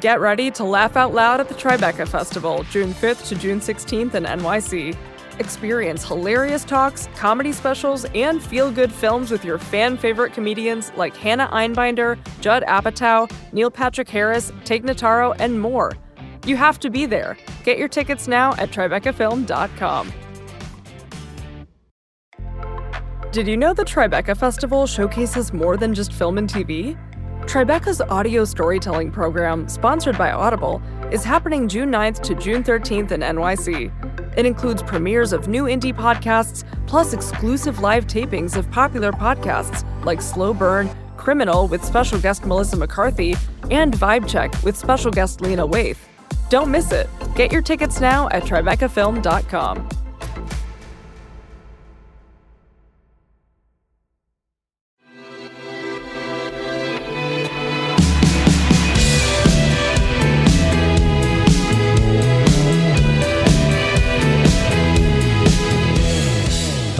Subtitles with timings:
[0.00, 4.14] Get ready to laugh out loud at the Tribeca Festival, June 5th to June 16th
[4.14, 4.96] in NYC.
[5.38, 11.14] Experience hilarious talks, comedy specials, and feel good films with your fan favorite comedians like
[11.14, 15.92] Hannah Einbinder, Judd Apatow, Neil Patrick Harris, Tig Notaro, and more.
[16.46, 17.36] You have to be there.
[17.62, 20.12] Get your tickets now at TribecaFilm.com.
[23.30, 26.98] Did you know the Tribeca Festival showcases more than just film and TV?
[27.42, 30.80] Tribeca's audio storytelling program, sponsored by Audible,
[31.10, 34.38] is happening June 9th to June 13th in NYC.
[34.38, 40.22] It includes premieres of new indie podcasts, plus exclusive live tapings of popular podcasts like
[40.22, 43.34] Slow Burn, Criminal with special guest Melissa McCarthy,
[43.70, 45.98] and Vibe Check with special guest Lena Waithe.
[46.48, 47.08] Don't miss it.
[47.34, 50.01] Get your tickets now at TribecaFilm.com.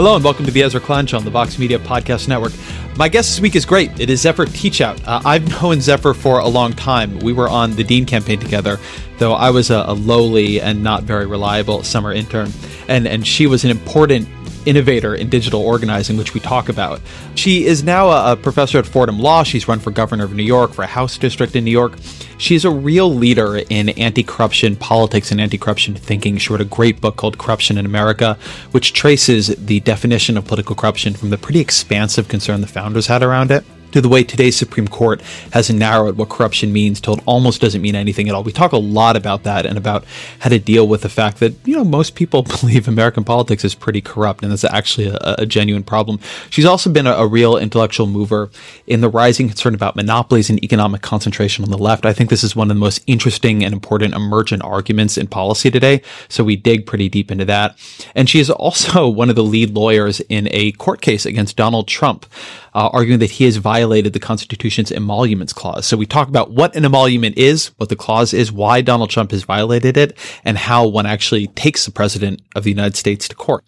[0.02, 2.52] Hello and welcome to the Ezra Klein Show on the Vox Media Podcast Network.
[2.96, 4.00] My guest this week is great.
[4.00, 5.00] It is Zephyr Teachout.
[5.06, 7.20] Uh, I've known Zephyr for a long time.
[7.20, 8.80] We were on the Dean campaign together,
[9.18, 12.50] though I was a, a lowly and not very reliable summer intern,
[12.88, 14.26] and and she was an important
[14.66, 17.00] innovator in digital organizing, which we talk about.
[17.34, 19.42] She is now a, professor at Fordham Law.
[19.42, 21.94] She's run for governor of New York, for a House district in New York.
[22.38, 26.38] She's a real leader in anti corruption politics and anti corruption thinking.
[26.38, 28.38] She wrote a great book called Corruption in America,
[28.72, 33.22] which traces the definition of political corruption from the pretty expansive concern the founders had
[33.22, 35.20] around it to the way today's Supreme Court
[35.52, 38.42] has narrowed what corruption means till it almost doesn't mean anything at all.
[38.42, 40.04] We talk a lot about that and about
[40.40, 43.74] how to deal with the fact that, you know, most people believe American politics is
[43.74, 46.18] pretty corrupt, and that's actually a, a genuine problem.
[46.50, 48.50] She's also been a, a, real intellectual mover
[48.86, 52.04] in the rising concern about monopolies and economic concentration on the left.
[52.04, 55.70] I think this is one of the most interesting and important emergent arguments in policy
[55.70, 57.78] today, so we dig pretty deep into that.
[58.14, 61.88] And she is also one of the lead lawyers in a court case against Donald
[61.88, 62.26] Trump
[62.74, 65.86] uh, arguing that he has violated the Constitution's emoluments clause.
[65.86, 69.30] So we talk about what an emolument is, what the clause is, why Donald Trump
[69.30, 73.34] has violated it, and how one actually takes the president of the United States to
[73.34, 73.64] court.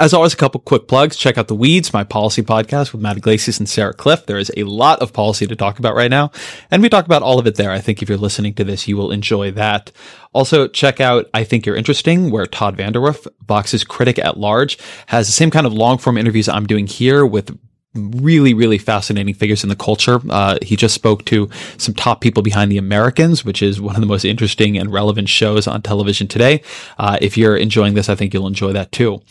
[0.00, 1.14] As always, a couple quick plugs.
[1.14, 4.24] Check out The Weeds, my policy podcast with Matt Yglesias and Sarah Kliff.
[4.24, 6.30] There is a lot of policy to talk about right now,
[6.70, 7.70] and we talk about all of it there.
[7.70, 9.92] I think if you're listening to this, you will enjoy that.
[10.32, 15.26] Also, check out I Think You're Interesting, where Todd VanDerWerff, Vox's critic at large, has
[15.26, 17.54] the same kind of long form interviews I'm doing here with
[17.94, 20.20] really, really fascinating figures in the culture.
[20.28, 24.00] Uh, he just spoke to some top people behind the Americans, which is one of
[24.00, 26.62] the most interesting and relevant shows on television today.
[26.98, 29.22] Uh, if you're enjoying this, I think you'll enjoy that too.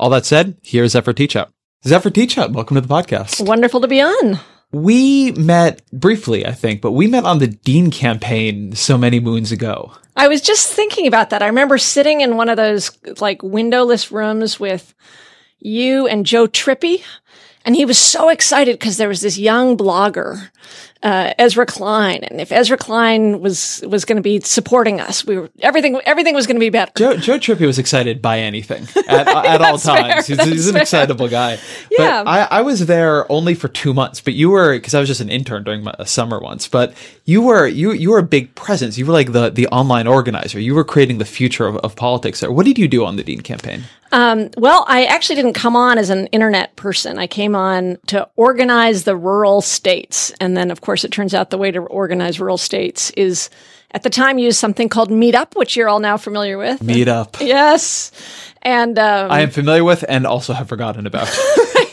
[0.00, 1.48] All that said, here's Zephyr Teachout.
[1.84, 3.46] Zephyr Teachout, welcome to the podcast.
[3.46, 4.40] Wonderful to be on.
[4.72, 9.52] We met briefly, I think, but we met on the Dean campaign so many moons
[9.52, 9.92] ago.
[10.16, 11.42] I was just thinking about that.
[11.42, 12.90] I remember sitting in one of those
[13.20, 14.94] like windowless rooms with
[15.58, 17.02] you and Joe Trippi
[17.66, 20.50] and he was so excited because there was this young blogger,
[21.02, 22.24] uh, Ezra Klein.
[22.24, 26.34] And if Ezra Klein was, was going to be supporting us, we were, everything, everything
[26.34, 26.92] was going to be better.
[26.96, 30.26] Joe, Joe Trippi was excited by anything at, at all times.
[30.26, 31.58] He's, he's, an excitable guy.
[31.90, 32.24] Yeah.
[32.24, 35.08] But I, I was there only for two months, but you were, cause I was
[35.08, 38.24] just an intern during my, a summer once, but you were, you, you were a
[38.24, 38.98] big presence.
[38.98, 40.58] You were like the, the online organizer.
[40.60, 42.50] You were creating the future of, of politics there.
[42.52, 43.84] What did you do on the Dean campaign?
[44.12, 47.18] Um, well, I actually didn't come on as an internet person.
[47.18, 50.32] I came on to organize the rural states.
[50.40, 53.50] And then, of course, it turns out the way to organize rural states is
[53.90, 56.80] at the time use something called Meetup, which you're all now familiar with.
[56.80, 57.40] Meetup.
[57.40, 58.12] Yes.
[58.62, 61.28] And um, I am familiar with and also have forgotten about.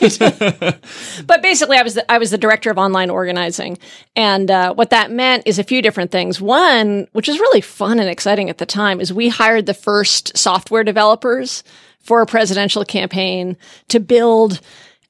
[0.00, 3.78] but basically, I was the, I was the director of online organizing,
[4.16, 6.40] and uh, what that meant is a few different things.
[6.40, 10.36] One, which was really fun and exciting at the time, is we hired the first
[10.36, 11.62] software developers
[12.00, 13.56] for a presidential campaign
[13.88, 14.60] to build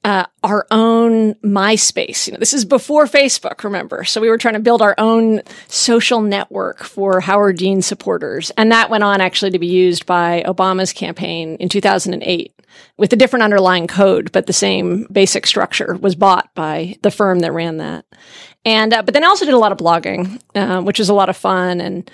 [0.05, 2.27] uh, our own MySpace.
[2.27, 4.03] You know, this is before Facebook, remember?
[4.03, 8.51] So we were trying to build our own social network for Howard Dean supporters.
[8.55, 12.53] And that went on actually to be used by Obama's campaign in 2008
[12.97, 17.39] with a different underlying code, but the same basic structure was bought by the firm
[17.39, 18.05] that ran that.
[18.63, 21.15] And, uh, but then I also did a lot of blogging, uh, which was a
[21.15, 21.81] lot of fun.
[21.81, 22.11] And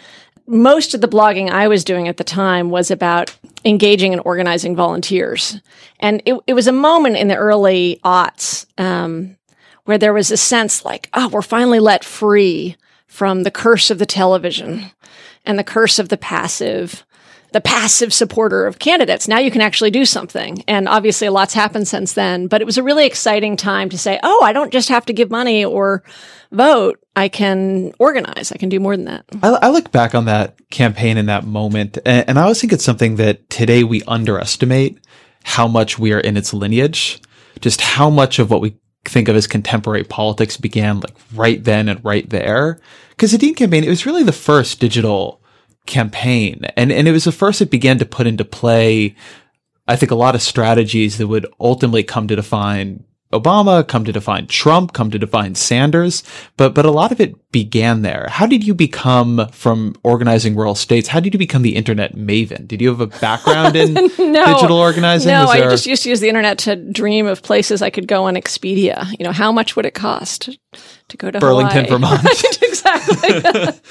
[0.51, 4.75] most of the blogging I was doing at the time was about engaging and organizing
[4.75, 5.61] volunteers.
[5.99, 9.37] And it, it was a moment in the early aughts um,
[9.85, 12.75] where there was a sense like, oh, we're finally let free
[13.07, 14.91] from the curse of the television
[15.45, 17.05] and the curse of the passive.
[17.51, 19.27] The passive supporter of candidates.
[19.27, 20.63] Now you can actually do something.
[20.67, 23.97] And obviously a lot's happened since then, but it was a really exciting time to
[23.97, 26.03] say, oh, I don't just have to give money or
[26.51, 26.99] vote.
[27.15, 28.53] I can organize.
[28.53, 29.25] I can do more than that.
[29.43, 32.71] I, I look back on that campaign in that moment, and, and I always think
[32.71, 34.99] it's something that today we underestimate
[35.43, 37.19] how much we are in its lineage,
[37.59, 41.89] just how much of what we think of as contemporary politics began like right then
[41.89, 42.79] and right there.
[43.09, 45.40] Because the Dean campaign, it was really the first digital
[45.85, 46.65] campaign.
[46.75, 49.15] And, and it was the first that began to put into play,
[49.87, 54.11] I think, a lot of strategies that would ultimately come to define Obama, come to
[54.11, 56.23] define Trump, come to define Sanders,
[56.57, 58.27] but but a lot of it began there.
[58.29, 61.07] How did you become from organizing rural states?
[61.07, 62.67] How did you become the internet maven?
[62.67, 65.31] Did you have a background in no, digital organizing?
[65.31, 65.67] No, there...
[65.67, 68.35] I just used to use the internet to dream of places I could go on
[68.35, 69.07] Expedia.
[69.19, 70.49] You know, how much would it cost
[71.09, 72.17] to go to Burlington, Hawaii?
[72.17, 72.23] Vermont?
[72.61, 73.81] exactly.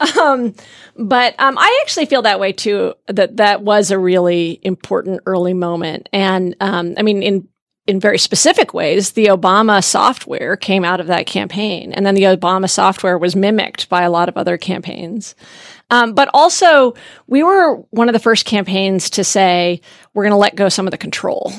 [0.20, 0.54] um,
[0.96, 2.94] but um, I actually feel that way too.
[3.08, 7.48] That that was a really important early moment, and um, I mean, in
[7.86, 11.92] in very specific ways, the Obama software came out of that campaign.
[11.92, 15.34] And then the Obama software was mimicked by a lot of other campaigns.
[15.90, 16.94] Um, but also,
[17.26, 19.80] we were one of the first campaigns to say,
[20.14, 21.52] we're going to let go some of the control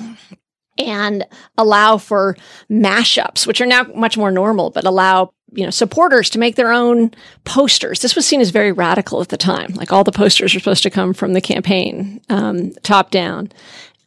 [0.78, 1.26] and
[1.58, 2.38] allow for
[2.70, 6.72] mashups, which are now much more normal, but allow you know supporters to make their
[6.72, 7.12] own
[7.44, 8.00] posters.
[8.00, 9.74] This was seen as very radical at the time.
[9.74, 13.52] Like all the posters were supposed to come from the campaign, um, top down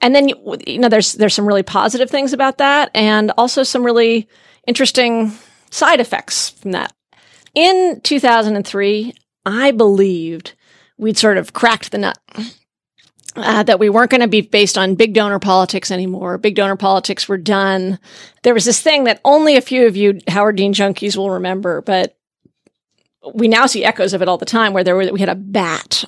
[0.00, 3.84] and then you know there's there's some really positive things about that and also some
[3.84, 4.28] really
[4.66, 5.32] interesting
[5.70, 6.92] side effects from that
[7.54, 9.12] in 2003
[9.44, 10.54] i believed
[10.98, 12.18] we'd sort of cracked the nut
[13.36, 16.38] uh, that we weren't going to be based on big donor politics anymore.
[16.38, 17.98] Big donor politics were done.
[18.42, 21.82] There was this thing that only a few of you Howard Dean junkies will remember,
[21.82, 22.16] but
[23.34, 25.34] we now see echoes of it all the time where there were, we had a
[25.34, 26.04] bat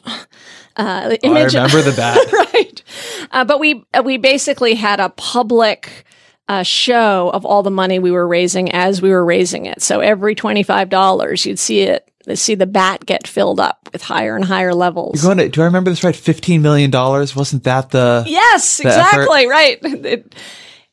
[0.76, 1.55] uh, image.
[1.55, 2.32] Oh, I remember the bat.
[2.55, 2.82] right.
[3.31, 6.05] Uh, but we uh, we basically had a public
[6.49, 9.83] uh, show of all the money we were raising as we were raising it.
[9.83, 14.03] So every twenty five dollars, you'd see it see the bat get filled up with
[14.03, 15.23] higher and higher levels.
[15.23, 16.15] You're going to, do I remember this right?
[16.17, 19.51] Fifteen million dollars wasn't that the yes the exactly effort?
[19.51, 19.79] right.
[20.09, 20.35] It,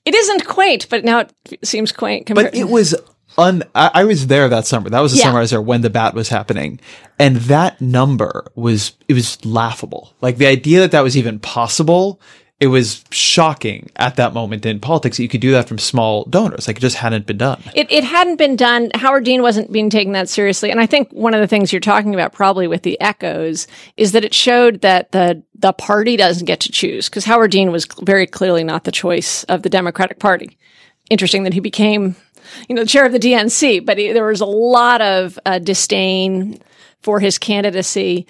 [0.05, 2.27] it isn't quaint, but now it seems quaint.
[2.27, 2.93] Compared- but it was
[3.37, 4.89] un, I, I, was there that summer.
[4.89, 5.25] That was the yeah.
[5.25, 6.79] summer I was there when the bat was happening.
[7.19, 10.13] And that number was, it was laughable.
[10.21, 12.19] Like the idea that that was even possible,
[12.59, 16.23] it was shocking at that moment in politics that you could do that from small
[16.25, 16.67] donors.
[16.67, 17.61] Like it just hadn't been done.
[17.75, 18.91] It, it hadn't been done.
[18.95, 20.71] Howard Dean wasn't being taken that seriously.
[20.71, 23.67] And I think one of the things you're talking about probably with the echoes
[23.97, 27.71] is that it showed that the, the party doesn't get to choose because Howard Dean
[27.71, 30.57] was very clearly not the choice of the Democratic Party.
[31.09, 32.15] Interesting that he became
[32.67, 35.59] you know, the chair of the DNC, but he, there was a lot of uh,
[35.59, 36.59] disdain
[37.01, 38.27] for his candidacy.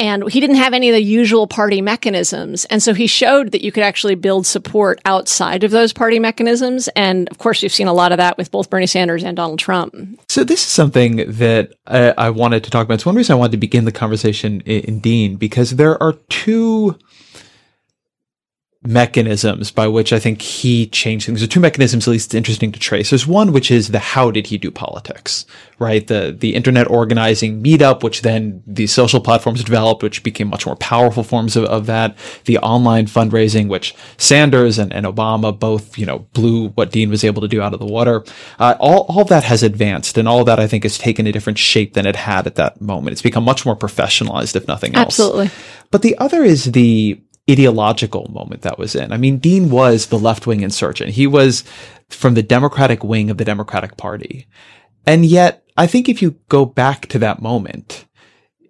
[0.00, 2.64] And he didn't have any of the usual party mechanisms.
[2.66, 6.88] And so he showed that you could actually build support outside of those party mechanisms.
[6.94, 9.58] And of course, you've seen a lot of that with both Bernie Sanders and Donald
[9.58, 9.94] Trump.
[10.28, 12.94] So this is something that I, I wanted to talk about.
[12.94, 16.12] It's one reason I wanted to begin the conversation in, in Dean, because there are
[16.28, 16.96] two
[18.84, 21.40] mechanisms by which I think he changed things.
[21.40, 23.10] There are two mechanisms, at least interesting to trace.
[23.10, 25.46] There's one which is the how did he do politics,
[25.80, 26.06] right?
[26.06, 30.76] The the internet organizing meetup, which then the social platforms developed, which became much more
[30.76, 32.16] powerful forms of, of that.
[32.44, 37.24] The online fundraising, which Sanders and, and Obama both, you know, blew what Dean was
[37.24, 38.24] able to do out of the water.
[38.60, 41.58] Uh, all all that has advanced, and all that I think has taken a different
[41.58, 43.12] shape than it had at that moment.
[43.12, 45.18] It's become much more professionalized, if nothing else.
[45.18, 45.50] Absolutely.
[45.90, 47.20] But the other is the
[47.50, 49.12] ideological moment that was in.
[49.12, 51.10] I mean, Dean was the left wing insurgent.
[51.10, 51.64] He was
[52.08, 54.46] from the Democratic wing of the Democratic Party.
[55.06, 58.04] And yet, I think if you go back to that moment,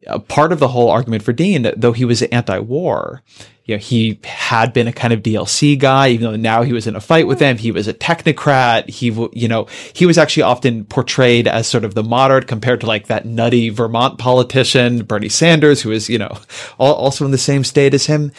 [0.07, 3.23] a part of the whole argument for Dean, though he was anti-war,
[3.65, 6.87] you know, he had been a kind of DLC guy, even though now he was
[6.87, 7.59] in a fight with them.
[7.59, 8.89] He was a technocrat.
[8.89, 9.09] He,
[9.39, 13.09] you know, he was actually often portrayed as sort of the moderate compared to like
[13.09, 16.39] that nutty Vermont politician, Bernie Sanders, who is, you know,
[16.79, 18.33] also in the same state as him.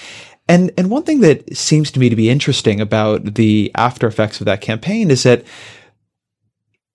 [0.49, 4.41] And and one thing that seems to me to be interesting about the after effects
[4.41, 5.45] of that campaign is that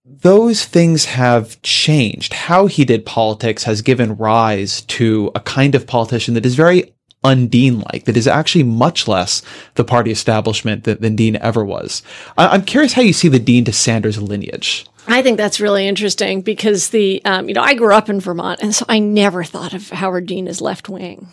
[0.04, 2.32] those things have changed.
[2.34, 6.92] How he did politics has given rise to a kind of politician that is very
[7.24, 9.42] undean like, that is actually much less
[9.74, 12.02] the party establishment than, than Dean ever was.
[12.36, 14.86] I, am curious how you see the Dean to Sanders lineage.
[15.06, 18.60] I think that's really interesting because the, um, you know, I grew up in Vermont
[18.62, 21.28] and so I never thought of Howard Dean as left wing.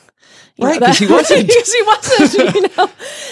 [0.60, 1.48] Right, because he wasn't.
[1.48, 2.92] Because he wasn't, you know.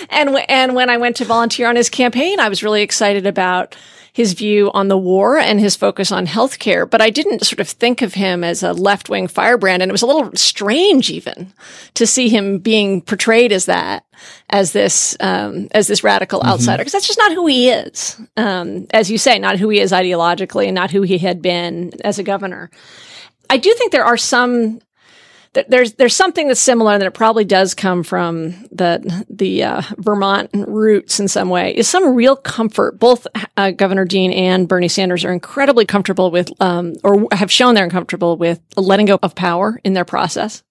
[0.10, 3.28] And, w- and when I went to volunteer on his campaign, I was really excited
[3.28, 3.76] about
[4.20, 7.70] his view on the war and his focus on healthcare, but I didn't sort of
[7.70, 9.82] think of him as a left wing firebrand.
[9.82, 11.54] And it was a little strange even
[11.94, 14.04] to see him being portrayed as that,
[14.50, 16.50] as this, um, as this radical mm-hmm.
[16.50, 18.20] outsider, because that's just not who he is.
[18.36, 21.94] Um, as you say, not who he is ideologically and not who he had been
[22.04, 22.70] as a governor.
[23.50, 24.82] I do think there are some
[25.54, 29.82] there's there's something that's similar and that it probably does come from the the uh,
[29.98, 31.76] Vermont roots in some way.
[31.76, 33.00] Is some real comfort.
[33.00, 33.26] Both
[33.58, 37.84] uh, Governor Dean and Bernie Sanders are incredibly comfortable with, um, or have shown they're
[37.84, 40.64] uncomfortable with letting go of power in their process.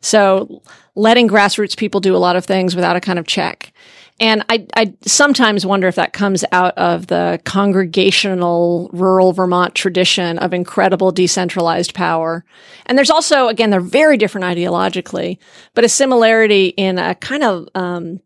[0.00, 0.62] So
[0.94, 3.72] letting grassroots people do a lot of things without a kind of check.
[4.20, 10.38] And I, I sometimes wonder if that comes out of the congregational rural Vermont tradition
[10.38, 12.44] of incredible decentralized power.
[12.86, 15.38] And there's also, again, they're very different ideologically,
[15.74, 18.20] but a similarity in a kind of um,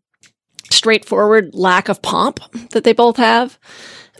[0.69, 3.57] straightforward lack of pomp that they both have.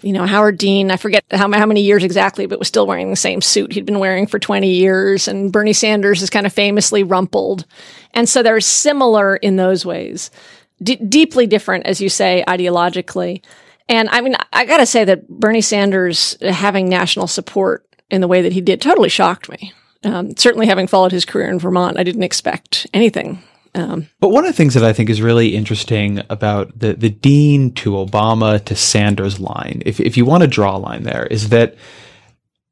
[0.02, 3.10] You know, Howard Dean, I forget how, how many years exactly, but was still wearing
[3.10, 5.28] the same suit he'd been wearing for 20 years.
[5.28, 7.66] And Bernie Sanders is kind of famously rumpled.
[8.14, 10.32] And so they're similar in those ways
[10.82, 13.44] d- deeply different, as you say, ideologically.
[13.88, 18.28] And I mean, I got to say that Bernie Sanders having national support in the
[18.28, 19.74] way that he did totally shocked me.
[20.04, 23.44] Um, certainly, having followed his career in Vermont, I didn't expect anything.
[23.76, 27.10] Um, but one of the things that I think is really interesting about the the
[27.10, 31.26] Dean to Obama to Sanders line, if if you want to draw a line there,
[31.26, 31.76] is that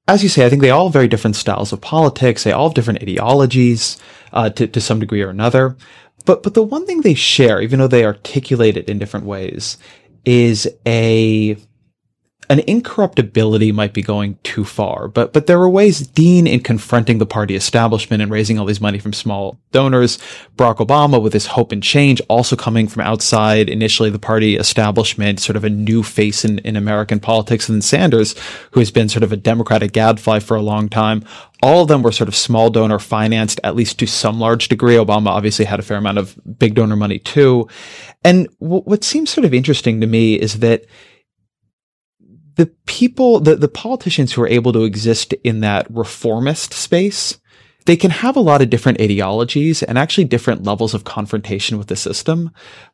[0.07, 2.43] as you say, I think they all have very different styles of politics.
[2.43, 3.97] They all have different ideologies
[4.33, 5.75] uh, to to some degree or another.
[6.27, 9.79] But but the one thing they share, even though they articulate it in different ways,
[10.25, 11.57] is a
[12.49, 17.17] an incorruptibility might be going too far, but but there were ways Dean in confronting
[17.17, 20.17] the party establishment and raising all these money from small donors,
[20.55, 25.41] Barack Obama with his hope and change also coming from outside initially the party establishment,
[25.41, 28.33] sort of a new face in, in American politics, and then Sanders,
[28.71, 31.23] who has been sort of a Democratic gadfly for a long time.
[31.61, 34.95] All of them were sort of small donor financed, at least to some large degree.
[34.95, 37.67] Obama obviously had a fair amount of big donor money too.
[38.23, 40.85] And w- what seems sort of interesting to me is that
[42.57, 47.39] the people, the, the politicians who are able to exist in that reformist space,
[47.85, 51.87] they can have a lot of different ideologies and actually different levels of confrontation with
[51.87, 52.51] the system,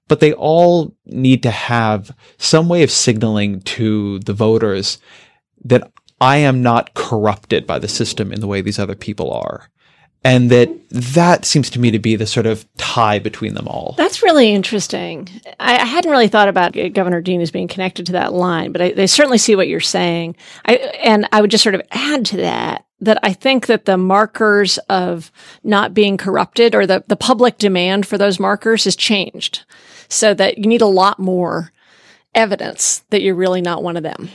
[0.08, 5.00] but they all need to have some way of signaling to the voters
[5.66, 5.92] that
[6.22, 9.70] I am not corrupted by the system in the way these other people are
[10.24, 13.96] and that that seems to me to be the sort of tie between them all.
[13.98, 15.30] That's really interesting.
[15.60, 18.72] I, I hadn't really thought about uh, Governor Dean as being connected to that line,
[18.72, 20.36] but I, I certainly see what you're saying.
[20.66, 23.98] I, and I would just sort of add to that that I think that the
[23.98, 25.30] markers of
[25.62, 29.66] not being corrupted or the, the public demand for those markers has changed
[30.08, 31.74] so that you need a lot more
[32.34, 34.30] evidence that you're really not one of them.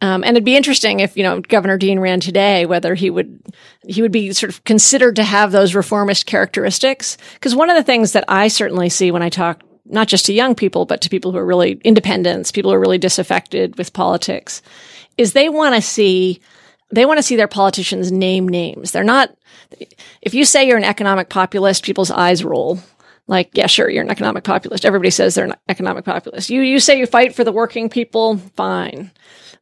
[0.00, 3.40] Um, and it'd be interesting if you know Governor Dean ran today, whether he would
[3.86, 7.16] he would be sort of considered to have those reformist characteristics.
[7.34, 10.32] Because one of the things that I certainly see when I talk not just to
[10.32, 13.92] young people, but to people who are really independents, people who are really disaffected with
[13.92, 14.62] politics,
[15.16, 16.40] is they want to see
[16.90, 18.90] they want to see their politicians name names.
[18.90, 19.34] They're not.
[20.22, 22.78] If you say you're an economic populist, people's eyes roll
[23.26, 24.84] like, yeah, sure, you're an economic populist.
[24.84, 26.50] Everybody says they're an economic populist.
[26.50, 29.10] You you say you fight for the working people, fine.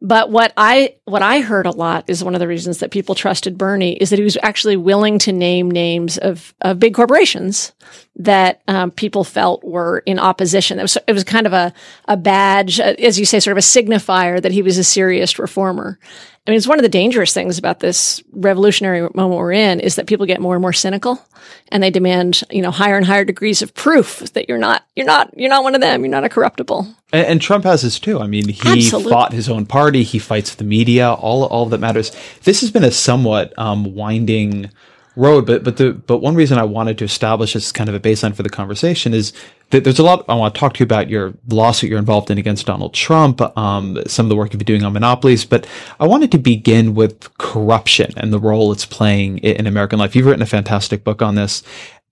[0.05, 3.15] But what I what I heard a lot is one of the reasons that people
[3.15, 7.73] trusted Bernie is that he was actually willing to name names of of big corporations
[8.17, 10.79] that um, people felt were in opposition.
[10.79, 11.73] It was it was kind of a
[12.07, 15.39] a badge, uh, as you say, sort of a signifier that he was a serious
[15.39, 15.99] reformer.
[16.45, 19.95] I mean, it's one of the dangerous things about this revolutionary moment we're in is
[19.95, 21.25] that people get more and more cynical
[21.69, 25.07] and they demand, you know, higher and higher degrees of proof that you're not, you're
[25.07, 26.03] not, you're not one of them.
[26.03, 26.97] You're not a corruptible.
[27.13, 28.19] And, and Trump has this too.
[28.19, 29.13] I mean, he Absolutely.
[29.13, 30.03] fought his own party.
[30.03, 31.13] He fights the media.
[31.13, 32.11] All, all that matters.
[32.43, 34.69] This has been a somewhat um, winding
[35.17, 35.47] road.
[35.47, 38.35] But but the but one reason I wanted to establish this kind of a baseline
[38.35, 39.33] for the conversation is
[39.71, 42.31] that there's a lot I want to talk to you about your lawsuit you're involved
[42.31, 45.45] in against Donald Trump, um, some of the work you've been doing on monopolies.
[45.45, 45.67] But
[46.01, 50.15] I wanted to begin with corruption and the role it's playing in American life.
[50.17, 51.63] You've written a fantastic book on this,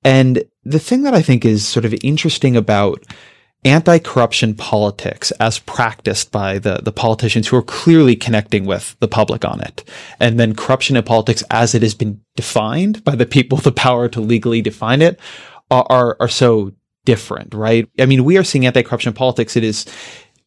[0.05, 3.05] and the thing that I think is sort of interesting about
[3.65, 9.45] anti-corruption politics as practiced by the, the politicians who are clearly connecting with the public
[9.45, 9.85] on it.
[10.19, 13.73] And then corruption in politics as it has been defined by the people with the
[13.73, 15.21] power to legally define it
[15.71, 16.73] are, are, are so
[17.05, 17.89] different, right?
[17.99, 19.57] I mean, we are seeing anti-corruption politics.
[19.57, 19.85] It is,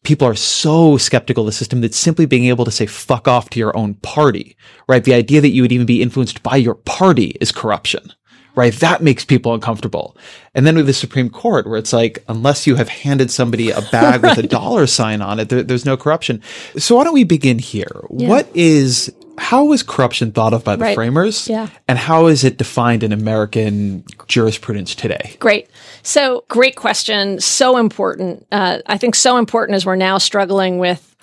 [0.02, 3.48] people are so skeptical of the system that simply being able to say fuck off
[3.50, 4.56] to your own party,
[4.88, 5.04] right?
[5.04, 8.12] The idea that you would even be influenced by your party is corruption
[8.54, 8.72] right?
[8.74, 10.16] That makes people uncomfortable.
[10.54, 13.80] And then with the Supreme Court, where it's like, unless you have handed somebody a
[13.82, 14.36] bag right.
[14.36, 16.40] with a dollar sign on it, there, there's no corruption.
[16.76, 18.04] So why don't we begin here?
[18.10, 18.28] Yeah.
[18.28, 20.94] What is how was corruption thought of by the right.
[20.94, 21.48] framers?
[21.48, 21.68] Yeah.
[21.88, 25.36] And how is it defined in American jurisprudence today?
[25.40, 25.68] Great.
[26.02, 27.40] So, great question.
[27.40, 28.46] So important.
[28.52, 31.16] Uh, I think so important as we're now struggling with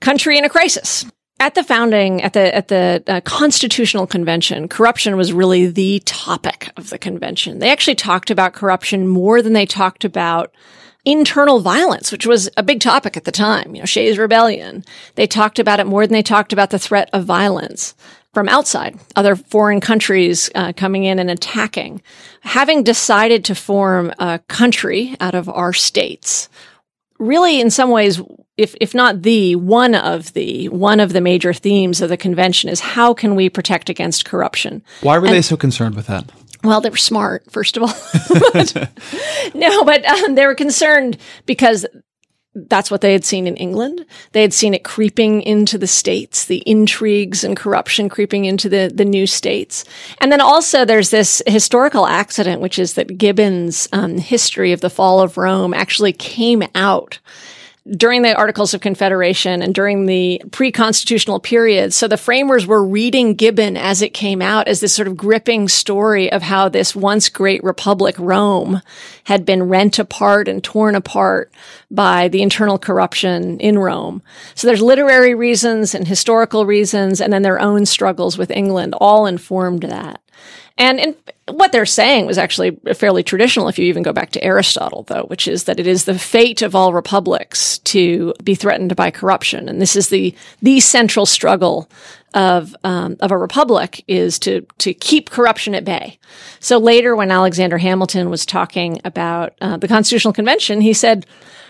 [0.00, 1.06] country in a crisis.
[1.44, 6.70] At the founding, at the at the uh, Constitutional Convention, corruption was really the topic
[6.78, 7.58] of the convention.
[7.58, 10.54] They actually talked about corruption more than they talked about
[11.04, 13.74] internal violence, which was a big topic at the time.
[13.74, 14.84] You know, Shays Rebellion.
[15.16, 17.94] They talked about it more than they talked about the threat of violence
[18.32, 22.00] from outside, other foreign countries uh, coming in and attacking.
[22.40, 26.48] Having decided to form a country out of our states,
[27.18, 28.22] really, in some ways,
[28.56, 32.70] if if not the one of the one of the major themes of the convention
[32.70, 34.82] is how can we protect against corruption?
[35.02, 36.30] Why were and, they so concerned with that?
[36.62, 37.88] Well, they were smart, first of all.
[38.52, 41.84] but, no, but um, they were concerned because
[42.54, 44.06] that's what they had seen in England.
[44.32, 48.90] They had seen it creeping into the states, the intrigues and corruption creeping into the,
[48.94, 49.84] the new states.
[50.20, 54.90] And then also there's this historical accident, which is that Gibbon's um, history of the
[54.90, 57.18] fall of Rome actually came out
[57.86, 61.92] during the Articles of Confederation and during the pre-constitutional period.
[61.92, 65.68] So the framers were reading Gibbon as it came out as this sort of gripping
[65.68, 68.80] story of how this once great republic Rome
[69.24, 71.52] had been rent apart and torn apart
[71.90, 74.22] by the internal corruption in Rome.
[74.54, 79.26] So there's literary reasons and historical reasons and then their own struggles with England all
[79.26, 80.22] informed that.
[80.76, 81.14] And
[81.46, 85.24] what they're saying was actually fairly traditional if you even go back to Aristotle, though,
[85.24, 89.68] which is that it is the fate of all republics to be threatened by corruption.
[89.68, 91.88] And this is the, the central struggle
[92.32, 96.18] of, um, of a republic is to, to keep corruption at bay.
[96.58, 101.24] So later when Alexander Hamilton was talking about uh, the Constitutional Convention, he said,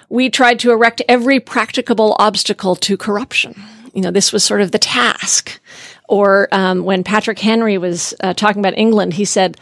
[0.09, 3.55] we tried to erect every practicable obstacle to corruption.
[3.93, 5.61] You know, this was sort of the task.
[6.09, 9.57] Or um, when Patrick Henry was uh, talking about England, he said,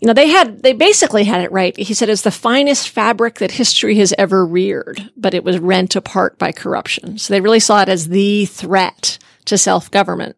[0.00, 1.76] you know, they had, they basically had it right.
[1.76, 5.96] He said it's the finest fabric that history has ever reared, but it was rent
[5.96, 7.16] apart by corruption.
[7.16, 10.36] So they really saw it as the threat to self-government.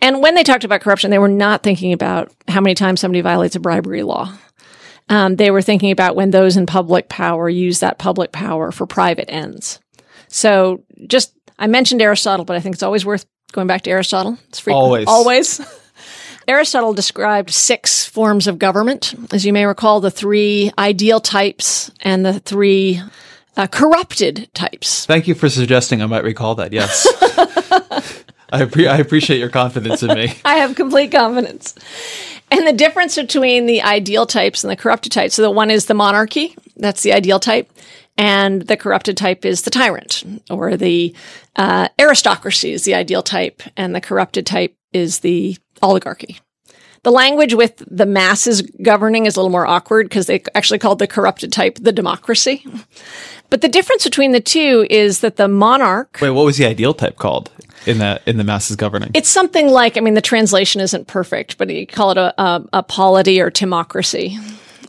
[0.00, 3.22] And when they talked about corruption, they were not thinking about how many times somebody
[3.22, 4.32] violates a bribery law.
[5.08, 8.86] Um, they were thinking about when those in public power use that public power for
[8.86, 9.80] private ends.
[10.28, 14.36] So just, I mentioned Aristotle, but I think it's always worth going back to Aristotle.
[14.48, 14.82] It's frequent.
[14.82, 15.08] Always.
[15.08, 15.60] Always.
[16.48, 19.14] Aristotle described six forms of government.
[19.32, 23.00] As you may recall, the three ideal types and the three
[23.56, 25.06] uh, corrupted types.
[25.06, 26.72] Thank you for suggesting I might recall that.
[26.72, 27.06] Yes.
[28.52, 30.34] I, pre- I appreciate your confidence in me.
[30.44, 31.74] I have complete confidence.
[32.50, 35.34] And the difference between the ideal types and the corrupted types.
[35.34, 36.54] So the one is the monarchy.
[36.76, 37.70] That's the ideal type.
[38.16, 41.14] And the corrupted type is the tyrant or the
[41.56, 43.62] uh, aristocracy is the ideal type.
[43.76, 46.38] And the corrupted type is the oligarchy.
[47.02, 50.98] The language with the masses governing is a little more awkward because they actually called
[50.98, 52.64] the corrupted type the democracy.
[53.50, 56.18] But the difference between the two is that the monarch.
[56.22, 57.50] Wait, what was the ideal type called?
[57.86, 59.10] in the in the masses governing?
[59.14, 62.64] It's something like I mean the translation isn't perfect, but you call it a, a,
[62.74, 64.38] a polity or timocracy,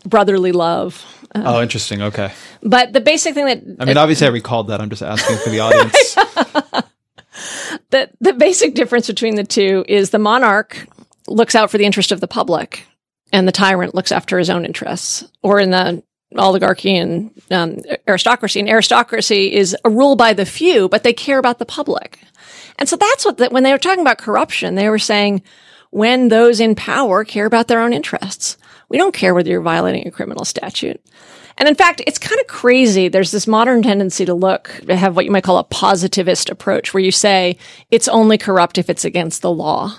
[0.05, 1.05] brotherly love.
[1.35, 2.01] Uh, oh, interesting.
[2.01, 2.31] Okay.
[2.63, 4.79] But the basic thing that I mean, obviously, I recalled that.
[4.79, 6.15] I'm just asking for the audience.
[7.89, 10.87] the the basic difference between the two is the monarch
[11.27, 12.87] looks out for the interest of the public,
[13.33, 15.25] and the tyrant looks after his own interests.
[15.43, 16.03] Or in the
[16.37, 21.37] oligarchy and um, aristocracy, and aristocracy is a rule by the few, but they care
[21.37, 22.19] about the public.
[22.77, 25.43] And so that's what, the, when they were talking about corruption, they were saying
[25.91, 28.57] when those in power care about their own interests.
[28.89, 31.01] We don't care whether you're violating a criminal statute.
[31.57, 33.07] And in fact, it's kind of crazy.
[33.07, 36.93] There's this modern tendency to look, to have what you might call a positivist approach
[36.93, 37.57] where you say
[37.91, 39.97] it's only corrupt if it's against the law.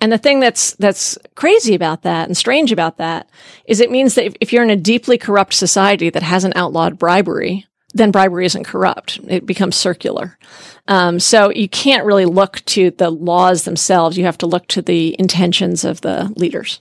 [0.00, 3.30] And the thing that's, that's crazy about that and strange about that
[3.64, 6.98] is it means that if, if you're in a deeply corrupt society that hasn't outlawed
[6.98, 9.18] bribery, then bribery isn't corrupt.
[9.26, 10.38] It becomes circular.
[10.86, 14.18] Um, so you can't really look to the laws themselves.
[14.18, 16.80] You have to look to the intentions of the leaders.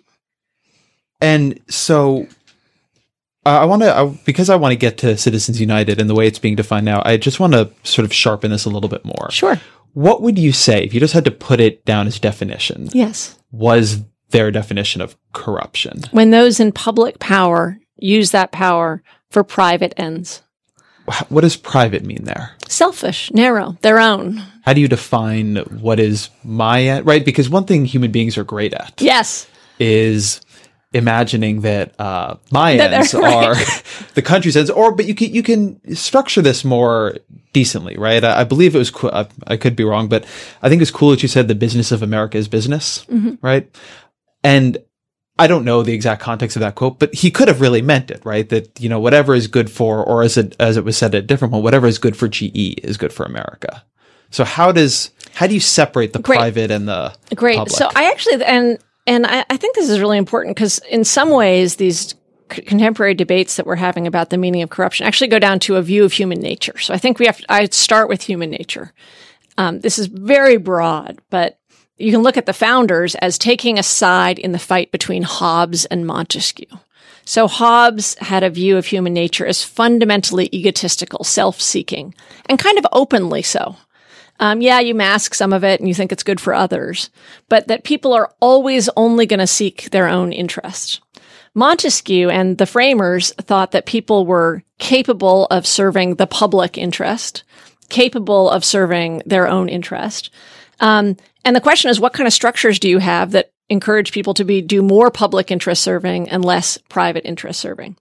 [1.22, 2.28] And so
[3.46, 6.28] uh, I want to, because I want to get to Citizens United and the way
[6.28, 9.06] it's being defined now, I just want to sort of sharpen this a little bit
[9.06, 9.30] more.
[9.32, 9.60] Sure.
[9.94, 12.90] What would you say if you just had to put it down as definition?
[12.92, 13.38] Yes.
[13.52, 16.02] Was their definition of corruption?
[16.12, 20.42] When those in public power use that power for private ends
[21.30, 22.52] what does private mean there?
[22.68, 24.42] Selfish, narrow, their own.
[24.64, 27.24] How do you define what is my right?
[27.24, 29.48] Because one thing human beings are great at, yes,
[29.80, 30.42] is
[30.96, 33.46] imagining that uh, Mayans right.
[33.46, 33.56] are
[34.16, 37.18] the country's ends, or but you can you can structure this more
[37.52, 38.24] decently, right?
[38.24, 39.28] I, I believe it was Coolidge.
[39.46, 40.26] I, I, could be wrong, but
[40.64, 43.36] I think it's cool that you said the business of America is business, mm-hmm.
[43.42, 43.70] right?
[44.44, 44.78] And
[45.38, 48.10] I don't know the exact context of that quote, but he could have really meant
[48.10, 48.48] it, right?
[48.48, 51.24] That you know whatever is good for, or as it as it was said at
[51.24, 53.84] a different one, whatever is good for GE is good for America.
[54.32, 56.38] So how does how do you separate the Great.
[56.38, 57.58] private and the Great.
[57.58, 57.76] Public?
[57.76, 61.30] So I actually and and I, I think this is really important because in some
[61.30, 62.16] ways these
[62.52, 65.76] c- contemporary debates that we're having about the meaning of corruption actually go down to
[65.76, 66.78] a view of human nature.
[66.80, 68.94] So I think we have to, I start with human nature.
[69.58, 71.60] Um, this is very broad, but
[71.98, 75.86] you can look at the founders as taking a side in the fight between Hobbes
[75.86, 76.68] and Montesquieu.
[77.24, 82.14] So Hobbes had a view of human nature as fundamentally egotistical, self-seeking,
[82.48, 83.78] and kind of openly so.
[84.40, 87.10] Um, yeah, you mask some of it and you think it's good for others,
[87.48, 91.02] but that people are always only going to seek their own interest.
[91.54, 97.44] Montesquieu and the framers thought that people were capable of serving the public interest,
[97.88, 100.30] capable of serving their own interest.
[100.82, 104.34] Um, and the question is, what kind of structures do you have that encourage people
[104.34, 107.96] to be do more public interest serving and less private interest serving?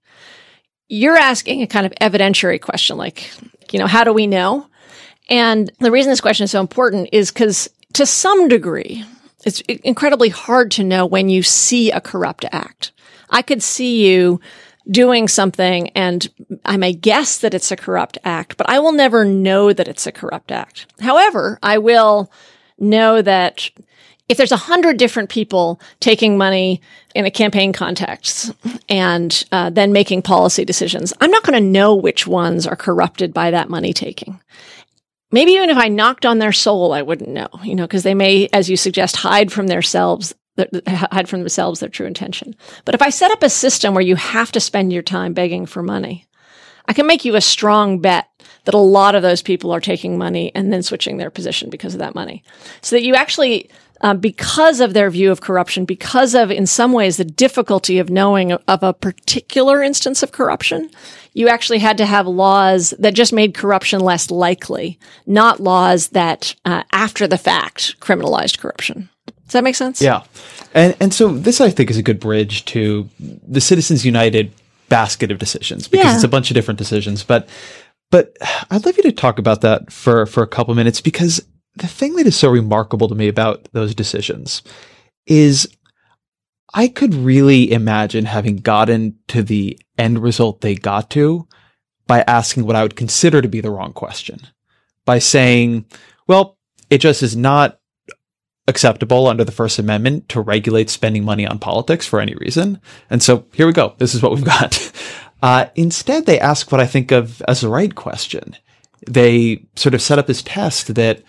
[0.88, 3.30] You're asking a kind of evidentiary question, like,
[3.70, 4.66] you know, how do we know?
[5.28, 9.04] And the reason this question is so important is because to some degree,
[9.44, 12.92] it's incredibly hard to know when you see a corrupt act.
[13.30, 14.40] I could see you
[14.90, 16.28] doing something and
[16.64, 20.06] I may guess that it's a corrupt act, but I will never know that it's
[20.06, 20.86] a corrupt act.
[21.00, 22.30] However, I will
[22.78, 23.70] know that
[24.28, 26.80] if there's a hundred different people taking money
[27.14, 28.52] in a campaign context
[28.88, 33.34] and uh, then making policy decisions, I'm not going to know which ones are corrupted
[33.34, 34.40] by that money taking
[35.34, 38.14] maybe even if I knocked on their soul, I wouldn't know, you know, because they
[38.14, 40.32] may, as you suggest, hide from themselves,
[40.86, 42.54] hide from themselves their true intention.
[42.84, 45.66] But if I set up a system where you have to spend your time begging
[45.66, 46.26] for money,
[46.86, 48.28] I can make you a strong bet
[48.64, 51.94] that a lot of those people are taking money and then switching their position because
[51.94, 52.44] of that money.
[52.80, 53.70] So that you actually,
[54.02, 58.08] uh, because of their view of corruption, because of, in some ways, the difficulty of
[58.08, 60.90] knowing of a particular instance of corruption,
[61.34, 66.54] you actually had to have laws that just made corruption less likely, not laws that,
[66.64, 69.10] uh, after the fact, criminalized corruption.
[69.44, 70.00] Does that make sense?
[70.00, 70.22] Yeah.
[70.72, 74.52] And, and so this, I think, is a good bridge to the Citizens United
[74.88, 76.14] basket of decisions because yeah.
[76.14, 77.24] it's a bunch of different decisions.
[77.24, 77.48] But,
[78.10, 78.36] but
[78.70, 81.44] I'd love you to talk about that for, for a couple minutes because
[81.76, 84.62] the thing that is so remarkable to me about those decisions
[85.26, 85.68] is
[86.74, 91.46] I could really imagine having gotten to the end result they got to
[92.08, 94.40] by asking what I would consider to be the wrong question.
[95.04, 95.86] By saying,
[96.26, 96.58] well,
[96.90, 97.78] it just is not
[98.66, 102.80] acceptable under the First Amendment to regulate spending money on politics for any reason.
[103.08, 103.94] And so here we go.
[103.98, 104.92] This is what we've got.
[105.42, 108.56] Uh, instead, they ask what I think of as the right question.
[109.06, 111.22] They sort of set up this test that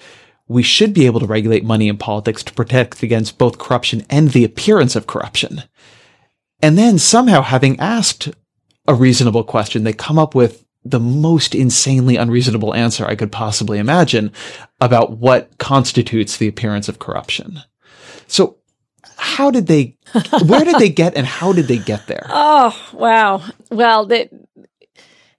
[0.48, 4.30] we should be able to regulate money in politics to protect against both corruption and
[4.30, 5.64] the appearance of corruption.
[6.62, 8.30] And then somehow having asked
[8.88, 13.80] a reasonable question, they come up with the most insanely unreasonable answer I could possibly
[13.80, 14.32] imagine
[14.80, 17.62] about what constitutes the appearance of corruption.
[18.28, 18.58] So
[19.18, 19.98] how did they,
[20.46, 22.28] where did they get and how did they get there?
[22.30, 23.42] Oh, wow.
[23.72, 24.30] Well, the,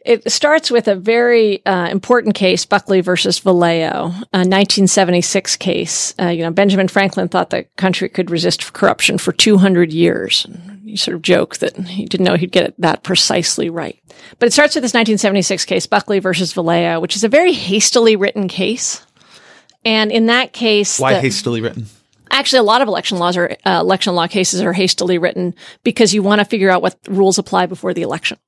[0.07, 6.14] it starts with a very uh, important case, Buckley versus Valeo, a 1976 case.
[6.21, 10.47] Uh, you know, Benjamin Franklin thought the country could resist corruption for 200 years.
[10.85, 14.01] He sort of joked that he didn't know he'd get it that precisely right.
[14.38, 18.14] But it starts with this 1976 case, Buckley versus Valeo, which is a very hastily
[18.14, 19.05] written case.
[19.85, 21.87] And in that case, why the, hastily written?
[22.31, 26.14] Actually, a lot of election laws are uh, election law cases are hastily written because
[26.14, 28.38] you want to figure out what rules apply before the election.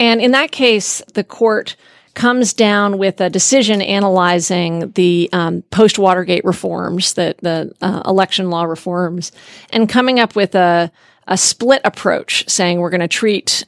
[0.00, 1.76] And in that case, the court
[2.14, 8.50] comes down with a decision analyzing the um, post Watergate reforms, the the uh, election
[8.50, 9.30] law reforms,
[9.72, 10.90] and coming up with a
[11.28, 13.64] a split approach, saying we're going to treat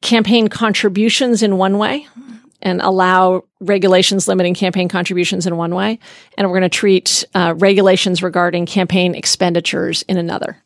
[0.00, 2.08] campaign contributions in one way
[2.62, 5.98] and allow regulations limiting campaign contributions in one way,
[6.36, 10.56] and we're going to treat uh, regulations regarding campaign expenditures in another.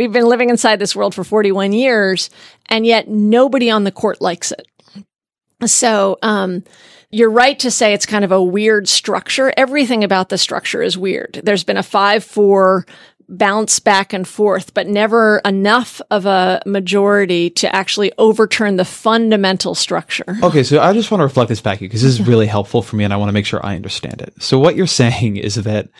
[0.00, 2.30] We've been living inside this world for 41 years,
[2.70, 4.66] and yet nobody on the court likes it.
[5.66, 6.64] So, um,
[7.10, 9.52] you're right to say it's kind of a weird structure.
[9.58, 11.42] Everything about the structure is weird.
[11.44, 12.88] There's been a 5-4
[13.28, 19.74] bounce back and forth, but never enough of a majority to actually overturn the fundamental
[19.74, 20.38] structure.
[20.42, 22.46] Okay, so I just want to reflect this back to you because this is really
[22.46, 24.32] helpful for me and I want to make sure I understand it.
[24.42, 25.90] So what you're saying is that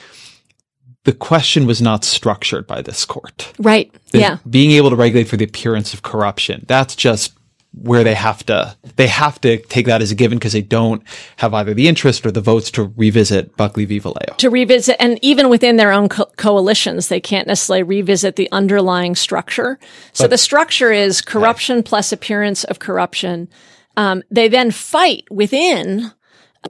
[1.10, 3.52] the question was not structured by this court.
[3.58, 3.92] Right.
[4.12, 4.36] The- yeah.
[4.48, 6.64] Being able to regulate for the appearance of corruption.
[6.68, 7.32] That's just
[7.72, 11.02] where they have to they have to take that as a given because they don't
[11.36, 14.00] have either the interest or the votes to revisit Buckley v.
[14.00, 14.36] Valeo.
[14.36, 19.14] to revisit, and even within their own co- coalitions, they can't necessarily revisit the underlying
[19.16, 19.78] structure.
[20.12, 23.48] So the structure is corruption plus appearance of corruption.
[23.96, 26.12] Um, they then fight within,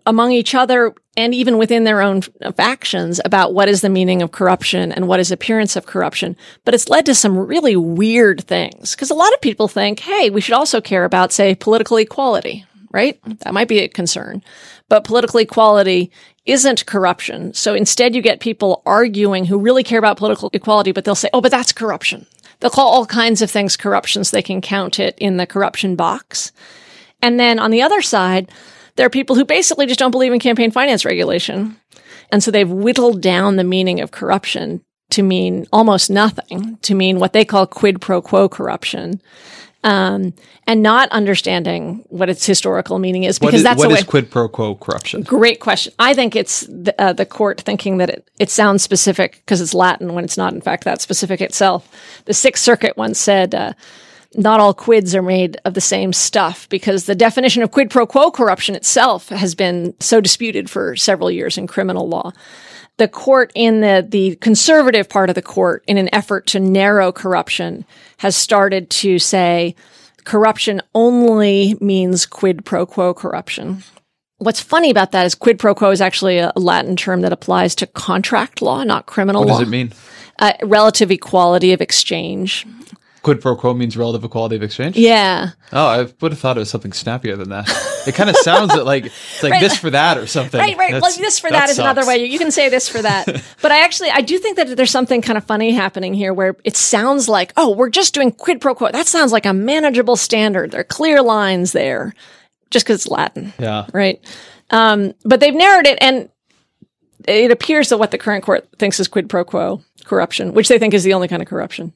[0.06, 2.22] among each other, and even within their own
[2.54, 6.36] factions about what is the meaning of corruption and what is appearance of corruption.
[6.64, 10.30] But it's led to some really weird things because a lot of people think, hey,
[10.30, 13.20] we should also care about, say, political equality, right?
[13.40, 14.42] That might be a concern.
[14.88, 16.12] But political equality
[16.46, 17.52] isn't corruption.
[17.52, 21.30] So instead, you get people arguing who really care about political equality, but they'll say,
[21.32, 22.26] oh, but that's corruption.
[22.60, 25.96] They'll call all kinds of things corruption so they can count it in the corruption
[25.96, 26.52] box.
[27.22, 28.50] And then on the other side,
[28.96, 31.76] there are people who basically just don't believe in campaign finance regulation.
[32.32, 37.18] And so they've whittled down the meaning of corruption to mean almost nothing, to mean
[37.18, 39.20] what they call quid pro quo corruption.
[39.82, 40.34] Um,
[40.66, 44.46] and not understanding what its historical meaning is because is, that's what is quid pro
[44.46, 45.22] quo corruption?
[45.22, 45.94] Great question.
[45.98, 49.72] I think it's the, uh, the court thinking that it, it sounds specific because it's
[49.72, 51.90] Latin when it's not, in fact, that specific itself.
[52.26, 53.72] The Sixth Circuit once said, uh,
[54.34, 58.06] not all quids are made of the same stuff because the definition of quid pro
[58.06, 62.32] quo corruption itself has been so disputed for several years in criminal law.
[62.98, 67.12] The court in the, the conservative part of the court, in an effort to narrow
[67.12, 67.84] corruption,
[68.18, 69.74] has started to say
[70.24, 73.82] corruption only means quid pro quo corruption.
[74.38, 77.74] What's funny about that is quid pro quo is actually a Latin term that applies
[77.76, 79.46] to contract law, not criminal law.
[79.46, 79.58] What law.
[79.60, 79.92] does it mean?
[80.38, 82.66] Uh, relative equality of exchange.
[83.22, 84.96] Quid pro quo means relative equality of exchange?
[84.96, 85.50] Yeah.
[85.72, 87.68] Oh, I would have thought it was something snappier than that.
[88.06, 90.58] It kind of sounds like it's like this for that or something.
[90.58, 91.02] Right, right.
[91.02, 92.24] Well, this for that is another way.
[92.24, 93.26] You can say this for that.
[93.62, 96.56] but I actually, I do think that there's something kind of funny happening here where
[96.64, 98.90] it sounds like, oh, we're just doing quid pro quo.
[98.90, 100.70] That sounds like a manageable standard.
[100.70, 102.14] There are clear lines there
[102.70, 103.52] just because it's Latin.
[103.58, 103.86] Yeah.
[103.92, 104.18] Right.
[104.70, 106.30] Um, but they've narrowed it and
[107.28, 110.78] it appears that what the current court thinks is quid pro quo corruption, which they
[110.78, 111.92] think is the only kind of corruption,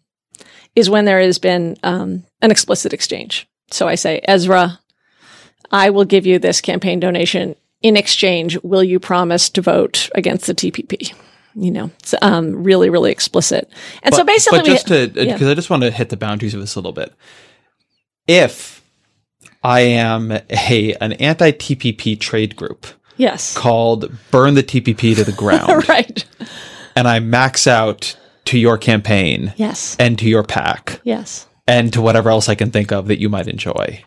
[0.77, 3.49] is when there has been um, an explicit exchange.
[3.71, 4.79] So I say, Ezra,
[5.71, 7.57] I will give you this campaign donation.
[7.83, 11.15] In exchange, will you promise to vote against the TPP?
[11.57, 13.71] You know, it's um, really, really explicit.
[14.03, 15.35] And so basically, but just to yeah.
[15.35, 17.15] because I just want to hit the boundaries of this a little bit.
[18.27, 18.83] If
[19.63, 25.33] I am a an anti TPP trade group yes, called "Burn the TPP to the
[25.37, 26.25] Ground," right,
[26.97, 32.01] and I max out to your campaign yes, and to your pack yes, and to
[32.03, 34.03] whatever else I can think of that you might enjoy.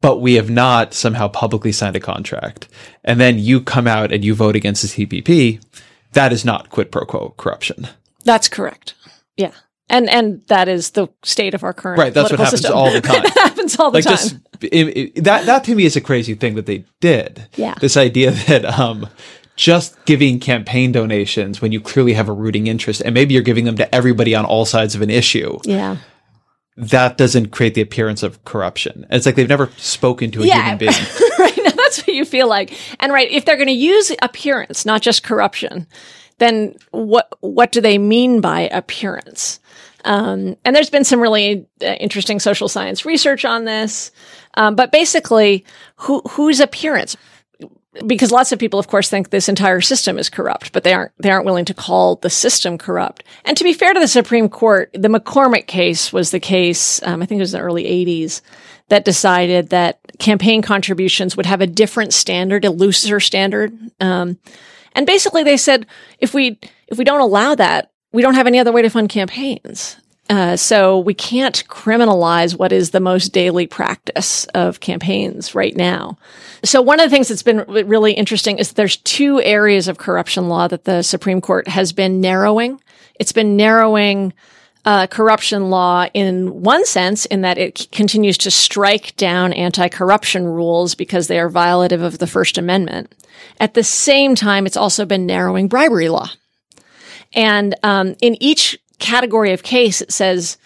[0.00, 2.68] But we have not somehow publicly signed a contract.
[3.04, 5.64] And then you come out and you vote against the TPP.
[6.12, 7.88] That is not quid pro quo corruption.
[8.24, 8.94] that's correct.
[9.36, 9.52] Yeah,
[9.88, 12.76] and and that is the state of our current Right, that's what happens system.
[12.76, 13.24] all the time.
[13.34, 14.14] happens all the like time.
[14.16, 17.48] just it, it- that that to me is a crazy thing that they did.
[17.56, 17.74] Yeah.
[17.80, 19.08] This idea that um
[19.56, 23.64] just giving campaign donations when you clearly have a rooting interest and maybe you're giving
[23.64, 25.96] them to everybody on all sides of an issue yeah.
[26.76, 29.06] that doesn't create the appearance of corruption.
[29.10, 30.62] It's like they've never spoken to a Yeah.
[30.62, 30.92] human being.
[31.38, 34.84] right now that's what you feel like and right if they're going to use appearance
[34.84, 35.86] not just corruption
[36.38, 39.60] then what what do they mean by appearance
[40.06, 44.10] um, and there's been some really uh, interesting social science research on this
[44.54, 45.64] um, but basically
[45.96, 47.16] who whose appearance
[48.06, 51.12] because lots of people of course think this entire system is corrupt but they aren't
[51.18, 53.24] they aren't willing to call the system corrupt.
[53.44, 57.22] And to be fair to the supreme court the mccormick case was the case um,
[57.22, 58.40] i think it was the early 80s
[58.88, 63.76] that decided that campaign contributions would have a different standard a looser standard.
[64.00, 64.38] Um,
[64.94, 65.86] and basically they said
[66.18, 69.08] if we if we don't allow that we don't have any other way to fund
[69.08, 69.96] campaigns
[70.30, 76.16] uh, so we can't criminalize what is the most daily practice of campaigns right now.
[76.64, 80.48] So one of the things that's been really interesting is there's two areas of corruption
[80.48, 82.80] law that the Supreme Court has been narrowing.
[83.20, 84.32] It's been narrowing
[84.86, 90.44] uh, corruption law in one sense, in that it c- continues to strike down anti-corruption
[90.44, 93.14] rules because they are violative of the First Amendment.
[93.60, 96.28] At the same time, it's also been narrowing bribery law.
[97.34, 100.56] And um, in each category of case, it says,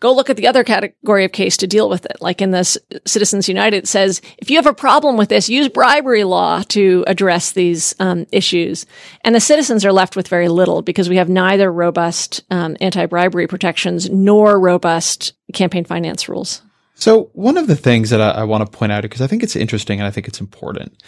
[0.00, 2.18] go look at the other category of case to deal with it.
[2.20, 2.64] Like in the
[3.04, 7.02] Citizens United, it says, if you have a problem with this, use bribery law to
[7.08, 8.86] address these um, issues.
[9.24, 13.48] And the citizens are left with very little because we have neither robust um, anti-bribery
[13.48, 16.62] protections nor robust campaign finance rules.
[16.94, 19.42] So one of the things that I, I want to point out, because I think
[19.42, 21.02] it's interesting and I think it's important,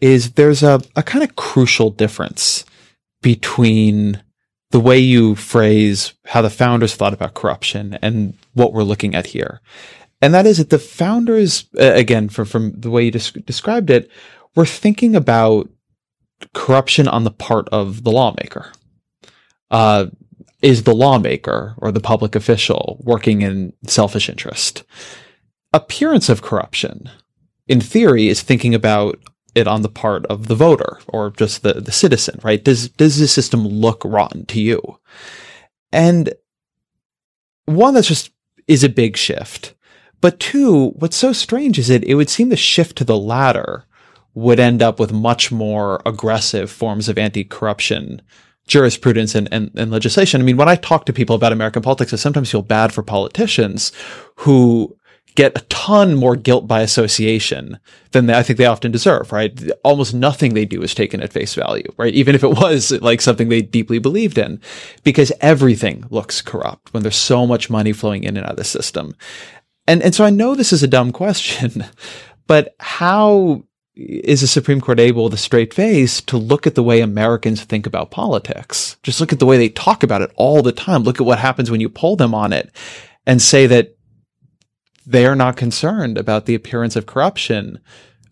[0.00, 2.64] is there's a, a kind of crucial difference
[3.22, 4.22] between
[4.70, 9.26] the way you phrase how the founders thought about corruption and what we're looking at
[9.26, 9.60] here.
[10.20, 14.10] And that is that the founders, again, from, from the way you des- described it,
[14.54, 15.68] were thinking about
[16.54, 18.72] corruption on the part of the lawmaker.
[19.70, 20.06] Uh,
[20.62, 24.84] is the lawmaker or the public official working in selfish interest?
[25.72, 27.10] Appearance of corruption,
[27.68, 29.18] in theory, is thinking about
[29.56, 32.62] it on the part of the voter or just the, the citizen, right?
[32.62, 34.98] Does, does the system look rotten to you?
[35.92, 36.32] And
[37.64, 38.30] one, that's just
[38.68, 39.74] is a big shift.
[40.20, 43.84] But two, what's so strange is that it would seem the shift to the latter
[44.34, 48.20] would end up with much more aggressive forms of anti-corruption
[48.66, 50.40] jurisprudence and, and, and, legislation.
[50.40, 53.02] I mean, when I talk to people about American politics, I sometimes feel bad for
[53.02, 53.92] politicians
[54.36, 54.96] who
[55.36, 57.78] get a ton more guilt by association
[58.10, 59.52] than they, I think they often deserve, right?
[59.84, 62.14] Almost nothing they do is taken at face value, right?
[62.14, 64.60] Even if it was like something they deeply believed in,
[65.04, 68.64] because everything looks corrupt when there's so much money flowing in and out of the
[68.64, 69.14] system.
[69.86, 71.84] And, and so I know this is a dumb question,
[72.46, 76.82] but how is the Supreme Court able with a straight face to look at the
[76.82, 78.96] way Americans think about politics?
[79.02, 81.02] Just look at the way they talk about it all the time.
[81.02, 82.70] Look at what happens when you poll them on it
[83.26, 83.95] and say that
[85.06, 87.78] they are not concerned about the appearance of corruption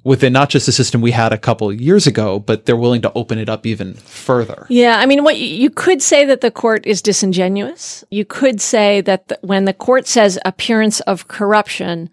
[0.02, 3.12] within not just the system we had a couple years ago, but they're willing to
[3.14, 4.66] open it up even further.
[4.68, 8.04] Yeah, I mean, what you could say that the court is disingenuous.
[8.10, 12.10] You could say that the, when the court says appearance of corruption,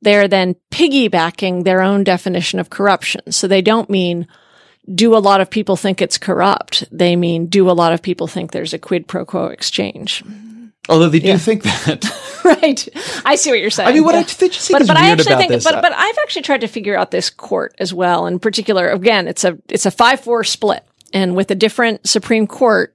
[0.00, 3.30] they're then piggybacking their own definition of corruption.
[3.30, 4.26] So they don't mean
[4.92, 6.84] do a lot of people think it's corrupt?
[6.90, 10.22] They mean do a lot of people think there's a quid pro quo exchange?
[10.88, 11.38] Although they do yeah.
[11.38, 12.04] think that,
[12.44, 12.88] right?
[13.24, 13.88] I see what you're saying.
[13.88, 14.20] I mean, what yeah.
[14.20, 16.68] I think but, but I actually think, this, but uh, but I've actually tried to
[16.68, 18.26] figure out this court as well.
[18.26, 22.46] In particular, again, it's a it's a five four split, and with a different Supreme
[22.46, 22.94] Court,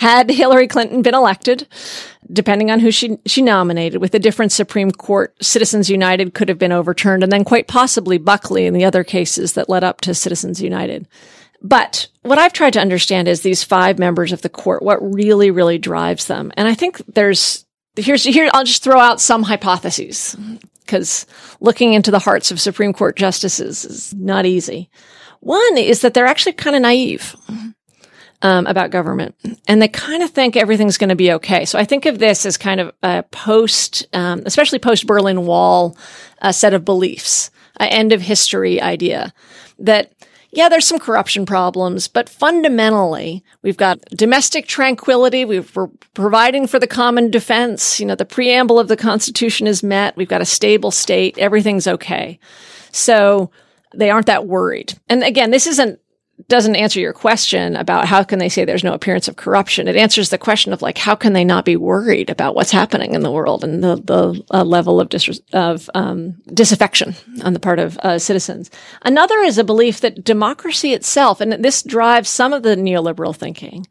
[0.00, 1.68] had Hillary Clinton been elected,
[2.32, 6.58] depending on who she she nominated, with a different Supreme Court, Citizens United could have
[6.58, 10.14] been overturned, and then quite possibly Buckley and the other cases that led up to
[10.14, 11.06] Citizens United.
[11.62, 15.50] But what I've tried to understand is these five members of the court, what really,
[15.50, 16.52] really drives them.
[16.56, 20.36] And I think there's, here's, here, I'll just throw out some hypotheses
[20.80, 21.26] because
[21.60, 24.90] looking into the hearts of Supreme Court justices is not easy.
[25.40, 27.36] One is that they're actually kind of naive.
[28.42, 29.34] Um, about government,
[29.68, 31.66] and they kind of think everything's going to be okay.
[31.66, 35.94] So I think of this as kind of a post, um, especially post Berlin Wall,
[36.38, 39.34] a set of beliefs, an end of history idea
[39.80, 40.14] that
[40.52, 45.44] yeah, there's some corruption problems, but fundamentally, we've got domestic tranquility.
[45.44, 48.00] we are providing for the common defense.
[48.00, 50.16] You know, the preamble of the Constitution is met.
[50.16, 51.38] We've got a stable state.
[51.38, 52.40] Everything's okay.
[52.90, 53.50] So
[53.94, 54.94] they aren't that worried.
[55.08, 56.00] And again, this isn't
[56.48, 59.88] doesn't answer your question about how can they say there's no appearance of corruption.
[59.88, 63.14] It answers the question of like how can they not be worried about what's happening
[63.14, 67.60] in the world and the the uh, level of dis- of um, disaffection on the
[67.60, 68.70] part of uh, citizens.
[69.02, 73.86] Another is a belief that democracy itself, and this drives some of the neoliberal thinking,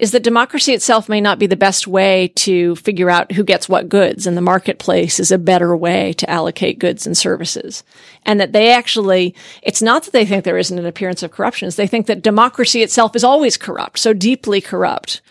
[0.00, 3.68] is that democracy itself may not be the best way to figure out who gets
[3.68, 7.84] what goods, and the marketplace is a better way to allocate goods and services.
[8.24, 11.68] And that they actually, it's not that they think there isn't an appearance of corruption,
[11.68, 15.22] it's they think that democracy itself is always corrupt, so deeply corrupt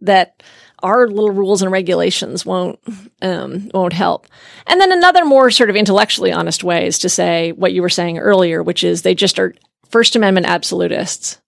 [0.00, 0.42] that
[0.82, 2.78] our little rules and regulations won't
[3.22, 4.26] um, won't help.
[4.66, 7.88] And then another more sort of intellectually honest way is to say what you were
[7.88, 9.54] saying earlier, which is they just are
[9.90, 11.38] First Amendment absolutists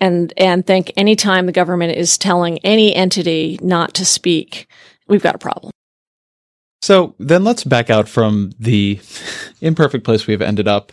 [0.00, 4.68] and and think anytime the government is telling any entity not to speak,
[5.08, 5.72] we've got a problem.
[6.80, 9.00] So then let's back out from the
[9.60, 10.92] imperfect place we've ended up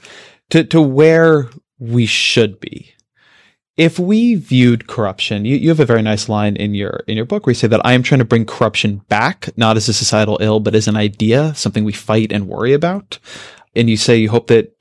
[0.50, 2.92] to, to where we should be.
[3.78, 7.26] If we viewed corruption, you, you have a very nice line in your in your
[7.26, 9.94] book where you say that I am trying to bring corruption back, not as a
[9.94, 13.20] societal ill, but as an idea, something we fight and worry about.
[13.76, 14.75] And you say you hope that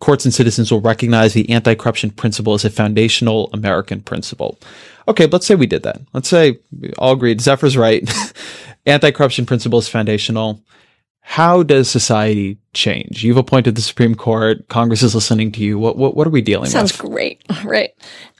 [0.00, 4.58] courts and citizens will recognize the anti-corruption principle as a foundational American principle.
[5.06, 6.00] Okay, let's say we did that.
[6.12, 8.08] Let's say we all agreed Zephyr's right.
[8.86, 10.62] anti-corruption principle is foundational.
[11.22, 13.22] How does society change?
[13.22, 14.66] You've appointed the Supreme Court.
[14.68, 15.78] Congress is listening to you.
[15.78, 16.98] What what, what are we dealing Sounds with?
[16.98, 17.42] Sounds great.
[17.64, 17.90] Right.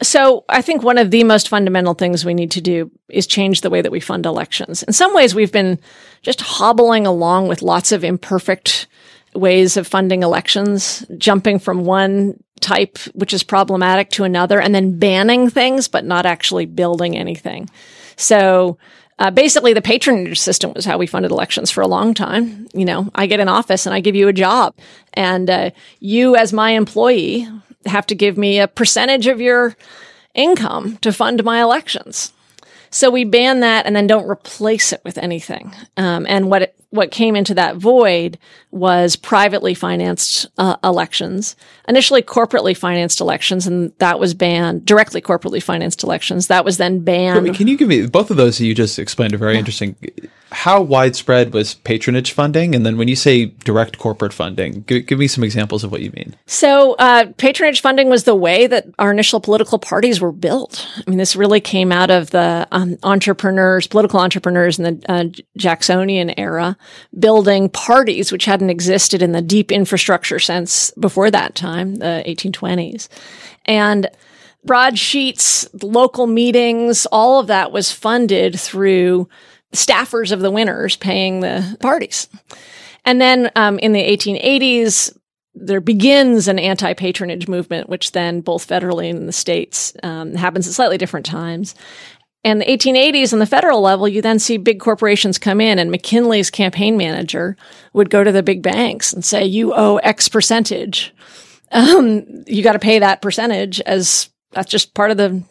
[0.02, 3.60] So I think one of the most fundamental things we need to do is change
[3.60, 4.82] the way that we fund elections.
[4.82, 5.78] In some ways, we've been
[6.22, 8.88] just hobbling along with lots of imperfect
[9.34, 14.98] ways of funding elections, jumping from one type, which is problematic, to another, and then
[14.98, 17.68] banning things, but not actually building anything.
[18.16, 18.78] So,
[19.18, 22.66] uh, basically, the patronage system was how we funded elections for a long time.
[22.72, 24.74] You know, I get an office and I give you a job,
[25.14, 25.70] and uh,
[26.00, 27.46] you, as my employee,
[27.86, 29.76] have to give me a percentage of your
[30.34, 32.32] income to fund my elections.
[32.90, 35.74] So we ban that and then don't replace it with anything.
[35.96, 38.38] Um, and what it, what came into that void
[38.72, 41.56] was privately financed uh, elections,
[41.88, 44.84] initially corporately financed elections, and that was banned.
[44.84, 47.54] Directly corporately financed elections that was then banned.
[47.54, 48.60] Can you give me both of those?
[48.60, 49.60] You just explained are very yeah.
[49.60, 49.96] interesting.
[50.52, 55.18] How widespread was patronage funding, and then when you say direct corporate funding, give, give
[55.18, 56.36] me some examples of what you mean.
[56.46, 60.86] So uh, patronage funding was the way that our initial political parties were built.
[60.96, 65.24] I mean, this really came out of the um, entrepreneurs, political entrepreneurs in the uh,
[65.56, 66.76] Jacksonian era
[67.18, 73.08] building parties which hadn't existed in the deep infrastructure sense before that time, the 1820s.
[73.66, 74.08] And
[74.64, 79.28] broadsheets, local meetings, all of that was funded through
[79.74, 82.28] staffers of the winners paying the parties.
[83.04, 85.16] And then um, in the 1880s,
[85.54, 90.66] there begins an anti-patronage movement, which then both federally and in the states um, happens
[90.66, 91.74] at slightly different times.
[92.42, 95.90] And the 1880s on the federal level, you then see big corporations come in and
[95.90, 97.56] McKinley's campaign manager
[97.92, 101.14] would go to the big banks and say, you owe X percentage.
[101.72, 105.42] Um, you got to pay that percentage as that's just part of the,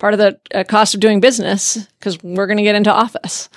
[0.00, 3.48] part of the uh, cost of doing business because we're going to get into office.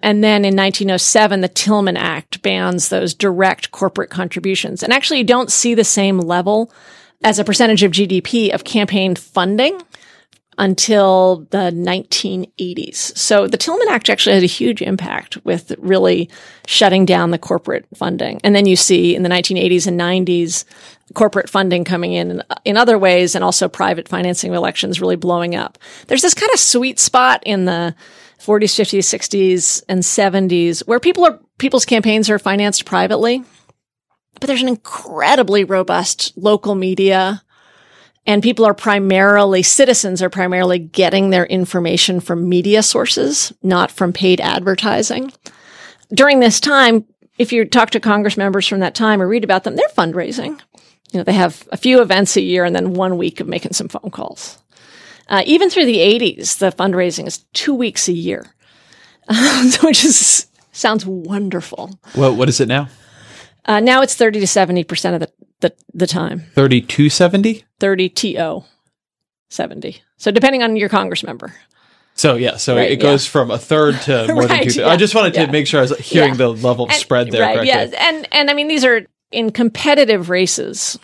[0.00, 4.82] And then in 1907, the Tillman Act bans those direct corporate contributions.
[4.82, 6.72] And actually, you don't see the same level
[7.24, 9.78] as a percentage of GDP of campaign funding
[10.58, 13.16] until the 1980s.
[13.16, 16.28] So the Tillman Act actually had a huge impact with really
[16.66, 18.40] shutting down the corporate funding.
[18.42, 20.64] And then you see in the 1980s and 90s,
[21.14, 25.16] corporate funding coming in uh, in other ways and also private financing of elections really
[25.16, 25.78] blowing up.
[26.06, 27.94] There's this kind of sweet spot in the
[28.40, 33.44] 40s, 50s, 60s, and 70s where people are, people's campaigns are financed privately.
[34.40, 37.42] But there's an incredibly robust local media
[38.28, 44.12] and people are primarily, citizens are primarily getting their information from media sources, not from
[44.12, 45.32] paid advertising.
[46.12, 47.06] During this time,
[47.38, 50.60] if you talk to Congress members from that time or read about them, they're fundraising.
[51.10, 53.72] You know, they have a few events a year and then one week of making
[53.72, 54.58] some phone calls.
[55.30, 58.44] Uh, even through the 80s, the fundraising is two weeks a year,
[59.82, 61.98] which is sounds wonderful.
[62.14, 62.88] Well, what is it now?
[63.64, 65.30] Uh, now it's 30 to 70% of the,
[65.60, 66.40] the, the time.
[66.54, 67.64] 3270?
[67.80, 68.64] 30 TO
[69.50, 70.02] 70.
[70.16, 71.54] So depending on your Congress member.
[72.14, 73.30] So yeah, so right, it goes yeah.
[73.30, 74.80] from a third to more right, than two.
[74.80, 75.50] Yeah, I just wanted to yeah.
[75.50, 77.42] make sure I was hearing the level of and, spread there.
[77.42, 77.68] Right, correctly.
[77.68, 80.98] yeah, and and I mean these are in competitive races.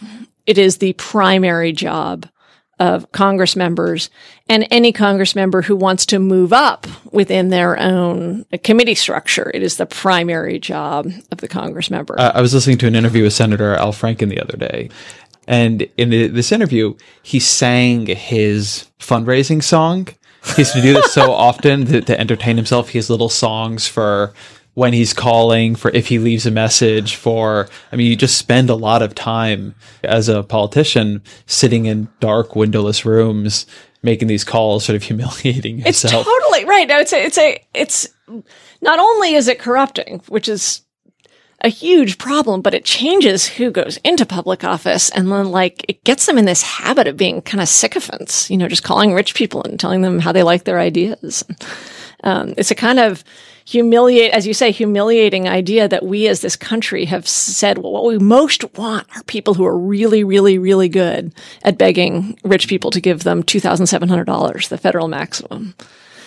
[0.44, 2.28] It is the primary job
[2.78, 4.10] of Congress members
[4.48, 9.50] and any Congress member who wants to move up within their own committee structure.
[9.54, 12.18] It is the primary job of the Congress member.
[12.18, 14.90] Uh, I was listening to an interview with Senator Al Franken the other day.
[15.46, 20.08] And in the, this interview, he sang his fundraising song.
[20.56, 22.90] He used to do this so often to, to entertain himself.
[22.90, 24.32] He has little songs for
[24.74, 28.70] when he's calling, for if he leaves a message, for, I mean, you just spend
[28.70, 33.66] a lot of time as a politician sitting in dark, windowless rooms,
[34.02, 36.14] making these calls, sort of humiliating yourself.
[36.14, 36.88] It's totally right.
[36.88, 38.08] No, it's a, it's a, it's
[38.82, 40.82] not only is it corrupting, which is
[41.60, 45.08] a huge problem, but it changes who goes into public office.
[45.10, 48.58] And then like it gets them in this habit of being kind of sycophants, you
[48.58, 51.42] know, just calling rich people and telling them how they like their ideas.
[52.24, 53.22] Um, it's a kind of,
[53.64, 58.04] humiliate, as you say, humiliating idea that we as this country have said, well, what
[58.04, 62.90] we most want are people who are really, really, really good at begging rich people
[62.90, 65.74] to give them $2,700, the federal maximum.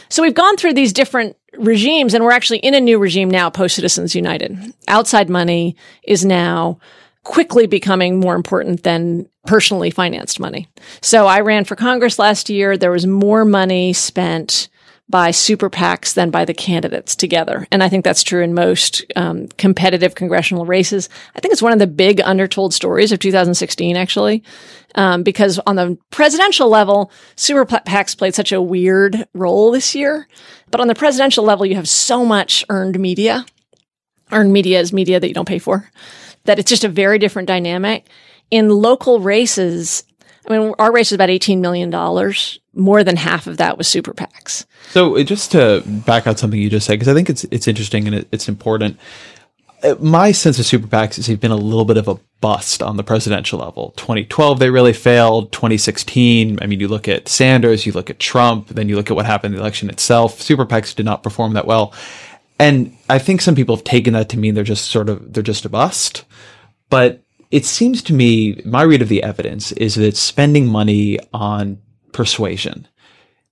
[0.10, 3.50] So we've gone through these different regimes and we're actually in a new regime now,
[3.50, 4.74] post Citizens United.
[4.88, 6.80] Outside money is now
[7.24, 10.68] quickly becoming more important than personally financed money.
[11.02, 12.78] So I ran for Congress last year.
[12.78, 14.70] There was more money spent
[15.10, 17.66] by super PACs than by the candidates together.
[17.72, 21.08] And I think that's true in most um, competitive congressional races.
[21.36, 24.44] I think it's one of the big undertold stories of 2016, actually,
[24.96, 30.28] um, because on the presidential level, super PACs played such a weird role this year.
[30.72, 33.46] But on the presidential level, you have so much earned media.
[34.34, 35.90] Earned media is media that you don't pay for.
[36.44, 38.08] That it's just a very different dynamic.
[38.52, 40.04] In local races,
[40.50, 41.90] I mean, our race is about $18 million.
[42.78, 44.66] More than half of that was super PACs.
[44.90, 48.08] So just to back out something you just said, because I think it's, it's interesting
[48.08, 48.98] and it, it's important.
[49.84, 52.82] Uh, my sense of super PACs is they've been a little bit of a bust
[52.82, 53.94] on the presidential level.
[53.98, 55.52] 2012, they really failed.
[55.52, 59.16] 2016, I mean, you look at Sanders, you look at Trump, then you look at
[59.16, 60.42] what happened in the election itself.
[60.42, 61.94] Super PACs did not perform that well.
[62.60, 65.44] And I think some people have taken that to mean they're just sort of, they're
[65.44, 66.26] just a bust.
[66.90, 67.22] But
[67.52, 71.80] it seems to me, my read of the evidence is that spending money on
[72.18, 72.88] persuasion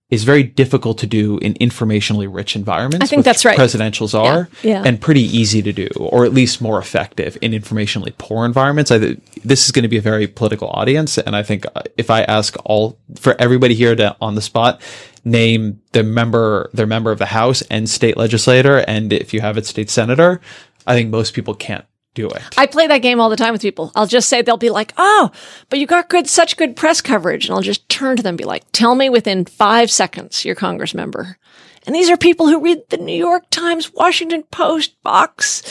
[0.10, 3.04] is very difficult to do in informationally rich environments.
[3.04, 3.58] I think that's right.
[3.58, 4.84] Presidentials are, yeah, yeah.
[4.86, 8.92] and pretty easy to do, or at least more effective in informationally poor environments.
[8.92, 11.82] I th- this is going to be a very political audience, and I think uh,
[11.98, 14.82] if I ask all for everybody here to on the spot
[15.24, 19.58] name the member, their member of the House and state legislator, and if you have
[19.58, 20.40] it, state senator,
[20.86, 21.86] I think most people can't
[22.16, 22.42] do it.
[22.58, 23.92] I play that game all the time with people.
[23.96, 25.30] I'll just say they'll be like, "Oh,
[25.70, 28.38] but you got good, such good press coverage," and I'll just turn to them and
[28.38, 31.38] be like, "Tell me within five seconds your Congress member."
[31.86, 35.62] And these are people who read the New York Times, Washington Post, Vox,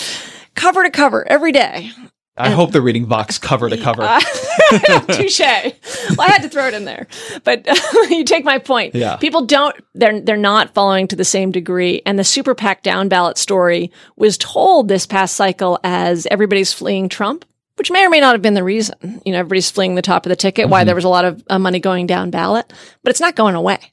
[0.55, 1.91] cover to cover every day.
[2.37, 4.03] I hope they're reading Vox cover to cover.
[4.03, 4.21] Uh,
[5.09, 5.39] touche.
[5.41, 7.07] Well, I had to throw it in there,
[7.45, 7.75] but uh,
[8.11, 8.95] you take my point.
[8.95, 9.17] Yeah.
[9.17, 9.77] People don't.
[9.95, 12.03] They're they're not following to the same degree.
[12.05, 17.09] And the super PAC down ballot story was told this past cycle as everybody's fleeing
[17.09, 17.45] Trump,
[17.77, 19.23] which may or may not have been the reason.
[19.25, 20.65] You know, everybody's fleeing the top of the ticket.
[20.65, 20.73] Mm-hmm.
[20.73, 22.73] Why there was a lot of uh, money going down ballot,
[23.05, 23.93] but it's not going away.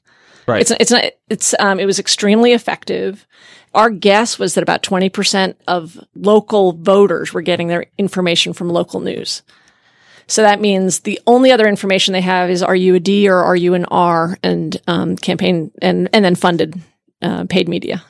[0.52, 0.60] Right.
[0.60, 1.04] It's it's not.
[1.28, 1.80] It's um.
[1.80, 3.26] It was extremely effective.
[3.74, 9.00] Our guess was that about 20% of local voters were getting their information from local
[9.00, 9.40] news.
[10.26, 13.38] So that means the only other information they have is are you a D or
[13.38, 16.82] are you an R and um, campaign and, and then funded
[17.22, 18.02] uh, paid media.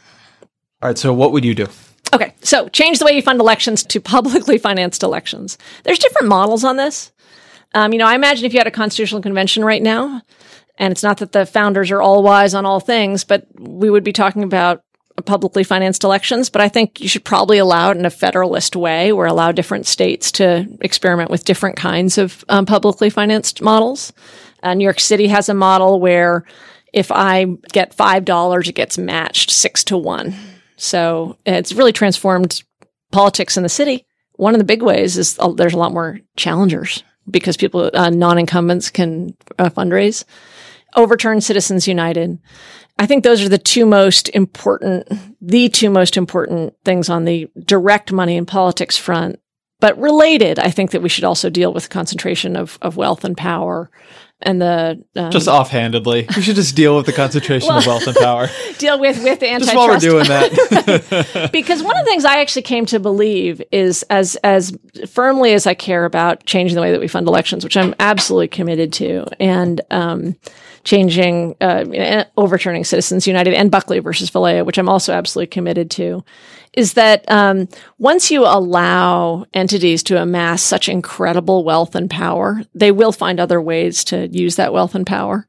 [0.80, 0.98] All right.
[0.98, 1.66] So what would you do?
[2.12, 2.34] Okay.
[2.42, 5.58] So change the way you fund elections to publicly financed elections.
[5.84, 7.12] There's different models on this.
[7.74, 10.20] Um, you know, I imagine if you had a constitutional convention right now,
[10.78, 14.04] and it's not that the founders are all wise on all things, but we would
[14.04, 14.82] be talking about
[15.26, 19.12] publicly financed elections, but I think you should probably allow it in a federalist way
[19.12, 24.12] or allow different states to experiment with different kinds of um, publicly financed models.
[24.62, 26.44] Uh, New York City has a model where
[26.92, 30.34] if I get $5, it gets matched six to one.
[30.76, 32.62] So it's really transformed
[33.12, 34.06] politics in the city.
[34.32, 38.10] One of the big ways is uh, there's a lot more challengers because people, uh,
[38.10, 40.24] non incumbents can uh, fundraise.
[40.94, 42.38] Overturn Citizens United.
[42.98, 45.08] I think those are the two most important,
[45.40, 49.38] the two most important things on the direct money in politics front.
[49.80, 53.36] But related, I think that we should also deal with concentration of, of wealth and
[53.36, 53.90] power
[54.44, 58.06] and the um, just offhandedly, we should just deal with the concentration well, of wealth
[58.06, 58.48] and power.
[58.78, 59.72] deal with with the antitrust.
[59.72, 63.62] Just while we're doing that, because one of the things I actually came to believe
[63.72, 64.76] is as as
[65.08, 68.48] firmly as I care about changing the way that we fund elections, which I'm absolutely
[68.48, 70.36] committed to, and um,
[70.84, 76.24] changing, uh, overturning Citizens United and Buckley versus Valeo, which I'm also absolutely committed to,
[76.74, 77.68] is that um,
[77.98, 83.60] once you allow entities to amass such incredible wealth and power, they will find other
[83.60, 85.46] ways to use that wealth and power.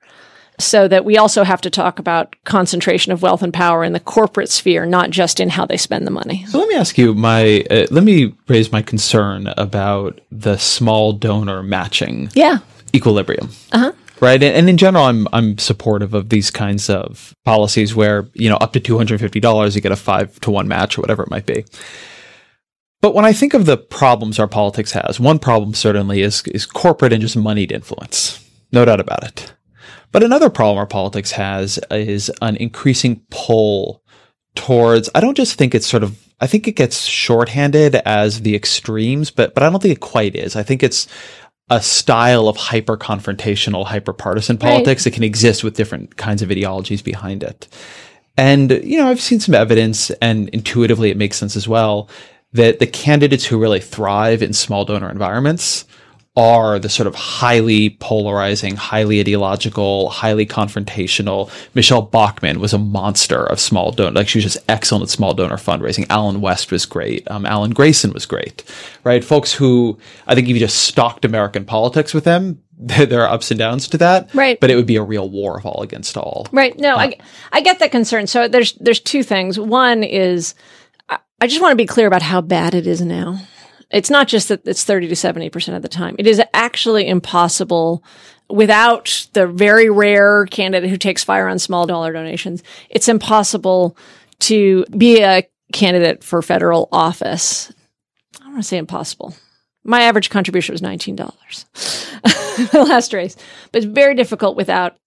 [0.60, 4.00] So that we also have to talk about concentration of wealth and power in the
[4.00, 6.46] corporate sphere, not just in how they spend the money.
[6.46, 11.12] So let me ask you my uh, let me raise my concern about the small
[11.12, 12.30] donor matching.
[12.36, 12.60] Yeah.
[12.94, 13.50] Equilibrium.
[13.72, 13.92] Uh huh
[14.24, 14.42] right?
[14.42, 18.74] And in general, I'm I'm supportive of these kinds of policies where you know up
[18.74, 21.30] to two hundred fifty dollars you get a five to one match or whatever it
[21.30, 21.66] might be.
[23.02, 26.66] But when I think of the problems our politics has, one problem certainly is is
[26.66, 29.54] corporate and just moneyed influence, no doubt about it.
[30.14, 34.04] But another problem our politics has is an increasing pull
[34.56, 35.10] towards.
[35.14, 36.18] I don't just think it's sort of.
[36.40, 40.36] I think it gets shorthanded as the extremes, but but I don't think it quite
[40.36, 40.56] is.
[40.56, 41.08] I think it's
[41.74, 45.04] a style of hyper confrontational, hyper partisan politics right.
[45.06, 47.68] that can exist with different kinds of ideologies behind it.
[48.38, 52.10] And, you know, I've seen some evidence and intuitively it makes sense as well
[52.54, 55.86] that the candidates who really thrive in small donor environments
[56.36, 61.52] are the sort of highly polarizing, highly ideological, highly confrontational.
[61.76, 64.12] Michele Bachmann was a monster of small donor.
[64.12, 66.08] Like she was just excellent at small donor fundraising.
[66.10, 67.30] Allen West was great.
[67.30, 68.64] Um, Alan Grayson was great,
[69.04, 69.24] right?
[69.24, 73.52] Folks who I think if you just stalked American politics with them, there are ups
[73.52, 74.60] and downs to that, right?
[74.60, 76.78] But it would be a real war of all against all, right?
[76.80, 77.18] No, uh, I
[77.52, 78.26] I get that concern.
[78.26, 79.60] So there's there's two things.
[79.60, 80.56] One is
[81.10, 83.40] I, I just want to be clear about how bad it is now
[83.94, 86.16] it's not just that it's 30 to 70% of the time.
[86.18, 88.04] It is actually impossible
[88.50, 92.64] without the very rare candidate who takes fire on small dollar donations.
[92.90, 93.96] It's impossible
[94.40, 97.72] to be a candidate for federal office.
[98.40, 99.36] I don't want to say impossible.
[99.84, 103.36] My average contribution was $19 the last race,
[103.72, 104.98] but it's very difficult without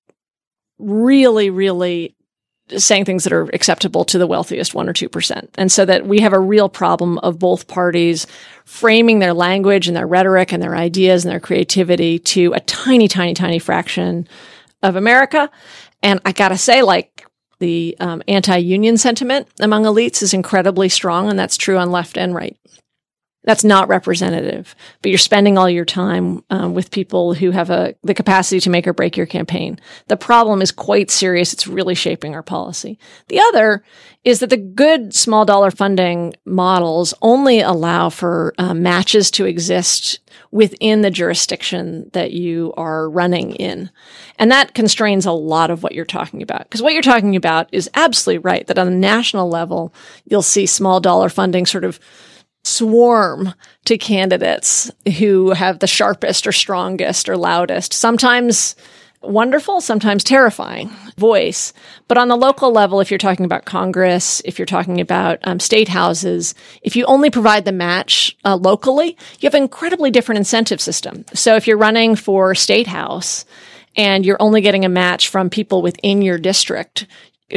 [0.79, 2.15] really, really
[2.77, 5.55] saying things that are acceptable to the wealthiest one or two percent.
[5.57, 8.27] And so that we have a real problem of both parties
[8.65, 13.09] framing their language and their rhetoric and their ideas and their creativity to a tiny,
[13.09, 14.27] tiny, tiny fraction
[14.83, 15.51] of America.
[16.03, 17.27] And I gotta say, like,
[17.59, 22.19] the um, anti union sentiment among elites is incredibly strong, and that's true on left
[22.19, 22.57] and right.
[23.47, 27.95] That's not representative, but you're spending all your time um, with people who have a,
[28.03, 29.79] the capacity to make or break your campaign.
[30.09, 31.53] The problem is quite serious.
[31.53, 32.99] It's really shaping our policy.
[33.29, 33.85] The other
[34.25, 40.19] is that the good small dollar funding models only allow for uh, matches to exist
[40.51, 43.91] within the jurisdiction that you are running in.
[44.41, 46.65] And that constrains a lot of what you're talking about.
[46.65, 49.95] Because what you're talking about is absolutely right that on a national level,
[50.25, 52.01] you'll see small dollar funding sort of
[52.67, 53.55] swarm
[53.85, 57.93] to candidates who have the sharpest or strongest or loudest.
[57.93, 58.75] Sometimes
[59.23, 61.73] wonderful, sometimes terrifying voice.
[62.09, 65.61] But on the local level, if you're talking about Congress, if you're talking about um,
[65.61, 70.39] state houses, if you only provide the match uh, locally, you have an incredibly different
[70.39, 71.25] incentive system.
[71.35, 73.45] So if you're running for state house
[73.97, 77.07] and you're only getting a match from people within your district,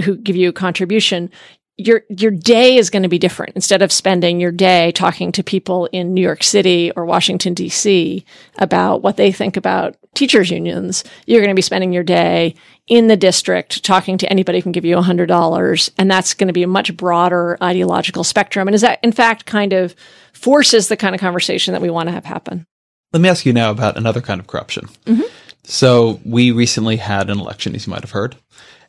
[0.03, 1.31] who give you a contribution,
[1.79, 3.53] your your day is going to be different.
[3.55, 8.25] Instead of spending your day talking to people in New York City or Washington D.C.
[8.57, 12.53] about what they think about teachers unions, you're going to be spending your day
[12.87, 16.53] in the district talking to anybody who can give you $100 and that's going to
[16.53, 19.95] be a much broader ideological spectrum and is that in fact kind of
[20.33, 22.65] forces the kind of conversation that we want to have happen.
[23.13, 24.87] Let me ask you now about another kind of corruption.
[25.05, 25.21] Mm-hmm.
[25.63, 28.35] So we recently had an election as you might have heard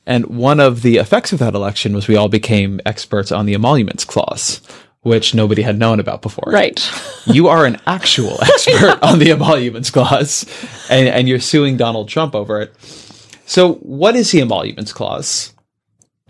[0.06, 3.54] and one of the effects of that election was we all became experts on the
[3.54, 4.60] emoluments clause,
[5.02, 6.52] which nobody had known about before.
[6.52, 6.90] Right.
[7.26, 10.44] you are an actual expert on the emoluments clause,
[10.88, 12.74] and, and you're suing Donald Trump over it.
[13.46, 15.52] So, what is the emoluments clause?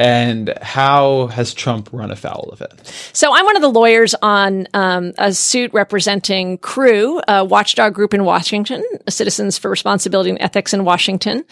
[0.01, 2.73] and how has Trump run afoul of it?
[3.13, 8.15] So I'm one of the lawyers on um, a suit representing CREW, a watchdog group
[8.15, 11.45] in Washington, Citizens for Responsibility and Ethics in Washington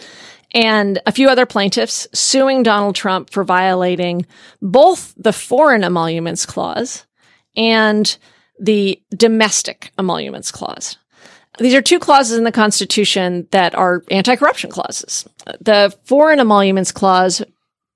[0.53, 4.25] and a few other plaintiffs suing Donald Trump for violating
[4.61, 7.05] both the foreign emoluments clause
[7.55, 8.17] and
[8.59, 10.97] the domestic emoluments clause.
[11.59, 15.27] These are two clauses in the Constitution that are anti-corruption clauses.
[15.59, 17.43] The foreign emoluments clause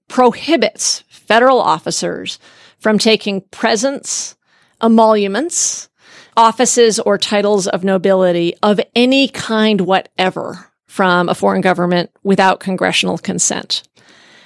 [0.10, 2.40] prohibits federal officers
[2.80, 4.36] from taking presents,
[4.82, 5.90] emoluments,
[6.36, 13.18] offices, or titles of nobility of any kind whatever from a foreign government without congressional
[13.18, 13.82] consent.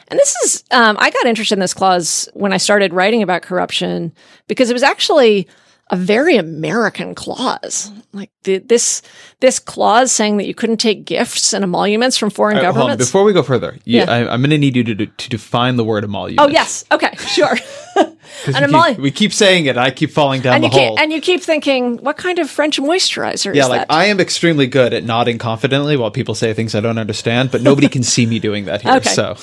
[0.08, 3.42] And this is, um, I got interested in this clause when I started writing about
[3.42, 4.14] corruption
[4.48, 5.46] because it was actually
[5.90, 7.92] a very American clause.
[8.14, 9.02] Like the, this,
[9.40, 13.06] this clause saying that you couldn't take gifts and emoluments from foreign right, governments.
[13.06, 14.12] Before we go further, you, yeah.
[14.12, 16.40] I, am going to need you to, to define the word emolument.
[16.40, 17.56] Oh yes, okay, sure.
[18.46, 19.78] An we, keep, we keep saying it.
[19.78, 20.96] I keep falling down and the hole.
[20.96, 23.56] Keep, and you keep thinking, what kind of French moisturizer is that?
[23.56, 23.94] yeah, like that?
[23.94, 27.62] I am extremely good at nodding confidently while people say things I don't understand, but
[27.62, 28.92] nobody can see me doing that here.
[28.98, 29.10] Okay.
[29.10, 29.36] So,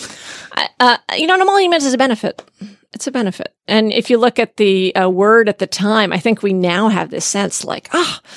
[0.81, 2.43] uh, you know, an emolument is a benefit.
[2.95, 3.55] It's a benefit.
[3.67, 6.89] And if you look at the uh, word at the time, I think we now
[6.89, 8.29] have this sense like, ah, oh,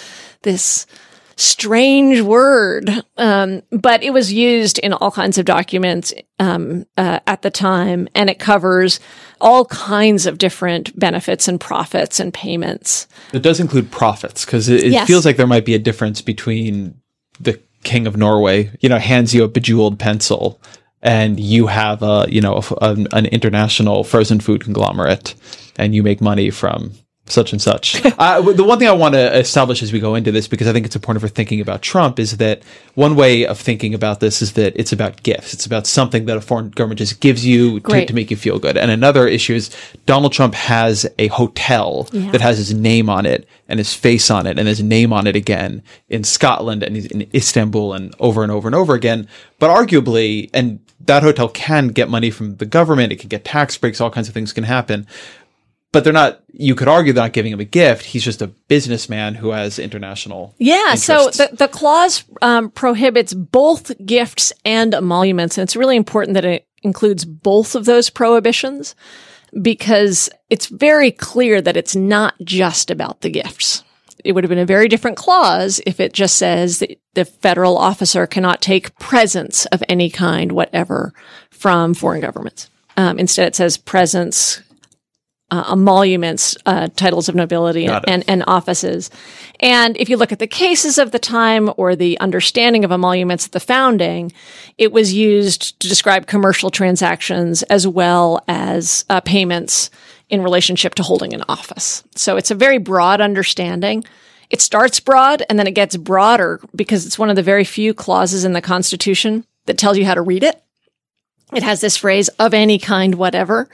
[0.42, 0.88] this
[1.36, 2.90] strange word.
[3.18, 8.08] Um, but it was used in all kinds of documents um, uh, at the time,
[8.16, 9.00] and it covers
[9.40, 13.08] all kinds of different benefits and profits and payments.
[13.34, 15.08] It does include profits because it, it yes.
[15.08, 17.00] feels like there might be a difference between
[17.40, 20.60] the king of Norway, you know, hands you a bejeweled pencil
[21.08, 25.34] and you have a you know a, an international frozen food conglomerate
[25.78, 26.92] and you make money from
[27.30, 28.04] such and such.
[28.18, 30.74] uh, the one thing I want to establish as we go into this, because I
[30.74, 32.64] think it's important for thinking about Trump, is that
[32.96, 35.54] one way of thinking about this is that it's about gifts.
[35.54, 38.60] It's about something that a foreign government just gives you to, to, make you feel
[38.60, 38.78] good.
[38.78, 39.70] And another issue is
[40.06, 42.32] Donald Trump has a hotel yeah.
[42.32, 45.28] that has his name on it and his face on it and his name on
[45.28, 49.28] it again in Scotland and in Istanbul and over and over and over again.
[49.60, 53.12] But arguably, and that hotel can get money from the government.
[53.12, 54.02] It can get tax breaks.
[54.02, 55.08] All kinds of things can happen.
[55.92, 58.06] But they're not, you could argue they're not giving him a gift.
[58.06, 60.54] He's just a businessman who has international.
[60.58, 60.92] Yeah.
[60.92, 61.06] Interests.
[61.06, 65.58] So the, the clause um, prohibits both gifts and emoluments.
[65.58, 68.96] And it's really important that it includes both of those prohibitions
[69.62, 73.84] because it's very clear that it's not just about the gifts
[74.24, 77.78] it would have been a very different clause if it just says that the federal
[77.78, 81.14] officer cannot take presents of any kind, whatever,
[81.50, 82.70] from foreign governments.
[82.98, 84.62] Um, instead, it says presents,
[85.50, 89.10] uh, emoluments, uh, titles of nobility, and, and offices.
[89.60, 93.46] And if you look at the cases of the time or the understanding of emoluments
[93.46, 94.32] at the founding,
[94.78, 99.90] it was used to describe commercial transactions as well as uh, payments
[100.30, 102.04] in relationship to holding an office.
[102.16, 104.04] So it's a very broad understanding.
[104.50, 107.94] It starts broad and then it gets broader because it's one of the very few
[107.94, 110.62] clauses in the Constitution that tells you how to read it.
[111.54, 113.70] It has this phrase of any kind, whatever.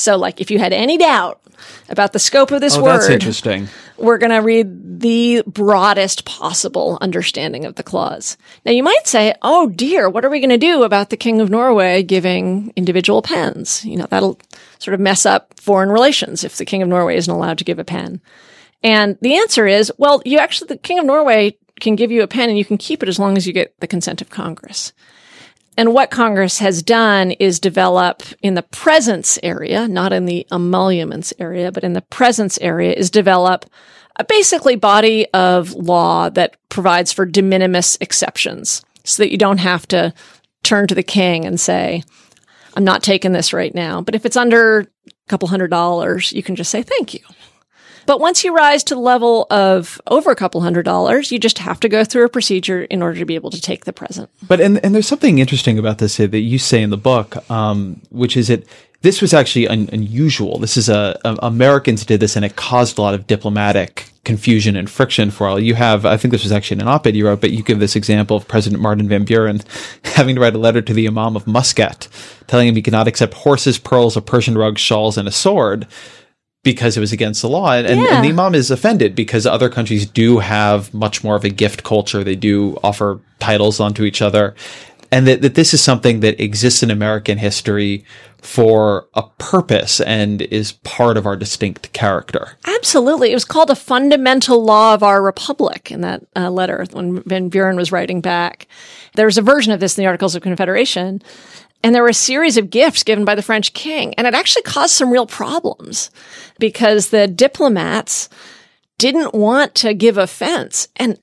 [0.00, 1.40] So, like, if you had any doubt
[1.88, 3.68] about the scope of this oh, word, that's interesting.
[3.98, 8.36] we're going to read the broadest possible understanding of the clause.
[8.64, 11.40] Now you might say, oh dear, what are we going to do about the King
[11.40, 13.84] of Norway giving individual pens?
[13.84, 14.38] You know, that'll
[14.78, 17.78] sort of mess up foreign relations if the King of Norway isn't allowed to give
[17.78, 18.20] a pen.
[18.82, 22.28] And the answer is, well, you actually, the King of Norway can give you a
[22.28, 24.92] pen and you can keep it as long as you get the consent of Congress.
[25.80, 31.32] And what Congress has done is develop in the presence area, not in the emoluments
[31.38, 33.64] area, but in the presence area is develop
[34.16, 39.56] a basically body of law that provides for de minimis exceptions so that you don't
[39.56, 40.12] have to
[40.64, 42.02] turn to the king and say,
[42.74, 44.02] I'm not taking this right now.
[44.02, 44.86] But if it's under a
[45.28, 47.20] couple hundred dollars, you can just say thank you.
[48.10, 51.58] But once you rise to the level of over a couple hundred dollars, you just
[51.58, 54.28] have to go through a procedure in order to be able to take the present.
[54.48, 58.00] But and, and there's something interesting about this that you say in the book, um,
[58.10, 58.66] which is that
[59.02, 60.58] this was actually un- unusual.
[60.58, 64.74] This is a, a, Americans did this, and it caused a lot of diplomatic confusion
[64.74, 65.60] and friction for all.
[65.60, 67.94] You have, I think this was actually an op-ed you wrote, but you give this
[67.94, 69.60] example of President Martin Van Buren
[70.04, 72.08] having to write a letter to the Imam of Muscat,
[72.48, 75.86] telling him he cannot accept horses, pearls, a Persian rug, shawls, and a sword
[76.62, 77.72] because it was against the law.
[77.72, 78.16] And, yeah.
[78.16, 81.84] and, the imam is offended because other countries do have much more of a gift
[81.84, 82.22] culture.
[82.22, 84.54] They do offer titles onto each other.
[85.12, 88.04] And that, that this is something that exists in American history
[88.42, 92.56] for a purpose and is part of our distinct character.
[92.64, 93.32] Absolutely.
[93.32, 97.48] It was called a fundamental law of our republic in that uh, letter when Van
[97.48, 98.66] Buren was writing back.
[99.14, 101.22] There's a version of this in the Articles of Confederation
[101.82, 104.14] and there were a series of gifts given by the French king.
[104.14, 106.10] And it actually caused some real problems
[106.58, 108.28] because the diplomats
[108.98, 110.88] didn't want to give offense.
[110.96, 111.18] And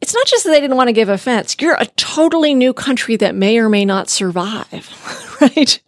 [0.00, 1.56] it's not just that they didn't want to give offense.
[1.60, 5.80] You're a totally new country that may or may not survive, right?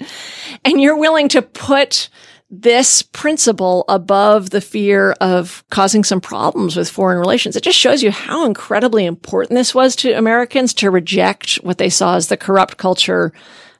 [0.65, 2.09] And you're willing to put
[2.51, 7.57] this principle above the fear of causing some problems with foreign relations.
[7.57, 11.91] It just shows you how incredibly important this was to Americans to reject what they
[11.91, 13.33] saw as the corrupt culture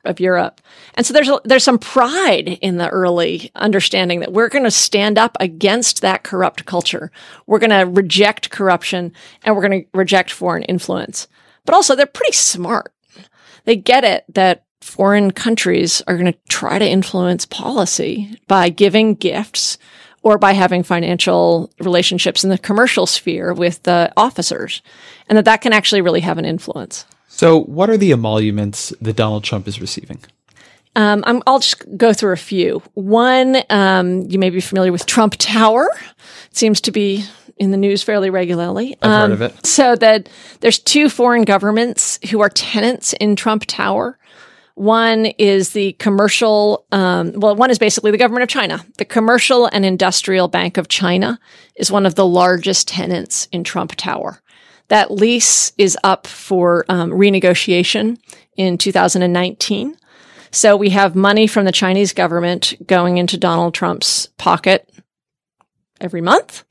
[0.09, 0.61] of Europe.
[0.95, 4.71] And so there's a, there's some pride in the early understanding that we're going to
[4.71, 7.13] stand up against that corrupt culture.
[7.47, 9.13] We're going to reject corruption
[9.45, 11.29] and we're going to reject foreign influence.
[11.65, 12.93] But also they're pretty smart.
[13.65, 19.15] They get it that foreign countries are going to try to influence policy by giving
[19.15, 19.77] gifts
[20.23, 24.83] or by having financial relationships in the commercial sphere with the officers
[25.29, 27.05] and that that can actually really have an influence.
[27.39, 30.19] So, what are the emoluments that Donald Trump is receiving?
[30.97, 32.83] Um, i will just go through a few.
[32.95, 35.89] One, um, you may be familiar with Trump Tower.
[36.51, 37.25] It seems to be
[37.57, 38.97] in the news fairly regularly.
[39.03, 39.65] I've um, heard of it.
[39.65, 40.29] So that
[40.63, 44.19] there's two foreign governments who are tenants in Trump Tower.
[44.75, 48.85] One is the commercial, um, well, one is basically the government of China.
[48.97, 51.39] The Commercial and Industrial Bank of China
[51.77, 54.43] is one of the largest tenants in Trump Tower.
[54.89, 58.19] That lease is up for um, renegotiation
[58.57, 59.97] in 2019.
[60.51, 64.89] So we have money from the Chinese government going into Donald Trump's pocket
[66.01, 66.65] every month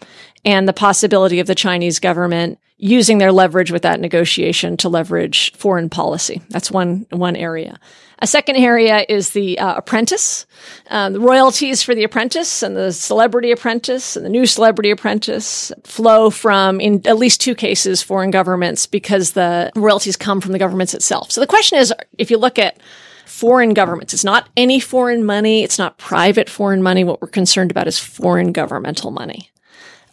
[0.44, 5.52] and the possibility of the Chinese government using their leverage with that negotiation to leverage
[5.54, 6.42] foreign policy.
[6.50, 7.80] That's one, one area.
[8.20, 10.48] A second area is the uh, apprentice,
[10.90, 15.72] um, the royalties for the apprentice and the celebrity apprentice and the new celebrity apprentice
[15.84, 20.60] flow from, in at least two cases, foreign governments because the royalties come from the
[20.60, 21.32] governments itself.
[21.32, 22.80] So the question is, if you look at
[23.26, 27.04] foreign governments, it's not any foreign money, it's not private foreign money.
[27.04, 29.52] What we're concerned about is foreign governmental money.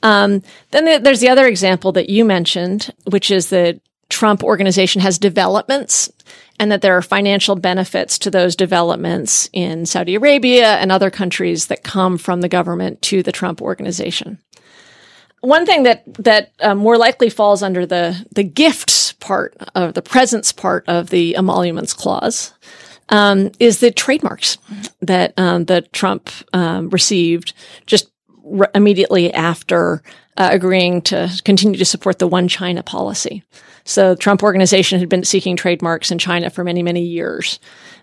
[0.05, 3.81] Um, then there's the other example that you mentioned, which is the
[4.11, 6.13] Trump organization has developments
[6.61, 11.67] and that there are financial benefits to those developments in Saudi Arabia and other countries
[11.67, 14.39] that come from the government to the Trump organization.
[15.41, 20.03] One thing that that uh, more likely falls under the the gifts part of the
[20.03, 22.53] presence part of the emoluments clause
[23.09, 24.59] um, is the trademarks
[25.01, 27.53] that um, Trump um, received
[27.87, 28.11] just
[28.45, 30.03] re- immediately after
[30.37, 33.43] uh, agreeing to continue to support the One China policy.
[33.85, 37.61] So the Trump organization had been seeking trademarks in China for many, many years.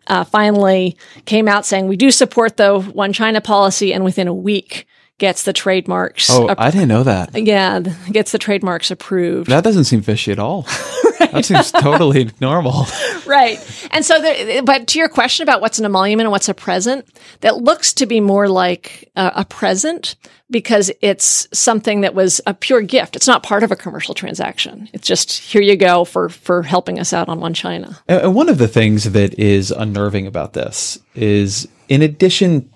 [0.08, 3.94] Uh, finally came out saying, we do support the One China policy.
[3.94, 4.88] And within a week,
[5.18, 6.30] gets the trademarks.
[6.32, 7.38] Oh, I didn't know that.
[7.38, 7.80] Yeah,
[8.12, 9.50] gets the trademarks approved.
[9.50, 10.66] That doesn't seem fishy at all.
[11.28, 12.86] That seems totally normal.
[13.26, 13.60] Right.
[13.92, 17.08] And so, there, but to your question about what's an emolument and what's a present,
[17.42, 20.16] that looks to be more like a, a present
[20.50, 23.16] because it's something that was a pure gift.
[23.16, 24.90] It's not part of a commercial transaction.
[24.94, 28.00] It's just here you go for for helping us out on One China.
[28.08, 32.72] And one of the things that is unnerving about this is in addition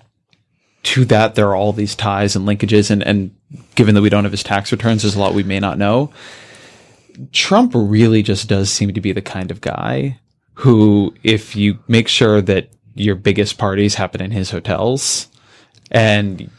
[0.86, 2.90] to that, there are all these ties and linkages.
[2.90, 3.34] And, and
[3.74, 6.12] given that we don't have his tax returns, there's a lot we may not know.
[7.32, 10.18] Trump really just does seem to be the kind of guy
[10.54, 15.28] who, if you make sure that your biggest parties happen in his hotels
[15.90, 16.50] and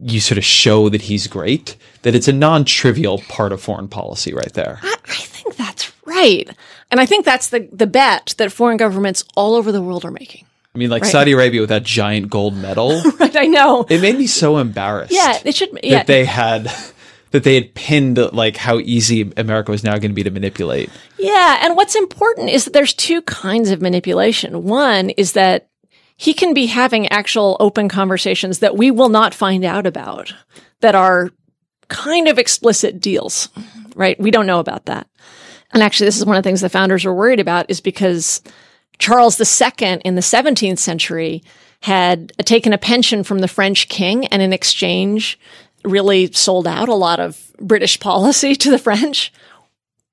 [0.00, 3.88] you sort of show that he's great, that it's a non trivial part of foreign
[3.88, 4.78] policy right there.
[4.82, 6.48] I, I, think that's right.
[6.90, 10.10] And I think that's the, the bet that foreign governments all over the world are
[10.10, 10.44] making.
[10.74, 11.12] I mean, like right.
[11.12, 13.02] Saudi Arabia with that giant gold medal.
[13.20, 13.84] right, I know.
[13.88, 15.12] It made me so embarrassed.
[15.12, 15.78] Yeah, it should.
[15.82, 15.98] Yeah.
[15.98, 16.72] That they had
[17.32, 20.90] that they had pinned like how easy America was now going to be to manipulate.
[21.18, 24.64] Yeah, and what's important is that there's two kinds of manipulation.
[24.64, 25.68] One is that
[26.16, 30.32] he can be having actual open conversations that we will not find out about
[30.80, 31.30] that are
[31.88, 33.48] kind of explicit deals,
[33.96, 34.18] right?
[34.20, 35.08] We don't know about that.
[35.72, 38.42] And actually, this is one of the things the founders were worried about is because
[38.98, 41.42] Charles II in the 17th century
[41.80, 45.38] had taken a pension from the French king and in exchange
[45.84, 49.32] really sold out a lot of British policy to the French.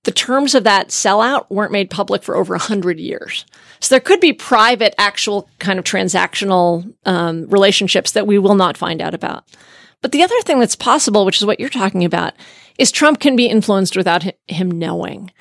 [0.04, 3.46] The terms of that sellout weren't made public for over 100 years.
[3.80, 8.78] So there could be private, actual kind of transactional um, relationships that we will not
[8.78, 9.44] find out about.
[10.02, 12.34] But the other thing that's possible, which is what you're talking about,
[12.78, 15.32] is Trump can be influenced without him knowing.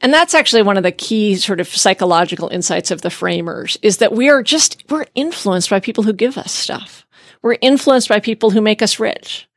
[0.00, 3.98] And that's actually one of the key sort of psychological insights of the framers is
[3.98, 7.06] that we are just, we're influenced by people who give us stuff.
[7.42, 9.47] We're influenced by people who make us rich.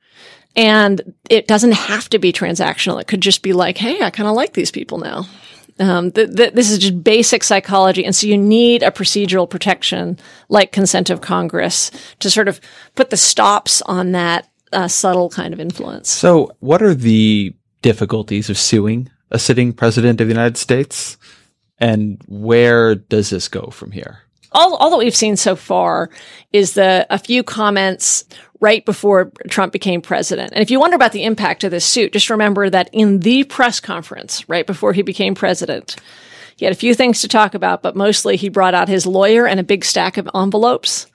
[0.55, 2.99] And it doesn't have to be transactional.
[2.99, 5.25] It could just be like, hey, I kind of like these people now.
[5.79, 8.05] Um, th- th- this is just basic psychology.
[8.05, 12.59] And so you need a procedural protection like consent of Congress to sort of
[12.95, 16.09] put the stops on that uh, subtle kind of influence.
[16.09, 21.17] So, what are the difficulties of suing a sitting president of the United States?
[21.79, 24.19] And where does this go from here?
[24.51, 26.09] All, all that we've seen so far
[26.53, 28.25] is the a few comments
[28.61, 30.53] right before Trump became president.
[30.53, 33.43] And if you wonder about the impact of this suit, just remember that in the
[33.43, 35.97] press conference right before he became president,
[36.55, 39.47] he had a few things to talk about, but mostly he brought out his lawyer
[39.47, 41.07] and a big stack of envelopes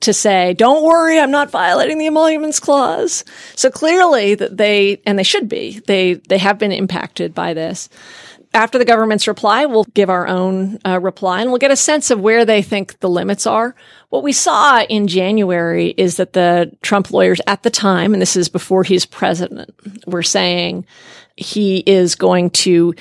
[0.00, 3.24] to say, don't worry, I'm not violating the emoluments clause.
[3.54, 7.88] So clearly that they, and they should be, they, they have been impacted by this.
[8.52, 12.10] After the government's reply, we'll give our own uh, reply and we'll get a sense
[12.10, 13.76] of where they think the limits are.
[14.08, 18.34] What we saw in January is that the Trump lawyers at the time, and this
[18.34, 19.70] is before he's president,
[20.06, 20.84] were saying
[21.36, 22.94] he is going to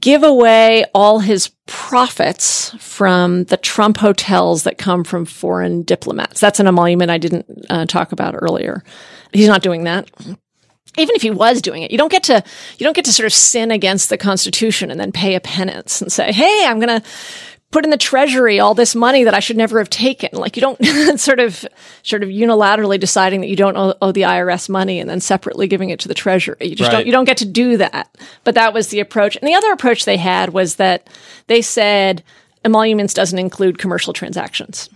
[0.00, 6.40] give away all his profits from the Trump hotels that come from foreign diplomats.
[6.40, 8.84] That's an emolument I didn't uh, talk about earlier.
[9.32, 10.08] He's not doing that.
[10.96, 12.42] Even if he was doing it, you don't get to
[12.78, 16.00] you don't get to sort of sin against the Constitution and then pay a penance
[16.00, 17.06] and say, "Hey, I'm going to
[17.74, 20.28] put in the treasury all this money that I should never have taken.
[20.32, 20.78] Like you don't
[21.18, 21.66] sort of,
[22.04, 25.66] sort of unilaterally deciding that you don't owe, owe, the IRS money and then separately
[25.66, 26.56] giving it to the treasury.
[26.60, 26.98] You just right.
[26.98, 28.16] don't, you don't get to do that.
[28.44, 29.34] But that was the approach.
[29.34, 31.10] And the other approach they had was that
[31.48, 32.22] they said
[32.64, 34.88] emoluments doesn't include commercial transactions.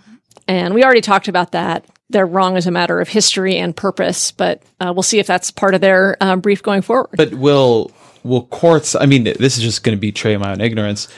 [0.46, 1.84] And we already talked about that.
[2.10, 5.50] They're wrong as a matter of history and purpose, but uh, we'll see if that's
[5.50, 7.16] part of their uh, brief going forward.
[7.16, 7.90] But will
[8.24, 8.94] will courts?
[8.94, 11.08] I mean, this is just going to betray my own ignorance.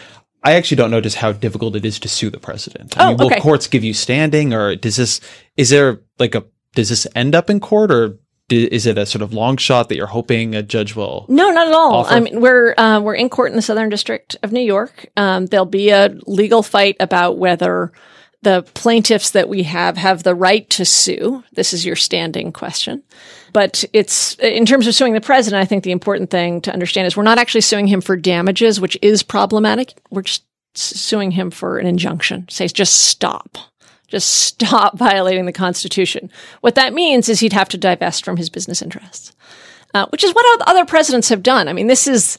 [0.43, 2.97] I actually don't know just how difficult it is to sue the president.
[2.99, 3.41] I oh, mean, will okay.
[3.41, 5.21] courts give you standing, or does this
[5.57, 8.19] is there like a does this end up in court, or
[8.49, 11.27] is it a sort of long shot that you're hoping a judge will?
[11.29, 11.95] No, not at all.
[11.97, 12.15] Offer?
[12.15, 15.07] I mean, we're uh, we're in court in the Southern District of New York.
[15.17, 17.93] Um, there'll be a legal fight about whether
[18.43, 21.45] the plaintiffs that we have have the right to sue.
[21.53, 23.03] This is your standing question.
[23.53, 27.07] But it's, in terms of suing the president, I think the important thing to understand
[27.07, 29.95] is we're not actually suing him for damages, which is problematic.
[30.11, 32.49] We're just suing him for an injunction.
[32.49, 33.59] Say, just stop.
[34.09, 36.31] Just stop violating the Constitution.
[36.63, 39.35] What that means is he'd have to divest from his business interests,
[39.93, 41.69] uh, which is what other presidents have done.
[41.69, 42.39] I mean, this is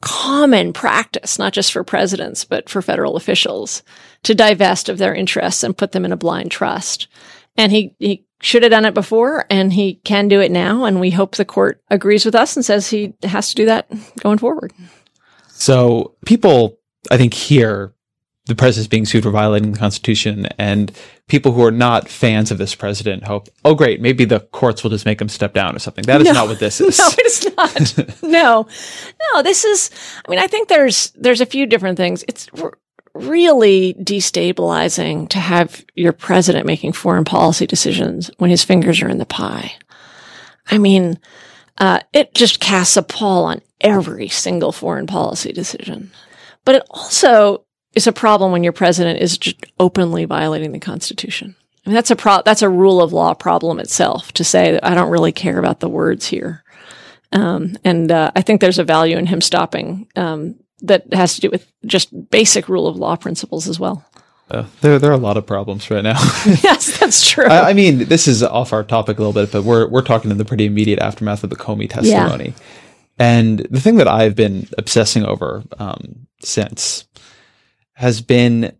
[0.00, 3.82] common practice, not just for presidents, but for federal officials
[4.24, 7.08] to divest of their interests and put them in a blind trust.
[7.56, 10.84] And he, he should have done it before and he can do it now.
[10.84, 13.88] And we hope the court agrees with us and says he has to do that
[14.20, 14.72] going forward.
[15.48, 16.78] So people,
[17.10, 17.94] I think, hear
[18.48, 20.90] the president being sued for violating the Constitution, and
[21.26, 24.90] people who are not fans of this president hope, oh, great, maybe the courts will
[24.90, 26.02] just make him step down or something.
[26.04, 26.98] That is no, not what this is.
[26.98, 28.22] No, it's not.
[28.22, 28.66] no,
[29.32, 29.90] no, this is.
[30.26, 32.24] I mean, I think there's there's a few different things.
[32.26, 32.48] It's
[33.18, 39.18] really destabilizing to have your president making foreign policy decisions when his fingers are in
[39.18, 39.72] the pie.
[40.70, 41.18] I mean,
[41.78, 46.10] uh, it just casts a pall on every single foreign policy decision.
[46.64, 47.64] But it also
[47.94, 51.56] is a problem when your president is just openly violating the Constitution.
[51.86, 54.84] I mean, that's a pro- that's a rule of law problem itself to say that
[54.84, 56.62] I don't really care about the words here.
[57.32, 61.40] Um, and uh, I think there's a value in him stopping um, that has to
[61.40, 64.04] do with just basic rule of law principles as well.
[64.50, 66.18] Uh, there, there are a lot of problems right now.
[66.62, 67.44] yes, that's true.
[67.44, 70.30] I, I, mean, this is off our topic a little bit, but we're we're talking
[70.30, 72.64] in the pretty immediate aftermath of the Comey testimony, yeah.
[73.18, 77.06] and the thing that I've been obsessing over um, since
[77.92, 78.74] has been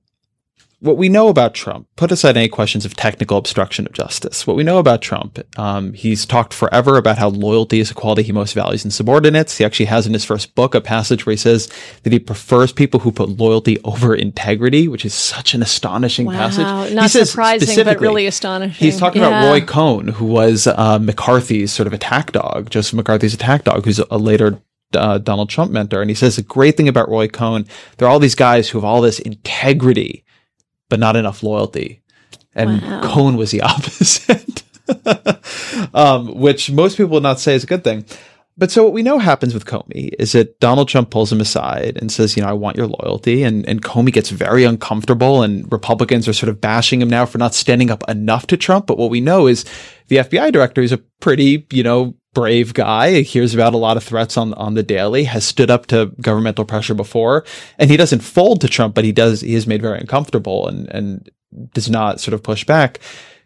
[0.80, 4.56] what we know about Trump, put aside any questions of technical obstruction of justice, what
[4.56, 8.30] we know about Trump, um, he's talked forever about how loyalty is a quality he
[8.30, 9.58] most values in subordinates.
[9.58, 11.68] He actually has in his first book a passage where he says
[12.04, 16.34] that he prefers people who put loyalty over integrity, which is such an astonishing wow,
[16.34, 16.94] passage.
[16.94, 18.86] Not surprising, but really astonishing.
[18.86, 19.28] He's talking yeah.
[19.28, 23.84] about Roy Cohn, who was uh, McCarthy's sort of attack dog, Joseph McCarthy's attack dog,
[23.84, 24.60] who's a later
[24.94, 26.00] uh, Donald Trump mentor.
[26.00, 27.66] And he says a great thing about Roy Cohn,
[27.96, 30.24] there are all these guys who have all this integrity
[30.88, 32.02] but not enough loyalty.
[32.54, 33.02] And wow.
[33.02, 34.62] Cohn was the opposite,
[35.94, 38.04] um, which most people would not say is a good thing.
[38.58, 41.96] But so what we know happens with Comey is that Donald Trump pulls him aside
[42.00, 43.44] and says, you know, I want your loyalty.
[43.44, 47.38] And, and Comey gets very uncomfortable and Republicans are sort of bashing him now for
[47.38, 48.88] not standing up enough to Trump.
[48.88, 49.64] But what we know is
[50.08, 54.04] the FBI director is a pretty, you know, brave guy, hears about a lot of
[54.04, 57.44] threats on, on the daily, has stood up to governmental pressure before.
[57.78, 60.88] And he doesn't fold to Trump, but he does, he is made very uncomfortable and,
[60.90, 61.30] and
[61.72, 63.00] does not sort of push back.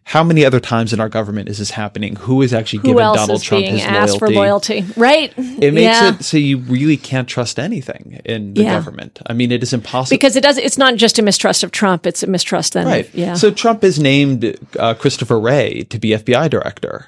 [0.05, 2.17] How many other times in our government is this happening?
[2.17, 4.19] Who is actually Who giving Donald Trump his loyalty?
[4.19, 4.85] for loyalty?
[4.97, 5.33] Right.
[5.37, 6.15] It makes yeah.
[6.15, 8.75] it so you really can't trust anything in the yeah.
[8.75, 9.21] government.
[9.27, 10.59] I mean, it is impossible because it does.
[10.59, 12.87] It's not just a mistrust of Trump; it's a mistrust then.
[12.87, 13.07] Right.
[13.07, 13.35] Of, yeah.
[13.35, 17.07] So Trump is named uh, Christopher Wray to be FBI director.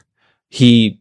[0.49, 1.01] He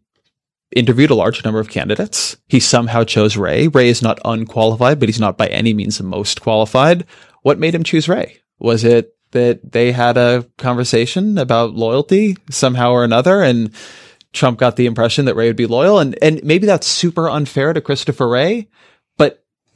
[0.76, 2.38] interviewed a large number of candidates.
[2.48, 3.68] He somehow chose Wray.
[3.68, 7.06] Wray is not unqualified, but he's not by any means the most qualified.
[7.42, 8.40] What made him choose Wray?
[8.60, 13.74] Was it that they had a conversation about loyalty somehow or another and
[14.32, 17.74] Trump got the impression that Wray would be loyal and and maybe that's super unfair
[17.74, 18.68] to Christopher but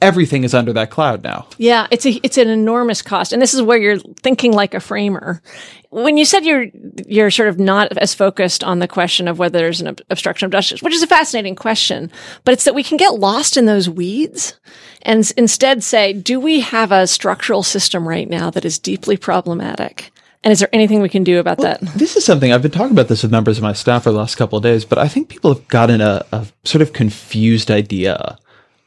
[0.00, 1.46] everything is under that cloud now.
[1.58, 3.32] Yeah, it's a it's an enormous cost.
[3.32, 5.42] And this is where you're thinking like a framer
[5.90, 6.66] when you said you're
[7.06, 10.52] you're sort of not as focused on the question of whether there's an obstruction of
[10.52, 12.10] justice, which is a fascinating question,
[12.44, 14.58] but it's that we can get lost in those weeds
[15.02, 20.10] and instead say, do we have a structural system right now that is deeply problematic?
[20.44, 21.94] And is there anything we can do about well, that?
[21.94, 24.18] This is something I've been talking about this with members of my staff for the
[24.18, 27.70] last couple of days, but I think people have gotten a, a sort of confused
[27.70, 28.38] idea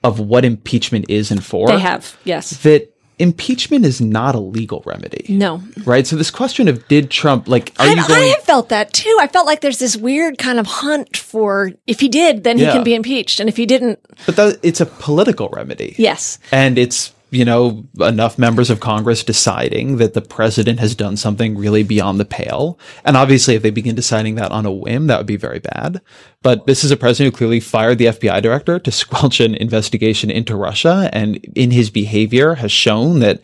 [0.04, 1.68] of what impeachment is and for.
[1.68, 2.62] They have, yes.
[2.64, 5.26] That impeachment is not a legal remedy.
[5.30, 5.62] No.
[5.86, 6.08] Right?
[6.08, 8.93] So this question of did Trump like are I, you going I have felt that
[8.93, 9.16] too.
[9.22, 12.68] I felt like there's this weird kind of hunt for if he did, then yeah.
[12.68, 13.39] he can be impeached.
[13.39, 15.95] And if he didn't But that, it's a political remedy.
[15.99, 16.39] Yes.
[16.52, 21.57] And it's you know, enough members of Congress deciding that the president has done something
[21.57, 22.77] really beyond the pale.
[23.05, 26.01] And obviously, if they begin deciding that on a whim, that would be very bad.
[26.43, 30.29] But this is a president who clearly fired the FBI director to squelch an investigation
[30.29, 31.09] into Russia.
[31.13, 33.41] And in his behavior has shown that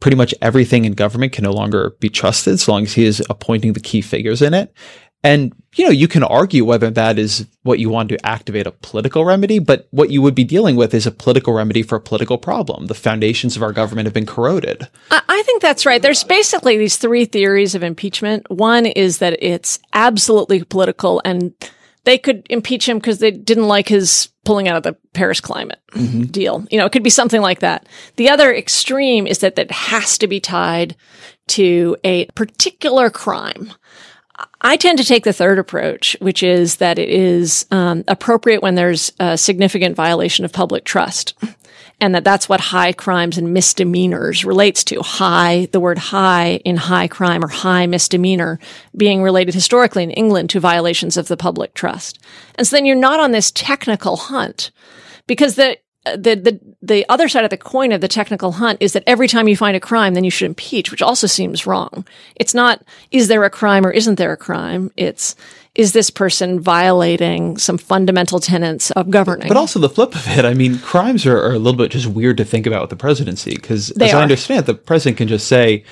[0.00, 3.22] pretty much everything in government can no longer be trusted so long as he is
[3.28, 4.72] appointing the key figures in it.
[5.24, 8.70] And, you know, you can argue whether that is what you want to activate a
[8.70, 12.00] political remedy, but what you would be dealing with is a political remedy for a
[12.00, 12.86] political problem.
[12.86, 14.88] The foundations of our government have been corroded.
[15.10, 16.00] I think that's right.
[16.00, 18.48] There's basically these three theories of impeachment.
[18.50, 21.52] One is that it's absolutely political and
[22.04, 25.80] they could impeach him because they didn't like his pulling out of the Paris climate
[25.92, 26.22] mm-hmm.
[26.22, 26.66] deal.
[26.70, 27.86] You know, it could be something like that.
[28.16, 30.96] The other extreme is that that has to be tied
[31.48, 33.72] to a particular crime.
[34.60, 38.74] I tend to take the third approach, which is that it is um, appropriate when
[38.74, 41.34] there's a significant violation of public trust.
[42.00, 45.02] And that that's what high crimes and misdemeanors relates to.
[45.02, 48.60] High, the word high in high crime or high misdemeanor
[48.96, 52.20] being related historically in England to violations of the public trust.
[52.54, 54.70] And so then you're not on this technical hunt
[55.26, 58.78] because the Uh, the, the the other side of the coin of the technical hunt
[58.80, 61.66] is that every time you find a crime, then you should impeach, which also seems
[61.66, 62.06] wrong.
[62.36, 64.92] It's not is there a crime or isn't there a crime?
[64.96, 65.34] It's
[65.74, 69.48] is this person violating some fundamental tenets of governing?
[69.48, 72.06] But also the flip of it, I mean, crimes are, are a little bit just
[72.06, 74.18] weird to think about with the presidency because, as are.
[74.18, 75.84] I understand, the president can just say,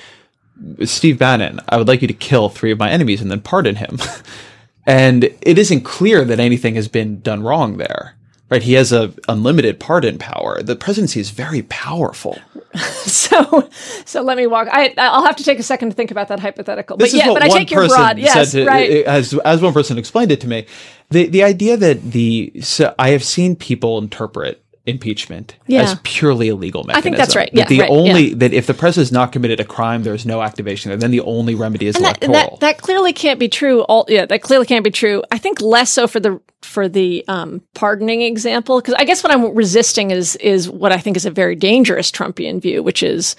[0.83, 3.75] "Steve Bannon, I would like you to kill three of my enemies and then pardon
[3.75, 3.97] him."
[4.85, 8.16] and it isn't clear that anything has been done wrong there
[8.49, 8.63] right?
[8.63, 10.61] He has a unlimited pardon power.
[10.61, 12.37] The presidency is very powerful.
[12.77, 13.69] so,
[14.05, 14.67] so let me walk.
[14.71, 16.97] I, I'll have to take a second to think about that hypothetical.
[16.97, 18.19] This but yeah, but I take your broad.
[18.19, 19.05] Yes, to, right.
[19.05, 20.65] Uh, as as one person explained it to me,
[21.09, 25.83] the the idea that the so I have seen people interpret impeachment Yeah.
[25.83, 26.99] as purely a legal mechanism.
[26.99, 27.49] I think that's right.
[27.53, 28.35] That the right, only yeah.
[28.37, 30.97] that if the president has not committed a crime, there's no activation there.
[30.97, 32.57] Then the only remedy is And that, electoral.
[32.57, 33.81] that that clearly can't be true.
[33.81, 35.23] All yeah, that clearly can't be true.
[35.31, 39.31] I think less so for the for the um, pardoning example because I guess what
[39.31, 43.35] I'm resisting is is what I think is a very dangerous Trumpian view, which is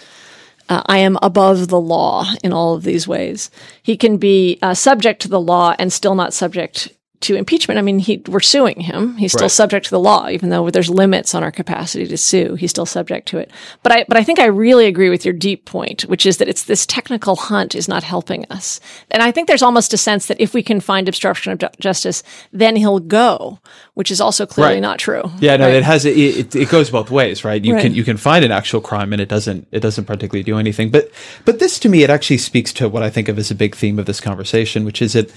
[0.68, 3.51] uh, I am above the law in all of these ways.
[3.82, 6.88] He can be uh, subject to the law and still not subject
[7.21, 7.79] to impeachment.
[7.79, 9.16] I mean, he, we're suing him.
[9.16, 9.51] He's still Right.
[9.51, 12.55] subject to the law, even though there's limits on our capacity to sue.
[12.55, 13.51] He's still subject to it.
[13.83, 16.49] But I, but I think I really agree with your deep point, which is that
[16.49, 18.79] it's this technical hunt is not helping us.
[19.11, 22.23] And I think there's almost a sense that if we can find obstruction of justice,
[22.53, 23.59] then he'll go,
[23.95, 24.81] which is also clearly Right.
[24.83, 25.23] not true.
[25.41, 25.75] Yeah, no, Right?
[25.75, 26.55] it has it, it.
[26.57, 27.64] It goes both ways, right?
[27.64, 30.57] You can you can find an actual crime, and it doesn't it doesn't particularly do
[30.59, 30.91] anything.
[30.91, 31.11] But
[31.45, 33.75] but this to me, it actually speaks to what I think of as a big
[33.75, 35.31] theme of this conversation, which is that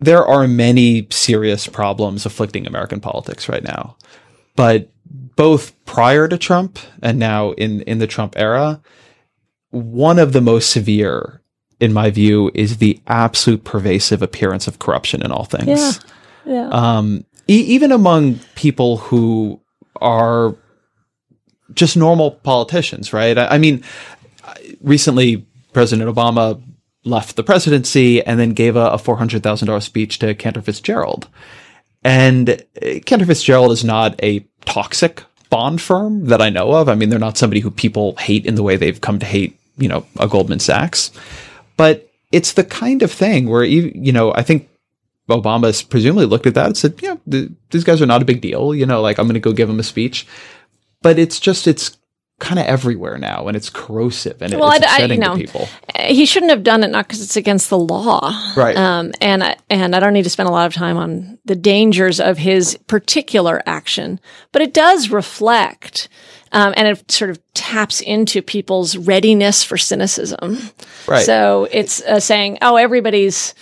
[0.00, 3.96] there are many serious problems afflicting American politics right now.
[4.56, 4.90] But
[5.36, 8.80] both prior to Trump and now in in the Trump era,
[9.70, 11.40] one of the most severe,
[11.80, 15.92] in my view, is the absolute pervasive appearance of corruption in all things Yeah.
[16.44, 16.68] Yeah.
[16.70, 19.60] um, e- even among people who
[20.00, 20.54] are
[21.74, 23.36] just normal politicians, right?
[23.36, 23.84] I, I mean,
[24.80, 26.60] recently President Obama
[27.04, 30.62] left the presidency and then gave a, a four hundred thousand dollars speech to Cantor
[30.62, 31.28] Fitzgerald,
[32.02, 36.88] and uh, Cantor Fitzgerald is not a toxic bond firm that I know of.
[36.88, 39.58] I mean, they're not somebody who people hate in the way they've come to hate,
[39.78, 41.10] you know, a Goldman Sachs,
[41.76, 44.68] but it's the kind of thing where you, know, I think
[45.28, 48.26] Obama has presumably looked at that and said, yeah, th- these guys are not a
[48.26, 48.74] big deal.
[48.74, 50.26] You know, like I'm going to go give them a speech.
[51.00, 51.96] But it's just, it's
[52.40, 55.34] kind of everywhere now and it's corrosive and Well, it's I- I- upsetting you know,
[55.34, 55.68] to people.
[55.98, 58.76] he shouldn't have done it not because it's against the law Right.
[58.76, 61.56] um, and I- and I don't need to spend a lot of time on the
[61.56, 64.20] dangers of his particular action
[64.52, 66.08] but it does reflect
[66.52, 70.58] um, and it sort of taps into people's readiness for cynicism
[71.08, 71.26] Right.
[71.26, 73.52] so it's uh, saying oh everybody's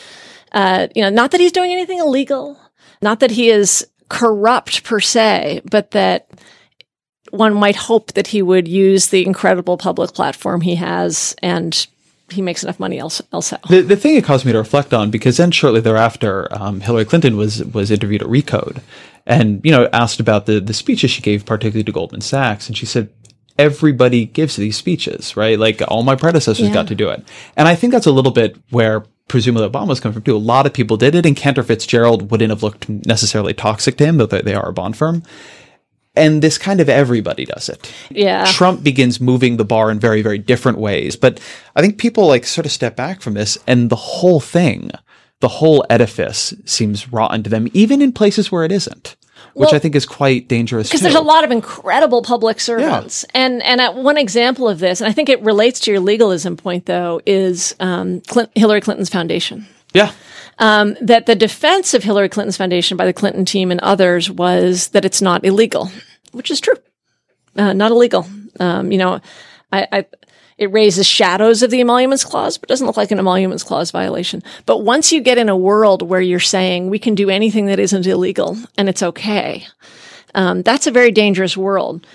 [0.52, 2.58] uh, you know not that he's doing anything illegal
[3.00, 6.28] not that he is corrupt per se but that
[7.36, 11.86] one might hope that he would use the incredible public platform he has and
[12.30, 13.60] he makes enough money else elsewhere.
[13.68, 17.04] The, the thing it caused me to reflect on because then shortly thereafter, um, Hillary
[17.04, 18.80] Clinton was was interviewed at Recode,
[19.26, 22.76] and you know asked about the the speeches she gave, particularly to Goldman Sachs, and
[22.76, 23.10] she said
[23.58, 25.58] everybody gives these speeches, right?
[25.58, 26.74] Like all my predecessors Yeah.
[26.74, 27.22] got to do it,
[27.56, 30.36] and I think that's a little bit where presumably Obama's coming from too.
[30.36, 34.04] A lot of people did it, and Cantor Fitzgerald wouldn't have looked necessarily toxic to
[34.04, 35.22] him, though they are a bond firm.
[36.16, 37.92] And this kind of everybody does it.
[38.10, 38.44] Yeah.
[38.46, 41.14] Trump begins moving the bar in very, very different ways.
[41.16, 41.40] But
[41.74, 44.90] I think people like sort of step back from this and the whole thing,
[45.40, 49.16] the whole edifice seems rotten to them, even in places where it isn't,
[49.52, 50.88] which Well, I think is quite dangerous.
[50.88, 55.00] because there's a lot of incredible public servants, and and uh, one example of this,
[55.02, 59.10] and I think it relates to your legalism point, though, is um, Clint- Hillary Clinton's
[59.10, 59.66] foundation.
[59.92, 60.12] Yeah.
[60.58, 64.88] Um, that the defense of Hillary Clinton's foundation by the Clinton team and others was
[64.88, 65.90] that it's not illegal,
[66.32, 66.76] which is true,
[67.56, 68.26] uh, not illegal.
[68.58, 69.20] Um, you know,
[69.70, 70.06] I, I
[70.58, 74.42] it raises shadows of the emoluments clause, but doesn't look like an emoluments clause violation.
[74.64, 77.78] But once you get in a world where you're saying we can do anything that
[77.78, 79.66] isn't illegal and it's okay,
[80.34, 82.06] um, that's a very dangerous world.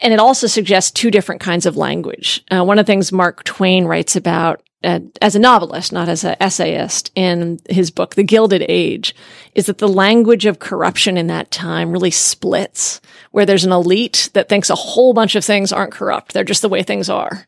[0.00, 2.44] And it also suggests two different kinds of language.
[2.50, 6.24] Uh, one of the things Mark Twain writes about uh, as a novelist, not as
[6.24, 9.14] an essayist, in his book, The Gilded Age,
[9.54, 13.00] is that the language of corruption in that time really splits,
[13.30, 16.32] where there's an elite that thinks a whole bunch of things aren't corrupt.
[16.32, 17.46] They're just the way things are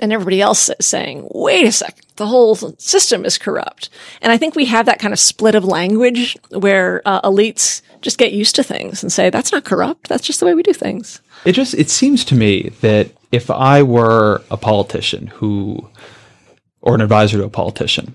[0.00, 3.90] and everybody else is saying, wait a second, the whole system is corrupt.
[4.22, 8.18] And I think we have that kind of split of language where uh, elites just
[8.18, 10.08] get used to things and say, that's not corrupt.
[10.08, 11.20] That's just the way we do things.
[11.44, 15.88] It just it seems to me that if I were a politician who
[16.82, 18.14] or an advisor to a politician,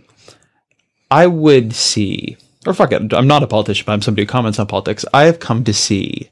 [1.12, 4.60] I would see or fuck it, I'm not a politician, but I'm somebody who comments
[4.60, 5.06] on politics.
[5.14, 6.32] I have come to see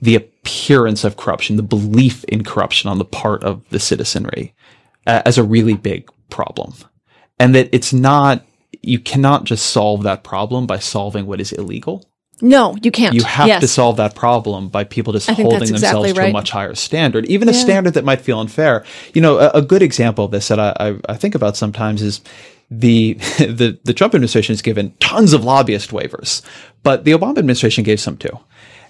[0.00, 4.54] the appearance of corruption, the belief in corruption on the part of the citizenry
[5.06, 6.74] uh, as a really big problem.
[7.38, 8.44] And that it's not
[8.82, 12.04] you cannot just solve that problem by solving what is illegal
[12.40, 13.14] No, you can't.
[13.14, 13.60] you have yes.
[13.60, 17.26] to solve that problem by people just holding themselves exactly to a much higher standard,
[17.26, 18.84] even a standard that might feel unfair.
[19.14, 22.02] You know, a, a good example of this that I, I, I think about sometimes
[22.02, 22.20] is
[22.70, 26.42] the, the the Trump administration has given tons of lobbyist waivers,
[26.82, 28.38] but the Obama administration gave some too.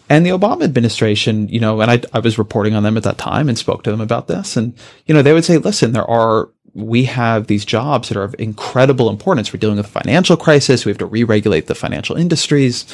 [0.09, 3.17] And the Obama administration, you know, and I, I was reporting on them at that
[3.19, 4.57] time and spoke to them about this.
[4.57, 4.75] And,
[5.07, 8.35] you know, they would say, listen, there are, we have these jobs that are of
[8.39, 9.53] incredible importance.
[9.53, 10.85] We're dealing with a financial crisis.
[10.85, 12.85] We have to re regulate the financial industries.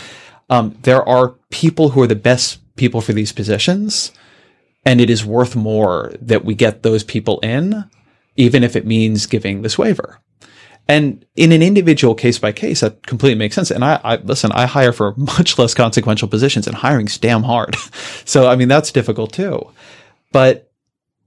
[0.50, 4.12] Um, there are people who are the best people for these positions.
[4.84, 7.84] And it is worth more that we get those people in,
[8.36, 10.18] even if it means giving this waiver.
[10.88, 13.70] And in an individual case by case, that completely makes sense.
[13.70, 17.76] And I, I, listen, I hire for much less consequential positions and hiring's damn hard.
[18.24, 19.70] so, I mean, that's difficult too.
[20.32, 20.72] But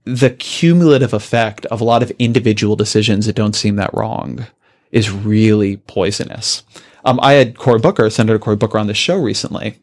[0.04, 4.46] the cumulative effect of a lot of individual decisions that don't seem that wrong
[4.90, 6.62] is really poisonous.
[7.04, 9.78] Um, I had Cory Booker, Senator Cory Booker on the show recently,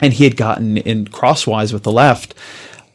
[0.00, 2.34] and he had gotten in crosswise with the left,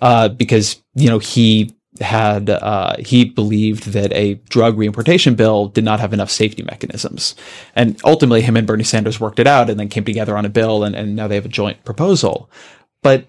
[0.02, 5.84] uh, because, you know, he had uh, he believed that a drug reimportation bill did
[5.84, 7.36] not have enough safety mechanisms,
[7.76, 10.50] and ultimately him and Bernie Sanders worked it out and then came together on a
[10.50, 12.50] bill, and, and now they have a joint proposal.
[13.04, 13.28] But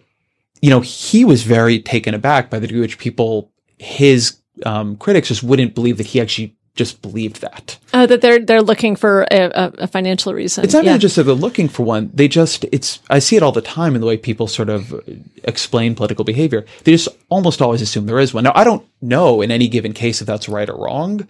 [0.63, 5.29] you know, he was very taken aback by the degree which people, his um, critics,
[5.29, 7.79] just wouldn't believe that he actually just believed that.
[7.93, 10.65] Oh, that they're they're looking for a, a financial reason.
[10.65, 10.93] It's not yeah.
[10.93, 12.11] even just that they're looking for one.
[12.15, 14.99] They just it's I see it all the time in the way people sort of
[15.45, 16.65] explain political behavior.
[16.85, 18.45] They just almost always assume there is one.
[18.45, 21.29] Now I don't know in any given case if that's right or wrong,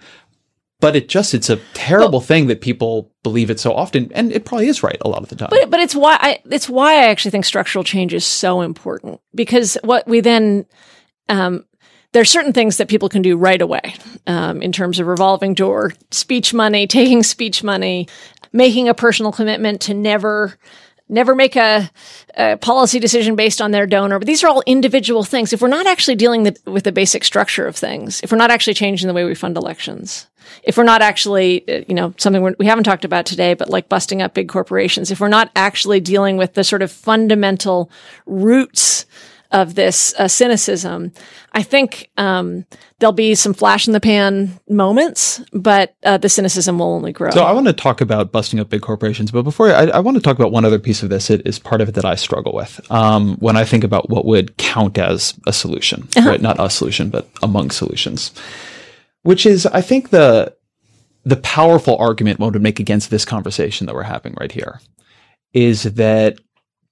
[0.80, 4.32] but it just it's a terrible well, thing that people believe it so often, and
[4.32, 5.48] it probably is right a lot of the time.
[5.50, 9.20] But but it's why I it's why I actually think structural change is so important
[9.34, 10.66] because what we then
[11.28, 11.64] um,
[12.12, 13.94] there are certain things that people can do right away
[14.26, 18.08] um, in terms of revolving door, speech money, taking speech money,
[18.52, 20.58] making a personal commitment to never
[21.08, 21.90] never make a,
[22.36, 24.18] a, policy decision based on their donor.
[24.18, 25.52] But these are all individual things.
[25.52, 28.50] If we're not actually dealing the, with the basic structure of things, if we're not
[28.50, 30.26] actually changing the way we fund elections,
[30.62, 33.90] if we're not actually, uh, you know, something we haven't talked about today, but like
[33.90, 37.90] busting up big corporations, if we're not actually dealing with the sort of fundamental
[38.24, 39.04] roots
[39.52, 41.12] of this uh, cynicism.
[41.52, 42.64] I think um,
[42.98, 47.30] there'll be some flash in the pan moments, but uh, the cynicism will only grow.
[47.30, 50.16] So I want to talk about busting up big corporations, but before I, I want
[50.16, 51.30] to talk about one other piece of this.
[51.30, 54.24] It is part of it that I struggle with um, when I think about what
[54.24, 56.28] would count as a solution, uh-huh.
[56.28, 56.40] right?
[56.40, 58.32] Not a solution, but among solutions.
[59.22, 60.56] Which is, I think the
[61.24, 64.80] the powerful argument one would make against this conversation that we're having right here
[65.52, 66.38] is that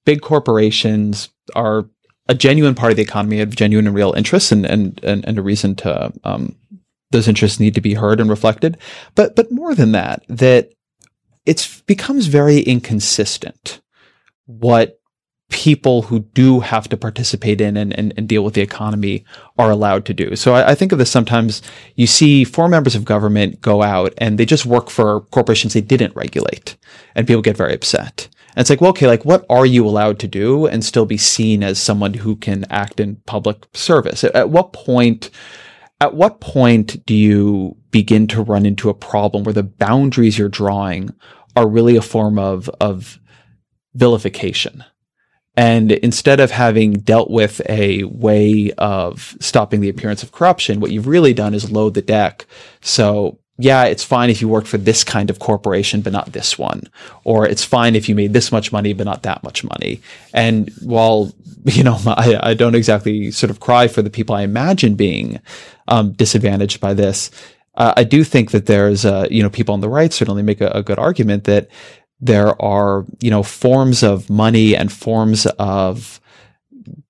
[0.04, 1.86] big corporations are
[2.30, 5.38] a genuine part of the economy of genuine and real interests and and and, and
[5.38, 6.56] a reason to um,
[7.10, 8.78] those interests need to be heard and reflected.
[9.16, 10.72] But but more than that, that
[11.44, 13.80] it becomes very inconsistent
[14.46, 15.00] what
[15.48, 19.24] people who do have to participate in and, and, and, deal with the economy
[19.58, 20.36] are allowed to do.
[20.36, 21.60] So I, I, think of this sometimes
[21.96, 25.80] you see four members of government go out and they just work for corporations they
[25.80, 26.76] didn't regulate
[27.16, 28.28] and people get very upset.
[28.56, 31.16] And it's like, well, okay, like what are you allowed to do and still be
[31.16, 34.24] seen as someone who can act in public service?
[34.24, 35.30] At, at what point,
[36.00, 40.48] at what point do you begin to run into a problem where the boundaries you're
[40.48, 41.10] drawing
[41.56, 43.20] are really a form of, of
[43.94, 44.84] vilification?
[45.56, 50.90] And instead of having dealt with a way of stopping the appearance of corruption, what
[50.90, 52.46] you've really done is load the deck.
[52.80, 56.58] So yeah, it's fine if you worked for this kind of corporation, but not this
[56.58, 56.84] one.
[57.24, 60.00] Or it's fine if you made this much money, but not that much money.
[60.32, 61.32] And while,
[61.64, 65.40] you know, I, I don't exactly sort of cry for the people I imagine being
[65.88, 67.30] um, disadvantaged by this,
[67.74, 70.60] uh, I do think that there's, uh, you know, people on the right certainly make
[70.60, 71.68] a, a good argument that
[72.20, 76.19] there are, you know, forms of money and forms of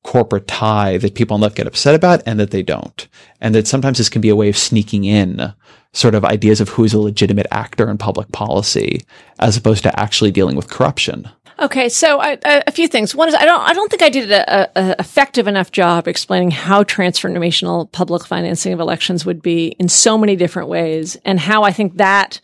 [0.02, 3.08] corporate tie that people on left get upset about and that they don't.
[3.40, 5.52] And that sometimes this can be a way of sneaking in
[5.92, 9.02] sort of ideas of who's a legitimate actor in public policy
[9.38, 11.28] as opposed to actually dealing with corruption.
[11.58, 13.14] Okay, so I, a few things.
[13.14, 16.52] One is I don't I don't think I did a, a, effective enough job explaining
[16.52, 21.62] how transformational public financing of elections would be in so many different ways, and how
[21.62, 22.40] I think that,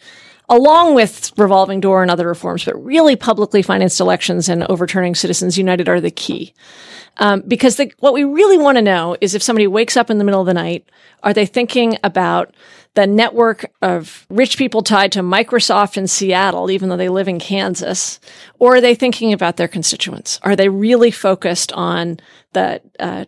[0.48, 5.58] along with revolving door and other reforms, but really publicly financed elections and overturning Citizens
[5.58, 6.54] United are the key.
[7.18, 10.18] Um, because the, what we really want to know is if somebody wakes up in
[10.18, 10.88] the middle of the night,
[11.22, 12.54] are they thinking about
[12.94, 17.38] the network of rich people tied to Microsoft in Seattle, even though they live in
[17.38, 18.20] Kansas?
[18.58, 20.38] Or are they thinking about their constituents?
[20.42, 22.20] Are they really focused on
[22.52, 23.24] the uh,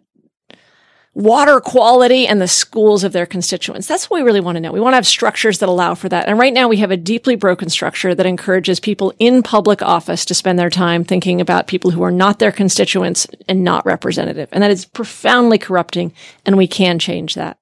[1.19, 3.89] water quality and the schools of their constituents?
[3.89, 4.71] That's what we really want to know.
[4.71, 6.29] We want to have structures that allow for that.
[6.29, 10.25] And right now we have a deeply broken structure that encourages people in public office
[10.27, 14.49] to spend their time thinking about people who are not their constituents and not representative.
[14.53, 16.13] And that is profoundly corrupting.
[16.47, 17.59] And we can change that.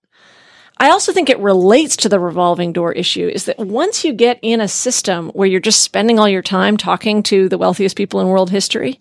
[0.77, 4.39] I also think it relates to the revolving door issue is that once you get
[4.43, 8.20] in a system where you're just spending all your time talking to the wealthiest people
[8.20, 9.01] in world history,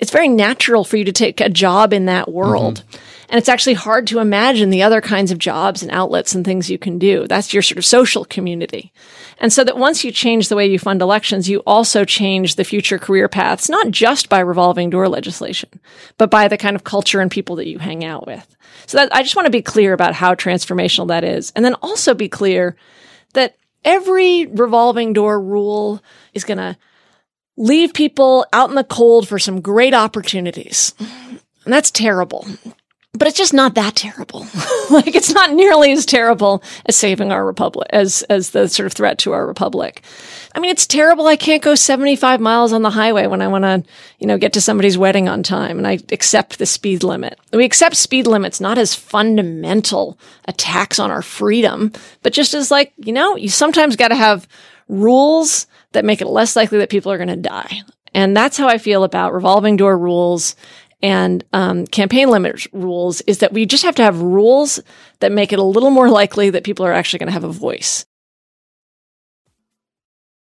[0.00, 2.82] it's very natural for you to take a job in that world.
[2.90, 3.13] Mm-hmm.
[3.28, 6.70] And it's actually hard to imagine the other kinds of jobs and outlets and things
[6.70, 7.26] you can do.
[7.26, 8.92] That's your sort of social community.
[9.38, 12.64] And so that once you change the way you fund elections, you also change the
[12.64, 15.80] future career paths, not just by revolving door legislation,
[16.18, 18.56] but by the kind of culture and people that you hang out with.
[18.86, 21.52] So that I just want to be clear about how transformational that is.
[21.56, 22.76] And then also be clear
[23.32, 26.02] that every revolving door rule
[26.32, 26.76] is going to
[27.56, 30.94] leave people out in the cold for some great opportunities.
[30.98, 32.46] And that's terrible
[33.16, 34.40] but it's just not that terrible.
[34.90, 38.92] like it's not nearly as terrible as saving our republic as as the sort of
[38.92, 40.02] threat to our republic.
[40.54, 41.26] I mean, it's terrible.
[41.26, 43.82] I can't go 75 miles on the highway when I want to,
[44.18, 47.38] you know, get to somebody's wedding on time and I accept the speed limit.
[47.52, 51.92] We accept speed limits not as fundamental attacks on our freedom,
[52.22, 54.46] but just as like, you know, you sometimes got to have
[54.88, 57.82] rules that make it less likely that people are going to die.
[58.14, 60.54] And that's how I feel about revolving door rules
[61.04, 64.80] and um, campaign limit rules is that we just have to have rules
[65.20, 67.52] that make it a little more likely that people are actually going to have a
[67.52, 68.06] voice.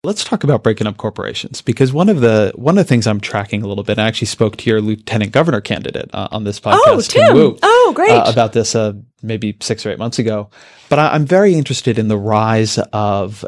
[0.02, 3.20] Let's talk about breaking up corporations because one of the one of the things I'm
[3.20, 3.98] tracking a little bit.
[3.98, 6.81] I actually spoke to your lieutenant governor candidate uh, on this podcast.
[6.86, 7.35] Oh, Tim!
[7.35, 8.10] Wu, oh, great!
[8.10, 10.51] Uh, about this uh, maybe six or eight months ago.
[10.89, 13.44] But I, I'm very interested in the rise of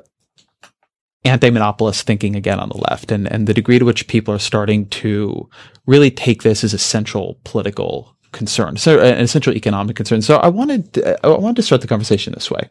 [1.25, 4.87] anti-monopolist thinking again on the left and, and the degree to which people are starting
[4.87, 5.49] to
[5.87, 10.23] really take this as a central political concern, so an essential economic concern.
[10.23, 12.69] So I wanted to, I wanted to start the conversation this way.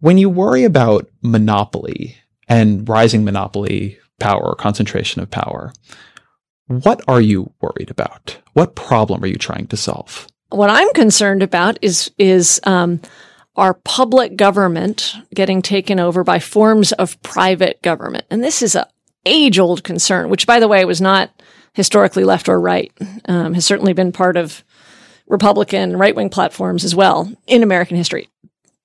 [0.00, 2.16] When you worry about monopoly
[2.48, 5.72] and rising monopoly power or concentration of power,
[6.66, 8.38] what are you worried about?
[8.54, 10.26] What problem are you trying to solve?
[10.48, 13.00] What I'm concerned about is is um,
[13.56, 18.24] our public government getting taken over by forms of private government.
[18.30, 18.88] And this is a
[19.26, 21.30] age old concern, which by the way was not
[21.74, 22.92] historically left or right,
[23.26, 24.64] um, has certainly been part of
[25.26, 28.28] Republican right wing platforms as well in American history.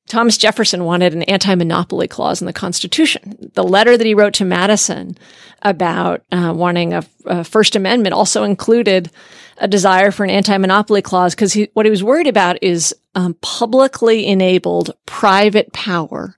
[0.08, 3.52] Thomas Jefferson wanted an anti monopoly clause in the Constitution.
[3.54, 5.18] The letter that he wrote to Madison
[5.64, 9.10] about uh, wanting a, a, First Amendment also included
[9.58, 13.36] a desire for an anti monopoly clause because what he was worried about is um,
[13.42, 16.36] publicly enabled private power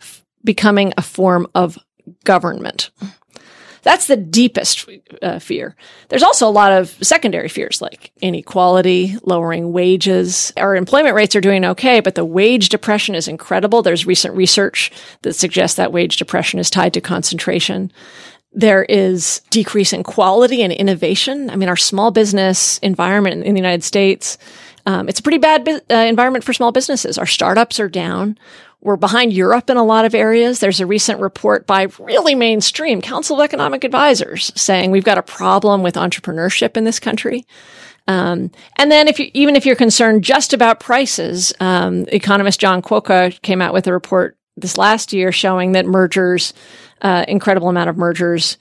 [0.00, 1.78] f- becoming a form of
[2.24, 2.90] government.
[3.82, 4.88] That's the deepest
[5.22, 5.74] uh, fear.
[6.08, 10.52] There's also a lot of secondary fears like inequality, lowering wages.
[10.56, 13.82] Our employment rates are doing okay, but the wage depression is incredible.
[13.82, 14.92] There's recent research
[15.22, 17.90] that suggests that wage depression is tied to concentration.
[18.52, 21.48] There is decreasing quality and innovation.
[21.50, 24.36] I mean, our small business environment in the United States,
[24.86, 27.18] um, it's a pretty bad bu- uh, environment for small businesses.
[27.18, 28.38] Our startups are down.
[28.82, 30.58] We're behind Europe in a lot of areas.
[30.58, 35.22] There's a recent report by really mainstream Council of Economic Advisors saying we've got a
[35.22, 37.44] problem with entrepreneurship in this country.
[38.08, 42.80] Um, and then if you, even if you're concerned just about prices, um, economist John
[42.80, 46.54] Kwoka came out with a report this last year showing that mergers,
[47.02, 48.56] uh, incredible amount of mergers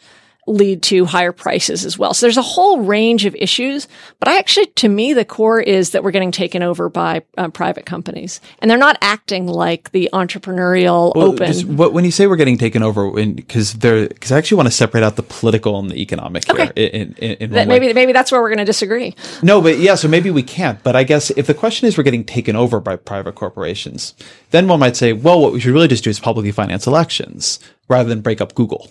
[0.50, 2.14] lead to higher prices as well.
[2.14, 3.88] So there's a whole range of issues,
[4.20, 7.50] but I actually, to me, the core is that we're getting taken over by uh,
[7.50, 11.48] private companies and they're not acting like the entrepreneurial well, open.
[11.48, 14.68] Just, what, when you say we're getting taken over, because they're, because I actually want
[14.68, 16.72] to separate out the political and the economic okay.
[16.76, 16.88] here.
[16.88, 19.16] In, in, in that maybe, maybe that's where we're going to disagree.
[19.44, 20.82] No, but yeah, so maybe we can't.
[20.82, 24.16] But I guess if the question is we're getting taken over by private corporations,
[24.50, 27.60] then one might say, well, what we should really just do is publicly finance elections
[27.88, 28.90] rather than break up Google.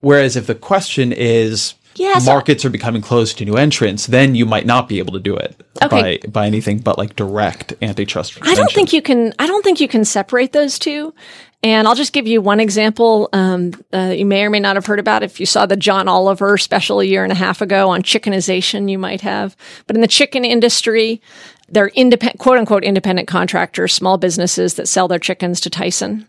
[0.00, 4.34] Whereas if the question is yeah, so markets are becoming closed to new entrants, then
[4.34, 6.18] you might not be able to do it okay.
[6.22, 8.38] by by anything but like direct antitrust.
[8.42, 9.32] I don't think you can.
[9.38, 11.14] I don't think you can separate those two.
[11.62, 14.86] And I'll just give you one example um, uh, you may or may not have
[14.86, 15.22] heard about.
[15.22, 18.90] If you saw the John Oliver special a year and a half ago on chickenization,
[18.90, 19.56] you might have.
[19.86, 21.20] But in the chicken industry,
[21.68, 26.28] they're independent, quote unquote, independent contractors, small businesses that sell their chickens to Tyson.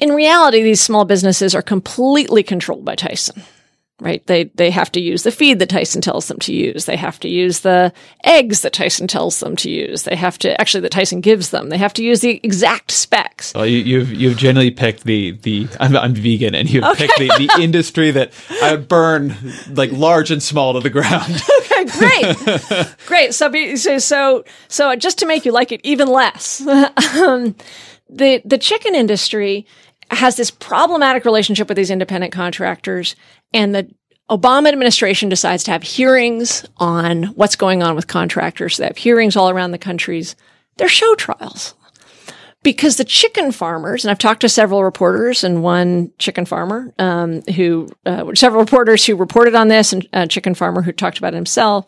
[0.00, 3.42] In reality, these small businesses are completely controlled by Tyson,
[4.00, 4.26] right?
[4.26, 6.86] They, they have to use the feed that Tyson tells them to use.
[6.86, 7.92] They have to use the
[8.24, 10.04] eggs that Tyson tells them to use.
[10.04, 11.68] They have to, actually, that Tyson gives them.
[11.68, 13.52] They have to use the exact specs.
[13.54, 17.06] Well, you, have you've generally picked the, the, I'm, I'm vegan and you've okay.
[17.06, 18.32] picked the, the industry that
[18.62, 19.34] I would burn
[19.68, 21.42] like large and small to the ground.
[21.60, 22.96] okay, great.
[23.06, 23.34] great.
[23.34, 26.66] So, so, so, so just to make you like it even less,
[27.18, 27.54] um,
[28.08, 29.66] the, the chicken industry
[30.10, 33.16] has this problematic relationship with these independent contractors
[33.52, 33.88] and the
[34.30, 38.76] Obama administration decides to have hearings on what's going on with contractors.
[38.76, 40.36] They have hearings all around the countries.
[40.76, 41.74] They're show trials
[42.62, 47.42] because the chicken farmers, and I've talked to several reporters and one chicken farmer um,
[47.42, 51.34] who, uh, several reporters who reported on this, and a chicken farmer who talked about
[51.34, 51.86] it himself.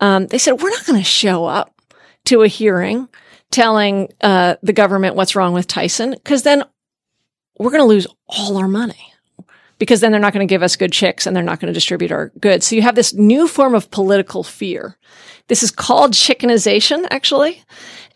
[0.00, 1.74] um, they said, we're not going to show up
[2.24, 3.08] to a hearing
[3.50, 6.64] telling uh, the government what's wrong with Tyson because then
[7.58, 9.12] we're going to lose all our money
[9.78, 11.74] because then they're not going to give us good chicks and they're not going to
[11.74, 12.66] distribute our goods.
[12.66, 14.96] So you have this new form of political fear.
[15.48, 17.62] This is called chickenization, actually,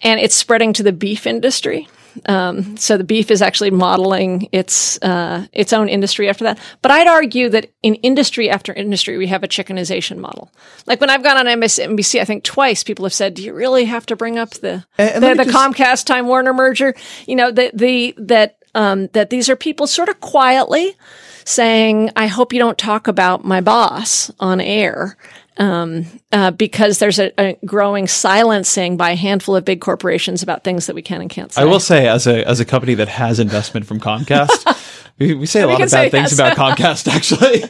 [0.03, 1.89] and it's spreading to the beef industry.
[2.27, 6.59] Um, so the beef is actually modeling its uh, its own industry after that.
[6.83, 10.51] But I'd argue that in industry after industry, we have a chickenization model.
[10.87, 13.85] Like when I've gone on MSNBC, I think twice people have said, "Do you really
[13.85, 16.97] have to bring up the And- and the, the just- Comcast Time Warner merger?"
[17.29, 20.97] You know, the the that um, that these are people sort of quietly
[21.45, 25.17] saying, "I hope you don't talk about my boss on air."
[25.57, 30.65] Um, uh, because there's a, a growing silencing by a handful of big corporations about
[30.65, 31.61] things that we can and can't say.
[31.61, 35.45] I will say, as a as a company that has investment from Comcast, we, we
[35.45, 36.33] say a lot of bad things yes.
[36.33, 37.65] about Comcast, actually.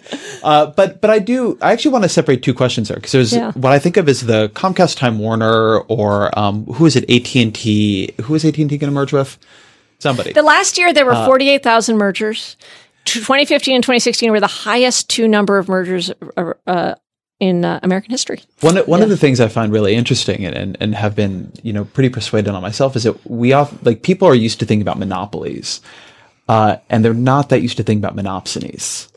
[0.44, 3.32] Uh, but but I do I actually want to separate two questions there because there's
[3.32, 3.50] Yeah.
[3.52, 7.34] what I think of as the Comcast Time Warner or um, who is it AT
[7.34, 8.14] and T?
[8.22, 9.36] Who is AT and T going to merge with?
[10.00, 10.32] Somebody.
[10.32, 12.56] The last year, there were Uh, 48,000 mergers.
[13.04, 16.94] 2015 and 2016 were the highest two number of mergers uh, uh,
[17.40, 18.40] in uh, American history.
[18.60, 21.72] One one of the things I find really interesting and, and and have been you
[21.72, 24.82] know pretty persuaded on myself is that we off like people are used to thinking
[24.82, 25.80] about monopolies,
[26.48, 29.08] uh, and they're not that used to think about monopsonies,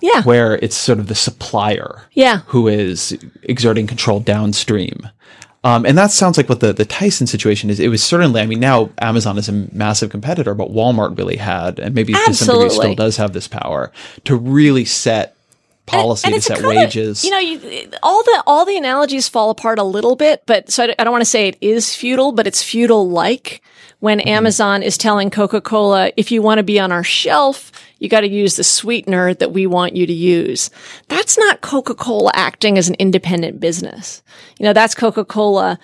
[0.00, 0.22] Yeah.
[0.22, 2.40] where it's sort of the supplier Yeah.
[2.46, 5.08] who is exerting control downstream.
[5.64, 7.78] Um, and that sounds like what the, the Tyson situation is.
[7.78, 11.78] It was certainly, I mean, now Amazon is a massive competitor, but Walmart really had,
[11.78, 13.92] and maybe to some degree still does have this power
[14.24, 15.36] to really set
[15.86, 17.24] policy, to it's a set wages.
[17.24, 20.84] You know, you, all the all the analogies fall apart a little bit, but so
[20.84, 23.62] I, I don't want to say it is feudal, but it's feudal like
[24.00, 24.28] when Mm-hmm.
[24.28, 27.70] Amazon is telling Coca Cola, if you want to be on our shelf,
[28.02, 30.70] you got to use the sweetener that we want you to use.
[31.06, 34.24] That's not Coca Cola acting as an independent business.
[34.58, 35.78] You know, that's Coca Cola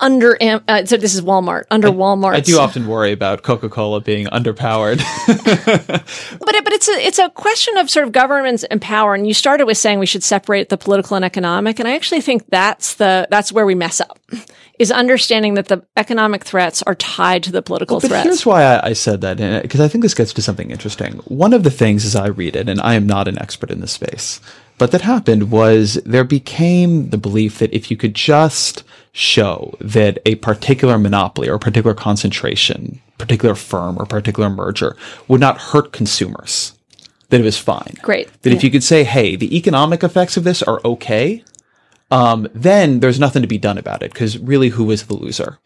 [0.00, 0.36] under.
[0.40, 2.34] Uh, so this is Walmart under Walmart.
[2.34, 5.00] I do often worry about Coca Cola being underpowered.
[6.40, 9.14] But it, but it's a it's a question of sort of governments and power.
[9.14, 12.20] And you started with saying we should separate the political and economic, and I actually
[12.20, 14.18] think that's the that's where we mess up,
[14.78, 18.24] is understanding that the economic threats are tied to the political But threats.
[18.24, 21.14] here's why I, I said that, because I think this gets to something interesting.
[21.26, 23.80] One of the things as I read it, and I am not an expert in
[23.80, 24.40] this space,
[24.78, 28.82] but that happened was there became the belief that if you could just
[29.12, 34.96] show that a particular monopoly or a particular concentration, particular firm or particular merger
[35.28, 36.74] would not hurt consumers,
[37.28, 37.94] that it was fine.
[38.02, 38.30] Great.
[38.42, 41.44] That if you could say, hey, the economic effects of this are okay,
[42.10, 45.58] um, then there's nothing to be done about it because really, who is the loser?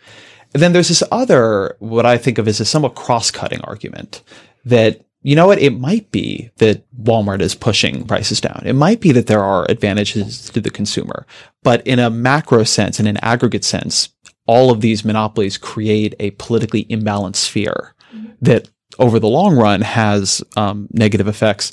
[0.52, 4.22] And then there's this other, what I think of as a somewhat cross-cutting argument
[4.64, 8.62] that, you know what, it might be that Walmart is pushing prices down.
[8.66, 11.26] It might be that there are advantages to the consumer,
[11.62, 14.10] but in a macro sense, in an aggregate sense,
[14.46, 17.94] all of these monopolies create a politically imbalanced sphere
[18.42, 18.68] that
[18.98, 21.72] over the long run has um, negative effects.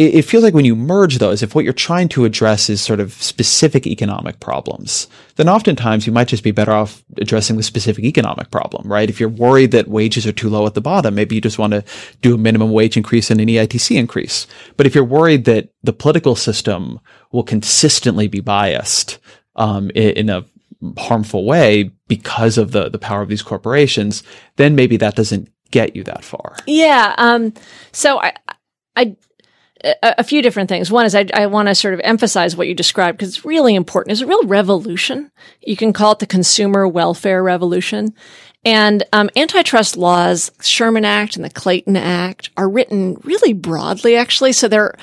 [0.00, 2.80] It, it feels like when you merge those, if what you're trying to address is
[2.80, 7.62] sort of specific economic problems, then oftentimes you might just be better off addressing the
[7.62, 9.10] specific economic problem, right?
[9.10, 11.72] If you're worried that wages are too low at the bottom, maybe you just want
[11.74, 11.84] to
[12.22, 14.46] do a minimum wage increase and an EITC increase.
[14.78, 16.98] But if you're worried that the political system
[17.32, 19.18] will consistently be biased
[19.56, 20.44] um, i- in a
[20.98, 24.22] harmful way because of the the power of these corporations,
[24.56, 26.56] then maybe that doesn't get you that far.
[26.66, 27.14] Yeah.
[27.18, 27.52] Um,
[27.92, 28.32] so I,
[28.96, 29.16] I,
[29.84, 30.90] a, a few different things.
[30.90, 33.74] One is I, I want to sort of emphasize what you described because it's really
[33.74, 34.12] important.
[34.12, 35.30] It's a real revolution.
[35.62, 38.14] You can call it the consumer welfare revolution.
[38.64, 44.52] And um, antitrust laws, Sherman Act and the Clayton Act, are written really broadly, actually.
[44.52, 44.94] So they're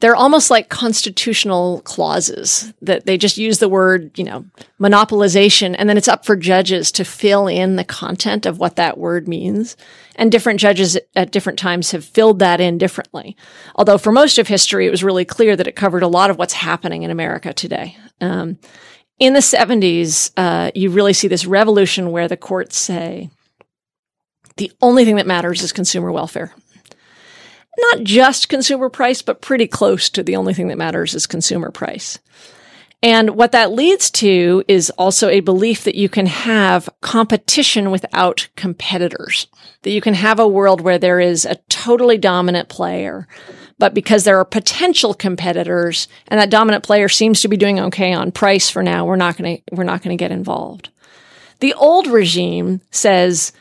[0.00, 4.44] they're almost like constitutional clauses that they just use the word, you know,
[4.80, 8.98] monopolization, and then it's up for judges to fill in the content of what that
[8.98, 9.76] word means.
[10.16, 13.36] And different judges at different times have filled that in differently.
[13.76, 16.38] Although for most of history, it was really clear that it covered a lot of
[16.38, 17.96] what's happening in America today.
[18.20, 18.58] Um,
[19.18, 23.30] in the 70s, uh, you really see this revolution where the courts say
[24.56, 26.54] the only thing that matters is consumer welfare
[27.78, 31.70] not just consumer price, but pretty close to the only thing that matters is consumer
[31.70, 32.18] price.
[33.02, 38.48] And what that leads to is also a belief that you can have competition without
[38.56, 39.46] competitors,
[39.82, 43.28] that you can have a world where there is a totally dominant player,
[43.78, 48.14] but because there are potential competitors and that dominant player seems to be doing okay
[48.14, 50.88] on price for now, we're not going to, we're not going to get involved.
[51.60, 53.52] The old regime says,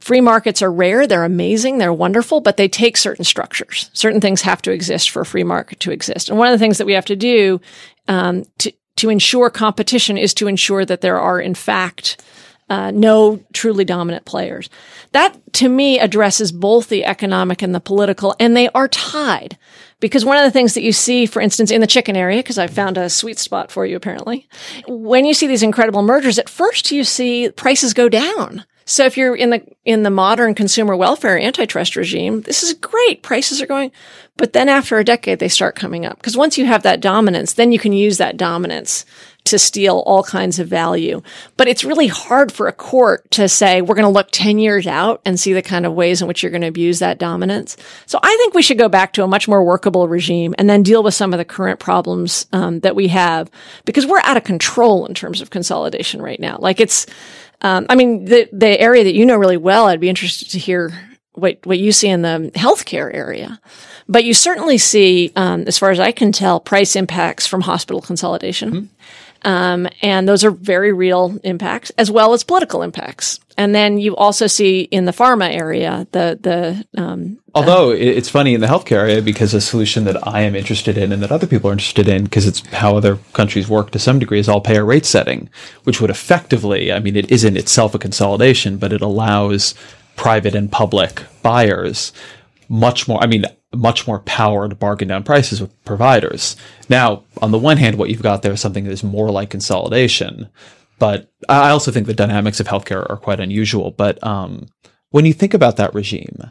[0.00, 3.90] free markets are rare, they're amazing, they're wonderful, but they take certain structures.
[3.92, 6.28] Certain things have to exist for a free market to exist.
[6.28, 7.60] And one of the things that we have to do
[8.08, 12.22] um, to to ensure competition is to ensure that there are, in fact,
[12.68, 14.68] uh, no truly dominant players.
[15.12, 19.56] That, to me, addresses both the economic and the political, and they are tied.
[20.00, 22.58] Because one of the things that you see, for instance, in the chicken area, because
[22.58, 24.48] I found a sweet spot for you apparently,
[24.86, 28.64] when you see these incredible mergers, at first you see prices go down.
[28.90, 33.22] So if you're in the in the modern consumer welfare antitrust regime, this is great.
[33.22, 33.92] Prices are going,
[34.36, 37.52] but then after a decade they start coming up because once you have that dominance,
[37.52, 39.04] then you can use that dominance
[39.44, 41.22] to steal all kinds of value.
[41.56, 44.86] But it's really hard for a court to say, we're going to look 10 years
[44.86, 47.76] out and see the kind of ways in which you're going to abuse that dominance.
[48.06, 50.82] So I think we should go back to a much more workable regime and then
[50.82, 53.50] deal with some of the current problems um, that we have
[53.86, 56.58] because we're out of control in terms of consolidation right now.
[56.60, 57.06] Like it's,
[57.62, 60.58] um, I mean, the, the area that you know really well, I'd be interested to
[60.58, 60.92] hear
[61.32, 63.60] what, what you see in the healthcare area.
[64.08, 68.00] But you certainly see, um, as far as I can tell, price impacts from hospital
[68.00, 68.70] consolidation.
[68.70, 68.86] Mm-hmm.
[69.42, 73.40] Um, and those are very real impacts as well as political impacts.
[73.56, 77.00] And then you also see in the pharma area the the.
[77.00, 80.96] Um, Although it's funny in the healthcare area because a solution that I am interested
[80.96, 83.98] in and that other people are interested in because it's how other countries work to
[83.98, 85.50] some degree is all payer rate setting,
[85.84, 89.74] which would effectively, I mean, it isn't itself a consolidation, but it allows
[90.16, 92.12] private and public buyers
[92.68, 93.22] much more.
[93.22, 96.56] I mean, much more power to bargain down prices with providers.
[96.88, 99.50] Now, on the one hand, what you've got there is something that is more like
[99.50, 100.48] consolidation,
[100.98, 103.90] but I also think the dynamics of healthcare are quite unusual.
[103.90, 104.66] But um,
[105.10, 106.50] when you think about that regime,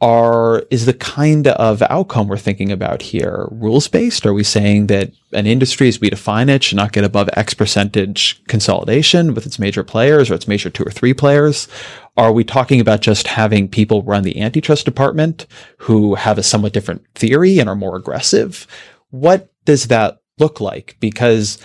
[0.00, 4.24] are is the kind of outcome we're thinking about here rules based?
[4.24, 7.52] Are we saying that an industry, as we define it, should not get above X
[7.52, 11.68] percentage consolidation with its major players or its major two or three players?
[12.16, 15.46] Are we talking about just having people run the antitrust department
[15.78, 18.66] who have a somewhat different theory and are more aggressive?
[19.10, 20.96] What does that look like?
[21.00, 21.58] Because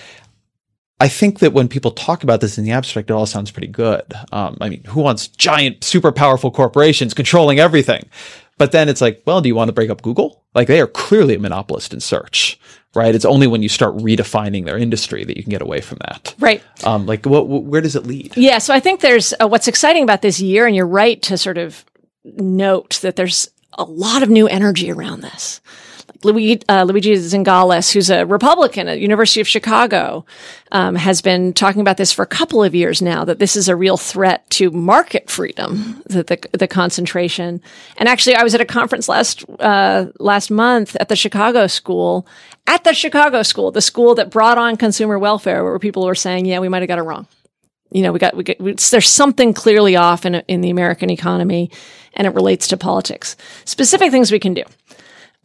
[0.99, 3.67] I think that when people talk about this in the abstract, it all sounds pretty
[3.67, 4.13] good.
[4.31, 8.09] Um, I mean, who wants giant, super powerful corporations controlling everything?
[8.57, 10.45] But then it's like, well, do you want to break up Google?
[10.53, 12.57] Like they are clearly a monopolist in search,
[12.95, 13.13] right?
[13.13, 16.33] It's only when you start redefining their industry that you can get away from that.
[16.39, 16.63] Right.
[16.83, 18.35] Um, like what, where does it lead?
[18.37, 18.57] Yeah.
[18.57, 21.57] So I think there's uh, what's exciting about this year, and you're right to sort
[21.57, 21.85] of
[22.23, 25.61] note that there's a lot of new energy around this.
[26.25, 30.25] Luigi, uh, Luigi Zingales, who's a Republican at University of Chicago,
[30.71, 33.23] um, has been talking about this for a couple of years now.
[33.23, 37.61] That this is a real threat to market freedom, that the the concentration.
[37.97, 42.27] And actually, I was at a conference last uh, last month at the Chicago School,
[42.67, 46.45] at the Chicago School, the school that brought on consumer welfare, where people were saying,
[46.45, 47.27] "Yeah, we might have got it wrong."
[47.91, 51.09] You know, we got we get we, there's something clearly off in in the American
[51.09, 51.69] economy,
[52.15, 53.37] and it relates to politics.
[53.63, 54.63] Specific things we can do.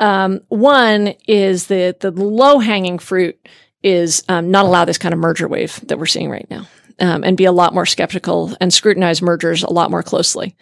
[0.01, 3.39] Um, one is that the low hanging fruit
[3.83, 6.67] is um, not allow this kind of merger wave that we're seeing right now,
[6.99, 10.57] um, and be a lot more skeptical and scrutinize mergers a lot more closely.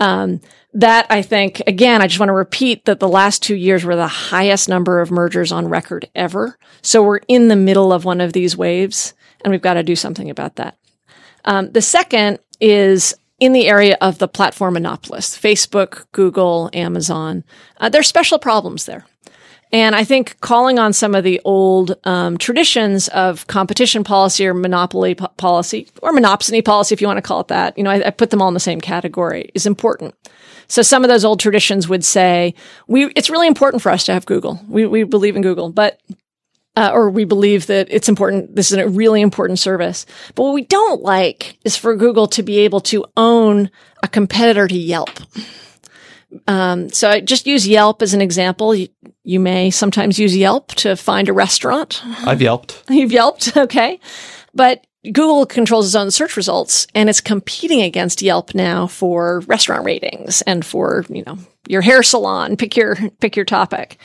[0.00, 0.40] Um,
[0.74, 3.96] that I think again, I just want to repeat that the last two years were
[3.96, 6.58] the highest number of mergers on record ever.
[6.82, 9.96] So we're in the middle of one of these waves, and we've got to do
[9.96, 10.76] something about that.
[11.44, 17.44] Um, the second is in the area of the platform monopolists, Facebook, Google, Amazon.
[17.78, 19.04] Uh, there's special problems there.
[19.72, 24.54] And I think calling on some of the old um, traditions of competition policy or
[24.54, 27.90] monopoly po- policy or monopsony policy, if you want to call it that, you know,
[27.90, 30.14] I, I put them all in the same category, is important.
[30.68, 32.54] So some of those old traditions would say,
[32.86, 34.60] we, it's really important for us to have Google.
[34.68, 36.00] We, we believe in Google, but
[36.76, 38.54] uh, or we believe that it's important.
[38.54, 40.06] This is a really important service.
[40.34, 43.70] But what we don't like is for Google to be able to own
[44.02, 45.10] a competitor to Yelp.
[46.48, 48.74] Um, so I just use Yelp as an example.
[48.74, 48.88] You,
[49.22, 52.02] you, may sometimes use Yelp to find a restaurant.
[52.26, 52.82] I've Yelped.
[52.90, 53.56] You've Yelped.
[53.56, 54.00] Okay.
[54.52, 59.84] But Google controls its own search results and it's competing against Yelp now for restaurant
[59.84, 61.38] ratings and for, you know,
[61.68, 62.56] your hair salon.
[62.56, 63.98] Pick your, pick your topic.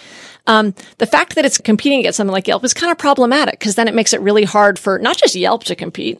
[0.49, 3.75] Um, the fact that it's competing against something like Yelp is kind of problematic because
[3.75, 6.19] then it makes it really hard for not just Yelp to compete,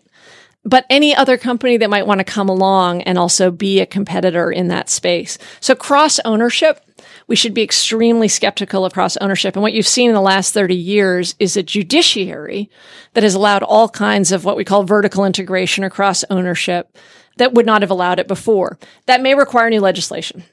[0.64, 4.52] but any other company that might want to come along and also be a competitor
[4.52, 5.40] in that space.
[5.60, 6.80] So cross ownership,
[7.26, 9.56] we should be extremely skeptical of cross ownership.
[9.56, 12.70] And what you've seen in the last 30 years is a judiciary
[13.16, 16.96] that has allowed all kinds of what we call vertical integration or cross ownership
[17.38, 18.78] that would not have allowed it before.
[19.08, 20.44] That may require new legislation.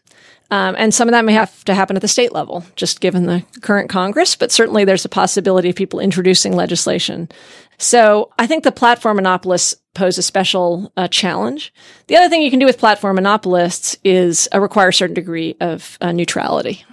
[0.51, 3.27] Um, and some of that may have to happen at the state level, just given
[3.27, 7.29] the current Congress, but certainly there's a possibility of people introducing legislation.
[7.79, 11.73] So I think the platform monopolists pose a special uh, challenge.
[12.07, 15.57] The other thing you can do with platform monopolists is uh, require a certain degree
[15.61, 16.85] of uh, neutrality.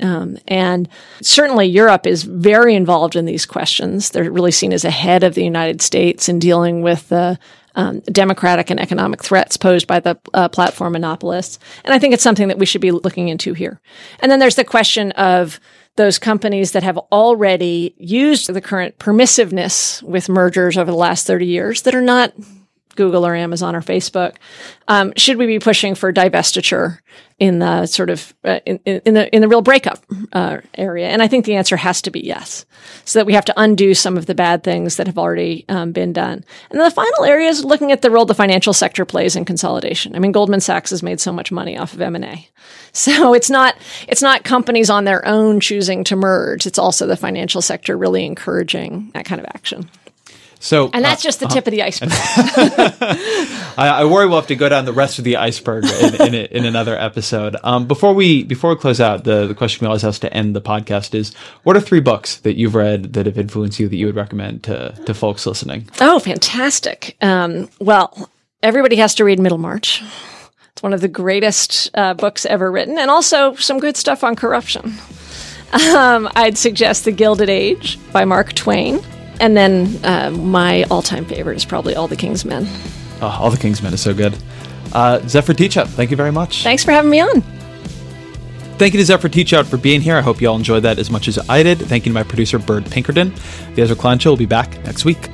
[0.00, 0.88] Um, and
[1.20, 4.10] certainly Europe is very involved in these questions.
[4.10, 7.38] They're really seen as ahead of the United States in dealing with the
[7.74, 11.58] um, democratic and economic threats posed by the uh, platform monopolists.
[11.84, 13.80] And I think it's something that we should be looking into here.
[14.20, 15.60] And then there's the question of
[15.96, 21.46] those companies that have already used the current permissiveness with mergers over the last 30
[21.46, 22.32] years that are not
[22.96, 24.36] Google or Amazon or Facebook.
[24.88, 26.98] Um, should we be pushing for divestiture
[27.38, 29.98] in the sort of uh, in, in, the in the real breakup
[30.32, 31.08] uh, area?
[31.08, 32.66] And I think the answer has to be yes.
[33.04, 35.92] So that we have to undo some of the bad things that have already um,
[35.92, 36.44] been done.
[36.70, 39.44] And then the final area is looking at the role the financial sector plays in
[39.44, 40.14] consolidation.
[40.14, 42.48] I mean, Goldman Sachs has made so much money off of M and A,
[42.92, 43.76] so it's not
[44.08, 46.66] it's not companies on their own choosing to merge.
[46.66, 49.88] It's also the financial sector really encouraging that kind of action.
[50.62, 52.10] So, and that's uh, just the tip uh, of the iceberg.
[53.76, 56.34] I, I, worry we'll have to go down the rest of the iceberg in, in,
[56.34, 57.56] in another episode.
[57.64, 60.54] Um, before we before we close out, the, the question we always ask to end
[60.54, 61.34] the podcast is:
[61.64, 64.62] What are three books that you've read that have influenced you that you would recommend
[64.62, 65.88] to to folks listening?
[66.00, 67.16] Oh, fantastic!
[67.20, 68.30] Um, well,
[68.62, 70.00] everybody has to read Middlemarch.
[70.70, 74.36] It's one of the greatest uh, books ever written, and also some good stuff on
[74.36, 74.94] corruption.
[75.72, 79.00] Um, I'd suggest The Gilded Age by Mark Twain.
[79.42, 82.64] And then uh, my all-time favorite is probably All the King's Men.
[83.20, 84.38] Oh, All the King's Men is so good.
[84.92, 86.62] Uh, Zephyr Teachout, thank you very much.
[86.62, 87.42] Thanks for having me on.
[88.78, 90.16] Thank you to Zephyr Teachout for being here.
[90.16, 91.78] I hope you all enjoyed that as much as I did.
[91.78, 93.34] Thank you to my producer, Bird Pinkerton.
[93.74, 95.28] The Ezra Klein Show will be back next week.